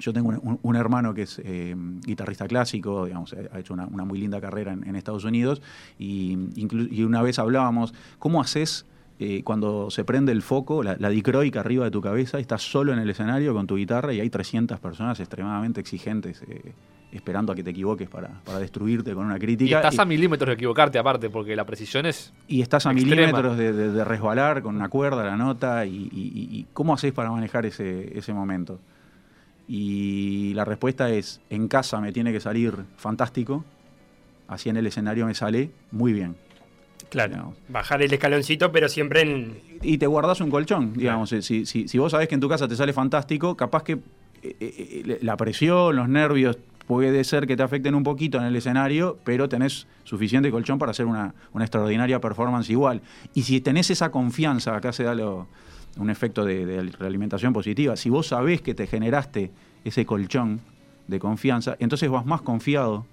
Yo 0.00 0.12
tengo 0.12 0.30
un, 0.30 0.40
un- 0.42 0.58
un 0.62 0.76
hermano 0.76 1.14
que 1.14 1.22
es 1.22 1.40
eh, 1.44 1.74
guitarrista 2.04 2.48
clásico, 2.48 3.04
digamos, 3.06 3.34
ha 3.52 3.58
hecho 3.58 3.74
una, 3.74 3.86
una 3.86 4.04
muy 4.04 4.18
linda 4.18 4.40
carrera 4.40 4.72
en, 4.72 4.86
en 4.88 4.96
Estados 4.96 5.24
Unidos 5.24 5.60
y, 5.98 6.36
y 6.56 7.02
una 7.04 7.22
vez 7.22 7.38
hablábamos, 7.38 7.94
¿cómo 8.18 8.40
haces 8.40 8.86
eh, 9.18 9.42
cuando 9.44 9.90
se 9.90 10.02
prende 10.04 10.32
el 10.32 10.40
foco, 10.40 10.82
la, 10.82 10.96
la 10.98 11.10
dicroica 11.10 11.60
arriba 11.60 11.84
de 11.84 11.90
tu 11.90 12.00
cabeza, 12.00 12.38
estás 12.38 12.62
solo 12.62 12.92
en 12.94 12.98
el 12.98 13.10
escenario 13.10 13.52
con 13.52 13.66
tu 13.66 13.76
guitarra 13.76 14.14
y 14.14 14.20
hay 14.20 14.30
300 14.30 14.80
personas 14.80 15.20
extremadamente 15.20 15.78
exigentes 15.80 16.42
eh, 16.48 16.72
esperando 17.12 17.52
a 17.52 17.56
que 17.56 17.62
te 17.62 17.70
equivoques 17.70 18.08
para, 18.08 18.28
para 18.44 18.58
destruirte 18.60 19.12
con 19.12 19.26
una 19.26 19.36
Y 19.36 19.40
crítica? 19.40 19.76
estás 19.76 19.98
a 19.98 20.06
milímetros 20.06 20.48
de 20.48 20.54
equivocarte 20.54 20.98
aparte, 20.98 21.28
porque 21.28 21.54
la 21.54 21.66
precisión 21.66 22.06
es... 22.06 22.32
y 22.48 22.62
estás 22.62 22.86
a 22.86 22.92
Extrema. 22.92 23.16
milímetros 23.26 23.58
de, 23.58 23.72
de- 23.74 23.90
de 23.92 24.04
resbalar 24.04 24.62
con 24.62 24.76
una 24.76 24.88
cuerda, 24.88 25.24
la 25.24 25.36
nota, 25.36 25.84
y, 25.84 25.90
y- 26.10 26.32
y- 26.34 26.58
y 26.60 26.66
¿cómo 26.72 26.94
haces 26.94 27.12
para 27.12 27.30
manejar 27.30 27.66
ese, 27.66 28.16
ese 28.16 28.32
momento? 28.32 28.78
Y 29.72 30.52
la 30.54 30.64
respuesta 30.64 31.10
es, 31.10 31.40
en 31.48 31.68
casa 31.68 32.00
me 32.00 32.10
tiene 32.10 32.32
que 32.32 32.40
salir 32.40 32.74
fantástico, 32.96 33.64
así 34.48 34.68
en 34.68 34.76
el 34.76 34.86
escenario 34.88 35.26
me 35.26 35.34
sale 35.34 35.70
muy 35.92 36.12
bien. 36.12 36.34
Claro. 37.08 37.30
Digamos. 37.34 37.54
Bajar 37.68 38.02
el 38.02 38.12
escaloncito, 38.12 38.72
pero 38.72 38.88
siempre 38.88 39.20
en. 39.20 39.58
Y 39.82 39.98
te 39.98 40.08
guardas 40.08 40.40
un 40.40 40.50
colchón, 40.50 40.92
digamos, 40.94 41.32
eh, 41.32 41.40
si, 41.42 41.66
si- 41.66 41.86
si 41.86 41.98
vos 41.98 42.10
sabés 42.10 42.26
que 42.26 42.34
en 42.34 42.40
tu 42.40 42.48
casa 42.48 42.66
te 42.66 42.74
sale 42.74 42.92
fantástico, 42.92 43.56
capaz 43.56 43.84
que 43.84 43.92
eh, 44.42 44.56
eh, 44.60 45.18
la 45.22 45.36
presión, 45.36 45.94
los 45.94 46.08
nervios, 46.08 46.58
puede 46.88 47.22
ser 47.22 47.46
que 47.46 47.56
te 47.56 47.62
afecten 47.62 47.94
un 47.94 48.02
poquito 48.02 48.38
en 48.38 48.44
el 48.46 48.56
escenario, 48.56 49.18
pero 49.22 49.48
tenés 49.48 49.86
suficiente 50.02 50.50
colchón 50.50 50.80
para 50.80 50.90
hacer 50.90 51.06
una, 51.06 51.32
una 51.52 51.64
extraordinaria 51.64 52.20
performance 52.20 52.68
igual. 52.70 53.02
Y 53.34 53.42
si 53.42 53.60
tenés 53.60 53.88
esa 53.90 54.10
confianza, 54.10 54.74
acá 54.74 54.92
se 54.92 55.04
da 55.04 55.14
lo- 55.14 55.46
un 55.98 56.10
efecto 56.10 56.44
de, 56.44 56.64
de 56.66 56.82
realimentación 56.98 57.52
positiva, 57.52 57.96
si 57.96 58.10
vos 58.10 58.28
sabés 58.28 58.62
que 58.62 58.74
te 58.74 58.86
generaste 58.86 59.50
ese 59.84 60.06
colchón 60.06 60.60
de 61.08 61.18
confianza, 61.18 61.76
entonces 61.80 62.08
vas 62.10 62.24
más 62.26 62.42
confiado 62.42 63.04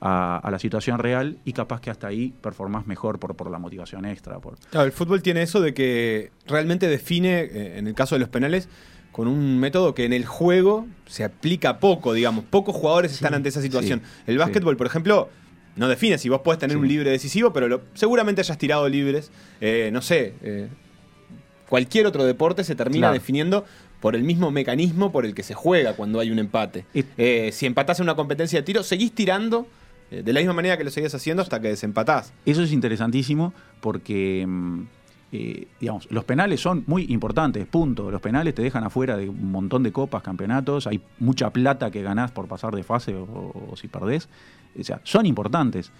a, 0.00 0.38
a 0.38 0.50
la 0.50 0.58
situación 0.58 0.98
real 0.98 1.38
y 1.44 1.52
capaz 1.52 1.80
que 1.80 1.90
hasta 1.90 2.06
ahí 2.08 2.32
performás 2.40 2.86
mejor 2.86 3.18
por, 3.18 3.34
por 3.36 3.50
la 3.50 3.58
motivación 3.58 4.04
extra. 4.06 4.38
Por, 4.38 4.56
Claro, 4.70 4.86
el 4.86 4.92
fútbol 4.92 5.22
tiene 5.22 5.42
eso 5.42 5.60
de 5.60 5.74
que 5.74 6.30
realmente 6.46 6.88
define, 6.88 7.40
eh, 7.40 7.78
en 7.78 7.86
el 7.86 7.94
caso 7.94 8.14
de 8.14 8.20
los 8.20 8.28
penales, 8.28 8.68
con 9.12 9.26
un 9.26 9.58
método 9.58 9.94
que 9.94 10.04
en 10.04 10.12
el 10.12 10.24
juego 10.24 10.86
se 11.06 11.24
aplica 11.24 11.80
poco, 11.80 12.12
digamos. 12.14 12.44
Pocos 12.44 12.74
jugadores 12.76 13.12
están 13.12 13.34
ante 13.34 13.48
esa 13.48 13.60
situación. 13.60 14.00
sí, 14.04 14.22
el 14.28 14.34
sí. 14.34 14.38
básquetbol, 14.38 14.76
por 14.76 14.86
ejemplo, 14.86 15.28
no 15.76 15.88
define 15.88 16.16
si 16.18 16.28
vos 16.28 16.40
podés 16.42 16.60
tener 16.60 16.76
un 16.76 16.86
libre 16.88 17.10
decisivo, 17.10 17.52
pero 17.52 17.68
lo- 17.68 17.82
seguramente 17.94 18.40
hayas 18.40 18.56
tirado 18.58 18.88
libres. 18.88 19.30
Eh, 19.60 19.90
no 19.92 20.00
sé, 20.00 20.34
eh, 20.42 20.68
cualquier 21.70 22.06
otro 22.06 22.24
deporte 22.24 22.62
se 22.64 22.74
termina 22.74 23.06
Claro. 23.06 23.14
definiendo 23.14 23.64
por 24.00 24.14
el 24.14 24.22
mismo 24.24 24.50
mecanismo 24.50 25.10
por 25.12 25.24
el 25.24 25.34
que 25.34 25.42
se 25.42 25.54
juega 25.54 25.94
cuando 25.94 26.20
hay 26.20 26.30
un 26.30 26.38
empate. 26.38 26.84
Y- 26.92 27.04
Eh, 27.16 27.50
si 27.52 27.64
empatás 27.64 27.98
en 28.00 28.04
una 28.04 28.14
competencia 28.16 28.58
de 28.58 28.62
tiro, 28.64 28.82
seguís 28.82 29.12
tirando 29.12 29.66
eh, 30.12 30.22
de 30.24 30.32
la 30.32 30.40
misma 30.40 30.54
manera 30.54 30.76
que 30.76 30.82
lo 30.84 30.90
seguís 30.90 31.14
haciendo 31.14 31.40
hasta 31.42 31.60
que 31.60 31.68
desempatás. 31.68 32.32
Eso 32.44 32.62
es 32.64 32.72
interesantísimo 32.72 33.54
porque, 33.80 34.44
mm, 34.44 34.80
eh, 35.32 35.68
digamos, 35.80 36.08
los 36.10 36.24
penales 36.24 36.60
son 36.60 36.82
muy 36.88 37.06
importantes, 37.10 37.64
punto. 37.66 38.10
Los 38.10 38.20
penales 38.20 38.52
te 38.56 38.62
dejan 38.62 38.82
afuera 38.82 39.16
de 39.16 39.28
un 39.28 39.52
montón 39.52 39.84
de 39.84 39.92
copas, 39.92 40.22
campeonatos, 40.24 40.88
hay 40.88 41.00
mucha 41.20 41.50
plata 41.50 41.92
que 41.92 42.02
ganás 42.02 42.32
por 42.32 42.48
pasar 42.48 42.74
de 42.74 42.82
fase 42.82 43.14
o, 43.14 43.52
o 43.70 43.76
si 43.76 43.86
perdés. 43.86 44.28
O 44.76 44.82
sea, 44.82 45.00
son 45.04 45.26
importantes. 45.26 45.92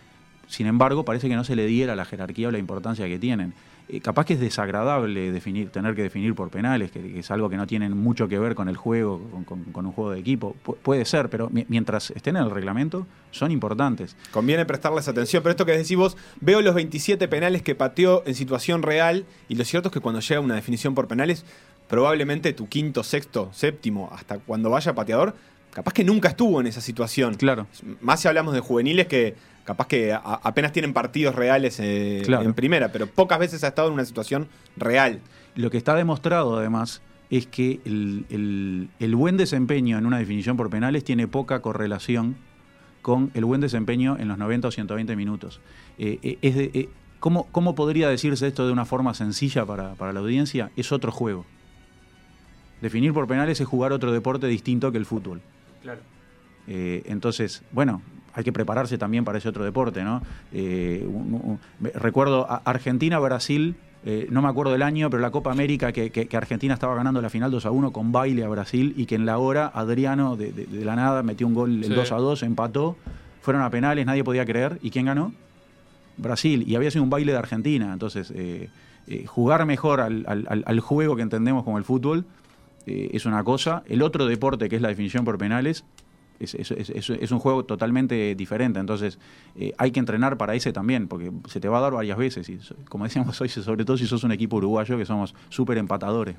Sin 0.50 0.66
embargo, 0.66 1.04
parece 1.04 1.28
que 1.28 1.36
no 1.36 1.44
se 1.44 1.54
le 1.56 1.66
diera 1.66 1.94
la 1.96 2.04
jerarquía 2.04 2.48
o 2.48 2.50
la 2.50 2.58
importancia 2.58 3.06
que 3.06 3.18
tienen. 3.18 3.54
Eh, 3.88 4.00
capaz 4.00 4.24
que 4.24 4.34
es 4.34 4.40
desagradable 4.40 5.32
definir, 5.32 5.70
tener 5.70 5.94
que 5.96 6.02
definir 6.02 6.34
por 6.34 6.48
penales, 6.50 6.90
que, 6.92 7.18
es 7.18 7.30
algo 7.30 7.48
que 7.50 7.56
no 7.56 7.66
tienen 7.66 7.96
mucho 7.96 8.28
que 8.28 8.38
ver 8.38 8.54
con 8.54 8.68
el 8.68 8.76
juego, 8.76 9.20
con, 9.46 9.86
un 9.86 9.92
juego 9.92 10.10
de 10.12 10.20
equipo. 10.20 10.54
Pu- 10.64 10.76
puede 10.76 11.04
ser, 11.04 11.28
pero 11.30 11.50
mi- 11.50 11.66
mientras 11.68 12.10
estén 12.12 12.36
en 12.36 12.44
el 12.44 12.50
reglamento, 12.50 13.06
son 13.32 13.50
importantes. 13.50 14.16
Conviene 14.32 14.64
prestarles 14.66 15.08
atención, 15.08 15.42
pero 15.42 15.50
esto 15.52 15.66
que 15.66 15.72
decís 15.76 15.96
vos, 15.96 16.16
veo 16.40 16.60
los 16.62 16.74
27 16.74 17.26
penales 17.28 17.62
que 17.62 17.74
pateó 17.74 18.22
en 18.26 18.34
situación 18.36 18.82
real 18.82 19.24
y 19.48 19.54
lo 19.56 19.64
cierto 19.64 19.88
es 19.88 19.92
que 19.92 20.00
cuando 20.00 20.20
llega 20.20 20.40
una 20.40 20.54
definición 20.54 20.94
por 20.94 21.08
penales, 21.08 21.44
probablemente 21.88 22.52
tu 22.52 22.68
quinto, 22.68 23.02
sexto, 23.02 23.50
séptimo, 23.52 24.08
hasta 24.12 24.38
cuando 24.38 24.70
vaya 24.70 24.94
pateador, 24.94 25.34
capaz 25.72 25.92
que 25.92 26.04
nunca 26.04 26.28
estuvo 26.28 26.60
en 26.60 26.66
esa 26.66 26.80
situación. 26.80 27.34
Claro. 27.34 27.66
Más 28.00 28.20
si 28.20 28.28
hablamos 28.28 28.54
de 28.54 28.60
juveniles 28.60 29.06
que 29.06 29.34
capaz 29.64 29.86
que 29.86 30.12
a- 30.12 30.18
apenas 30.18 30.72
tienen 30.72 30.92
partidos 30.92 31.34
reales 31.34 31.78
eh, 31.80 32.22
Claro. 32.24 32.44
en 32.44 32.54
primera, 32.54 32.90
pero 32.92 33.06
pocas 33.06 33.38
veces 33.38 33.62
ha 33.64 33.68
estado 33.68 33.88
en 33.88 33.94
una 33.94 34.04
situación 34.04 34.48
real. 34.76 35.20
Lo 35.54 35.70
que 35.70 35.76
está 35.78 35.94
demostrado 35.94 36.58
además 36.58 37.02
es 37.30 37.46
que 37.46 37.80
el, 37.84 38.26
el- 38.30 38.88
el 38.98 39.14
buen 39.14 39.36
desempeño 39.36 39.98
en 39.98 40.06
una 40.06 40.18
definición 40.18 40.56
por 40.56 40.70
penales 40.70 41.04
tiene 41.04 41.28
poca 41.28 41.60
correlación 41.62 42.36
con 43.02 43.30
el 43.34 43.44
buen 43.44 43.60
desempeño 43.60 44.16
en 44.18 44.28
los 44.28 44.38
90 44.38 44.68
o 44.68 44.70
120 44.70 45.14
minutos. 45.16 45.60
Eh, 45.98 46.38
es 46.42 46.54
de- 46.56 46.70
eh, 46.74 46.88
¿cómo, 47.20 47.46
cómo 47.52 47.74
podría 47.76 48.08
decirse 48.08 48.46
esto 48.48 48.66
de 48.66 48.72
una 48.72 48.84
forma 48.84 49.14
sencilla 49.14 49.64
para, 49.66 49.94
para 49.94 50.12
la 50.12 50.20
audiencia? 50.20 50.70
Es 50.76 50.90
otro 50.90 51.12
juego. 51.12 51.46
Definir 52.80 53.12
por 53.12 53.26
penales 53.26 53.60
es 53.60 53.66
jugar 53.68 53.92
otro 53.92 54.10
deporte 54.12 54.46
distinto 54.46 54.90
que 54.90 54.98
el 54.98 55.06
fútbol. 55.06 55.40
Claro. 55.82 56.00
Eh, 56.66 57.02
entonces, 57.06 57.62
bueno, 57.72 58.02
hay 58.34 58.44
que 58.44 58.52
prepararse 58.52 58.96
también 58.98 59.24
para 59.24 59.38
ese 59.38 59.48
otro 59.48 59.64
deporte, 59.64 60.04
¿no? 60.04 60.22
Eh, 60.52 61.04
un- 61.06 61.58
recuerdo 61.94 62.46
Argentina-Brasil, 62.64 63.74
eh, 64.04 64.28
no 64.30 64.40
me 64.42 64.48
acuerdo 64.48 64.72
del 64.72 64.82
año, 64.82 65.10
pero 65.10 65.20
la 65.20 65.30
Copa 65.30 65.50
América 65.50 65.92
que, 65.92 66.10
que- 66.10 66.26
que 66.26 66.36
Argentina 66.36 66.74
estaba 66.74 66.94
ganando 66.94 67.20
la 67.20 67.28
final 67.30 67.50
2 67.50 67.66
a 67.66 67.70
1 67.70 67.92
con 67.92 68.12
baile 68.12 68.44
a 68.44 68.48
Brasil 68.48 68.94
y 68.96 69.06
que 69.06 69.14
en 69.14 69.26
la 69.26 69.38
hora 69.38 69.66
Adriano 69.74 70.36
de, 70.36 70.52
de- 70.52 70.66
de 70.66 70.84
la 70.84 70.96
nada 70.96 71.22
metió 71.22 71.46
un 71.46 71.54
gol 71.54 71.70
el 71.78 71.84
Sí. 71.84 71.94
2 71.94 72.12
a 72.12 72.16
2, 72.16 72.42
empató, 72.42 72.96
fueron 73.42 73.62
a 73.62 73.70
penales, 73.70 74.06
nadie 74.06 74.22
podía 74.24 74.44
creer. 74.46 74.78
¿Y 74.82 74.90
quién 74.90 75.06
ganó? 75.06 75.32
Brasil, 76.16 76.64
y 76.66 76.76
había 76.76 76.90
sido 76.90 77.02
un 77.02 77.10
baile 77.10 77.32
de 77.32 77.38
Argentina. 77.38 77.92
Entonces, 77.92 78.30
eh, 78.34 78.68
eh, 79.06 79.24
jugar 79.26 79.64
mejor 79.66 80.00
al- 80.00 80.24
al 80.26 80.80
juego 80.80 81.16
que 81.16 81.22
entendemos 81.22 81.64
como 81.64 81.78
el 81.78 81.84
fútbol 81.84 82.26
eh, 82.90 83.10
es 83.12 83.26
una 83.26 83.42
cosa. 83.44 83.82
El 83.86 84.02
otro 84.02 84.26
deporte, 84.26 84.68
que 84.68 84.76
es 84.76 84.82
la 84.82 84.88
definición 84.88 85.24
por 85.24 85.38
penales, 85.38 85.84
es, 86.40 86.54
es- 86.54 86.70
es- 87.10 87.30
un 87.32 87.38
juego 87.38 87.64
totalmente 87.64 88.34
diferente. 88.34 88.80
Entonces, 88.80 89.18
eh, 89.56 89.72
hay 89.76 89.90
que 89.90 90.00
entrenar 90.00 90.36
para 90.38 90.54
ese 90.54 90.72
también, 90.72 91.06
porque 91.06 91.30
se 91.48 91.60
te 91.60 91.68
va 91.68 91.78
a 91.78 91.80
dar 91.82 91.92
varias 91.92 92.16
veces. 92.16 92.48
Y 92.48 92.58
como 92.88 93.04
decíamos 93.04 93.38
hoy, 93.40 93.48
sobre 93.50 93.84
todo 93.84 93.96
si 93.98 94.06
sos 94.06 94.24
un 94.24 94.32
equipo 94.32 94.56
uruguayo, 94.56 94.96
que 94.96 95.04
somos 95.04 95.34
súper 95.50 95.76
empatadores. 95.78 96.36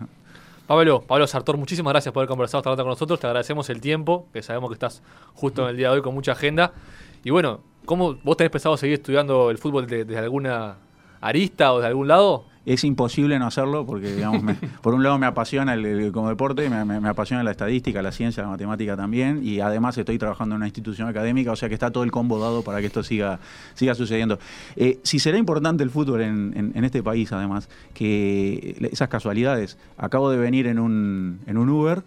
Pablo, 0.67 1.01
Pablo 1.01 1.27
Sartor, 1.27 1.57
muchísimas 1.57 1.91
gracias 1.93 2.13
por 2.13 2.21
haber 2.21 2.29
conversado 2.29 2.59
esta 2.61 2.69
tarde 2.71 2.83
con 2.83 2.89
nosotros. 2.91 3.19
Te 3.19 3.27
agradecemos 3.27 3.69
el 3.69 3.81
tiempo, 3.81 4.27
que 4.33 4.41
sabemos 4.41 4.69
que 4.69 4.73
estás 4.75 5.03
justo 5.33 5.63
en 5.63 5.69
el 5.71 5.77
día 5.77 5.89
de 5.89 5.95
hoy 5.97 6.01
con 6.01 6.13
mucha 6.13 6.31
agenda. 6.31 6.71
Y 7.23 7.29
bueno, 7.29 7.59
¿cómo 7.85 8.15
vos 8.23 8.37
tenés 8.37 8.51
pensado 8.51 8.77
seguir 8.77 8.95
estudiando 8.95 9.51
el 9.51 9.57
fútbol 9.57 9.85
de- 9.85 10.05
desde 10.05 10.19
alguna 10.23 10.77
arista 11.19 11.73
o 11.73 11.79
de 11.81 11.87
algún 11.87 12.07
lado? 12.07 12.45
Es 12.64 12.84
imposible 12.84 13.39
no 13.39 13.47
hacerlo 13.47 13.88
porque, 13.88 14.14
digamos, 14.16 14.43
me- 14.43 14.53
por 14.84 14.93
un 14.93 15.01
lado 15.01 15.18
me 15.18 15.26
apasiona 15.26 15.74
el, 15.74 15.84
el- 15.84 16.12
como 16.12 16.30
deporte, 16.30 16.70
me, 16.70 16.86
me- 16.86 16.99
me 16.99 17.09
apasiona 17.09 17.41
la 17.43 17.49
estadística, 17.51 18.01
la 18.03 18.12
ciencia, 18.12 18.43
la 18.43 18.49
matemática 18.49 18.95
también, 18.95 19.39
y 19.43 19.59
además 19.62 19.97
estoy 19.97 20.20
trabajando 20.20 20.53
en 20.53 20.57
una 20.57 20.68
institución 20.68 21.07
académica, 21.07 21.51
o 21.51 21.55
sea 21.55 21.70
que 21.70 21.74
está 21.74 21.89
todo 21.89 22.03
el 22.03 22.12
combo 22.12 22.39
dado 22.39 22.62
para 22.64 22.80
que 22.80 22.86
esto 22.86 23.01
siga, 23.01 23.39
siga 23.74 23.95
sucediendo. 23.95 24.38
Eh, 24.76 24.99
si 25.01 25.18
será 25.18 25.39
importante 25.39 25.84
el 25.84 25.89
fútbol 25.89 26.22
en, 26.22 26.53
en- 26.55 26.72
en 26.76 26.84
este 26.86 27.01
país, 27.01 27.32
además, 27.32 27.68
que 27.95 28.89
esas 28.91 29.09
casualidades, 29.09 29.78
acabo 29.97 30.30
de 30.30 30.38
venir 30.38 30.68
en 30.68 30.78
un, 30.78 31.39
en 31.47 31.57
un 31.57 31.68
Uber. 31.70 32.03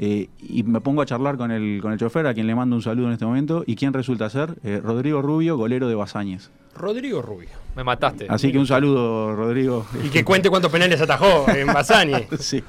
eh, 0.00 0.28
y 0.40 0.64
me 0.64 0.80
pongo 0.80 1.02
a 1.02 1.06
charlar 1.06 1.36
con 1.36 1.52
el, 1.52 1.78
con 1.80 1.92
el 1.92 1.98
chofer, 2.00 2.26
a 2.26 2.34
quien 2.34 2.48
le 2.48 2.56
mando 2.56 2.74
un 2.74 2.82
saludo 2.82 3.06
en 3.06 3.12
este 3.12 3.24
momento. 3.24 3.62
¿Y 3.68 3.76
quién 3.76 3.92
resulta 3.92 4.28
ser? 4.30 4.56
Eh, 4.64 4.80
Rodrigo 4.82 5.22
Rubio, 5.22 5.56
golero 5.56 5.86
de 5.86 5.94
Basáñez. 5.94 6.50
Rodrigo 6.74 7.22
Rubio. 7.22 7.48
Me 7.76 7.84
mataste. 7.84 8.26
Así 8.28 8.52
que 8.52 8.58
un 8.58 8.66
saludo, 8.66 9.34
Rodrigo. 9.34 9.86
Y 10.04 10.08
que 10.08 10.24
cuente 10.24 10.50
cuántos 10.50 10.70
penales 10.70 11.00
atajó 11.00 11.46
en 11.50 11.66
Basani. 11.66 12.14
Sí. 12.38 12.62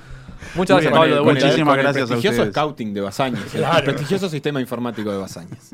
Muchas 0.56 0.76
gracias, 0.82 0.93
Pablo, 0.93 1.16
de. 1.16 1.22
Muchísimas 1.22 1.76
el 1.78 1.82
gracias 1.84 2.04
a 2.04 2.08
prestigioso 2.08 2.36
ustedes. 2.41 2.54
scouting 2.54 2.93
de 2.93 3.01
Basáñez. 3.01 3.43
Claro. 3.54 3.78
El 3.80 3.84
prestigioso 3.86 4.30
sistema 4.30 4.60
informático 4.62 5.12
de 5.12 5.18
Basáñez. 5.18 5.72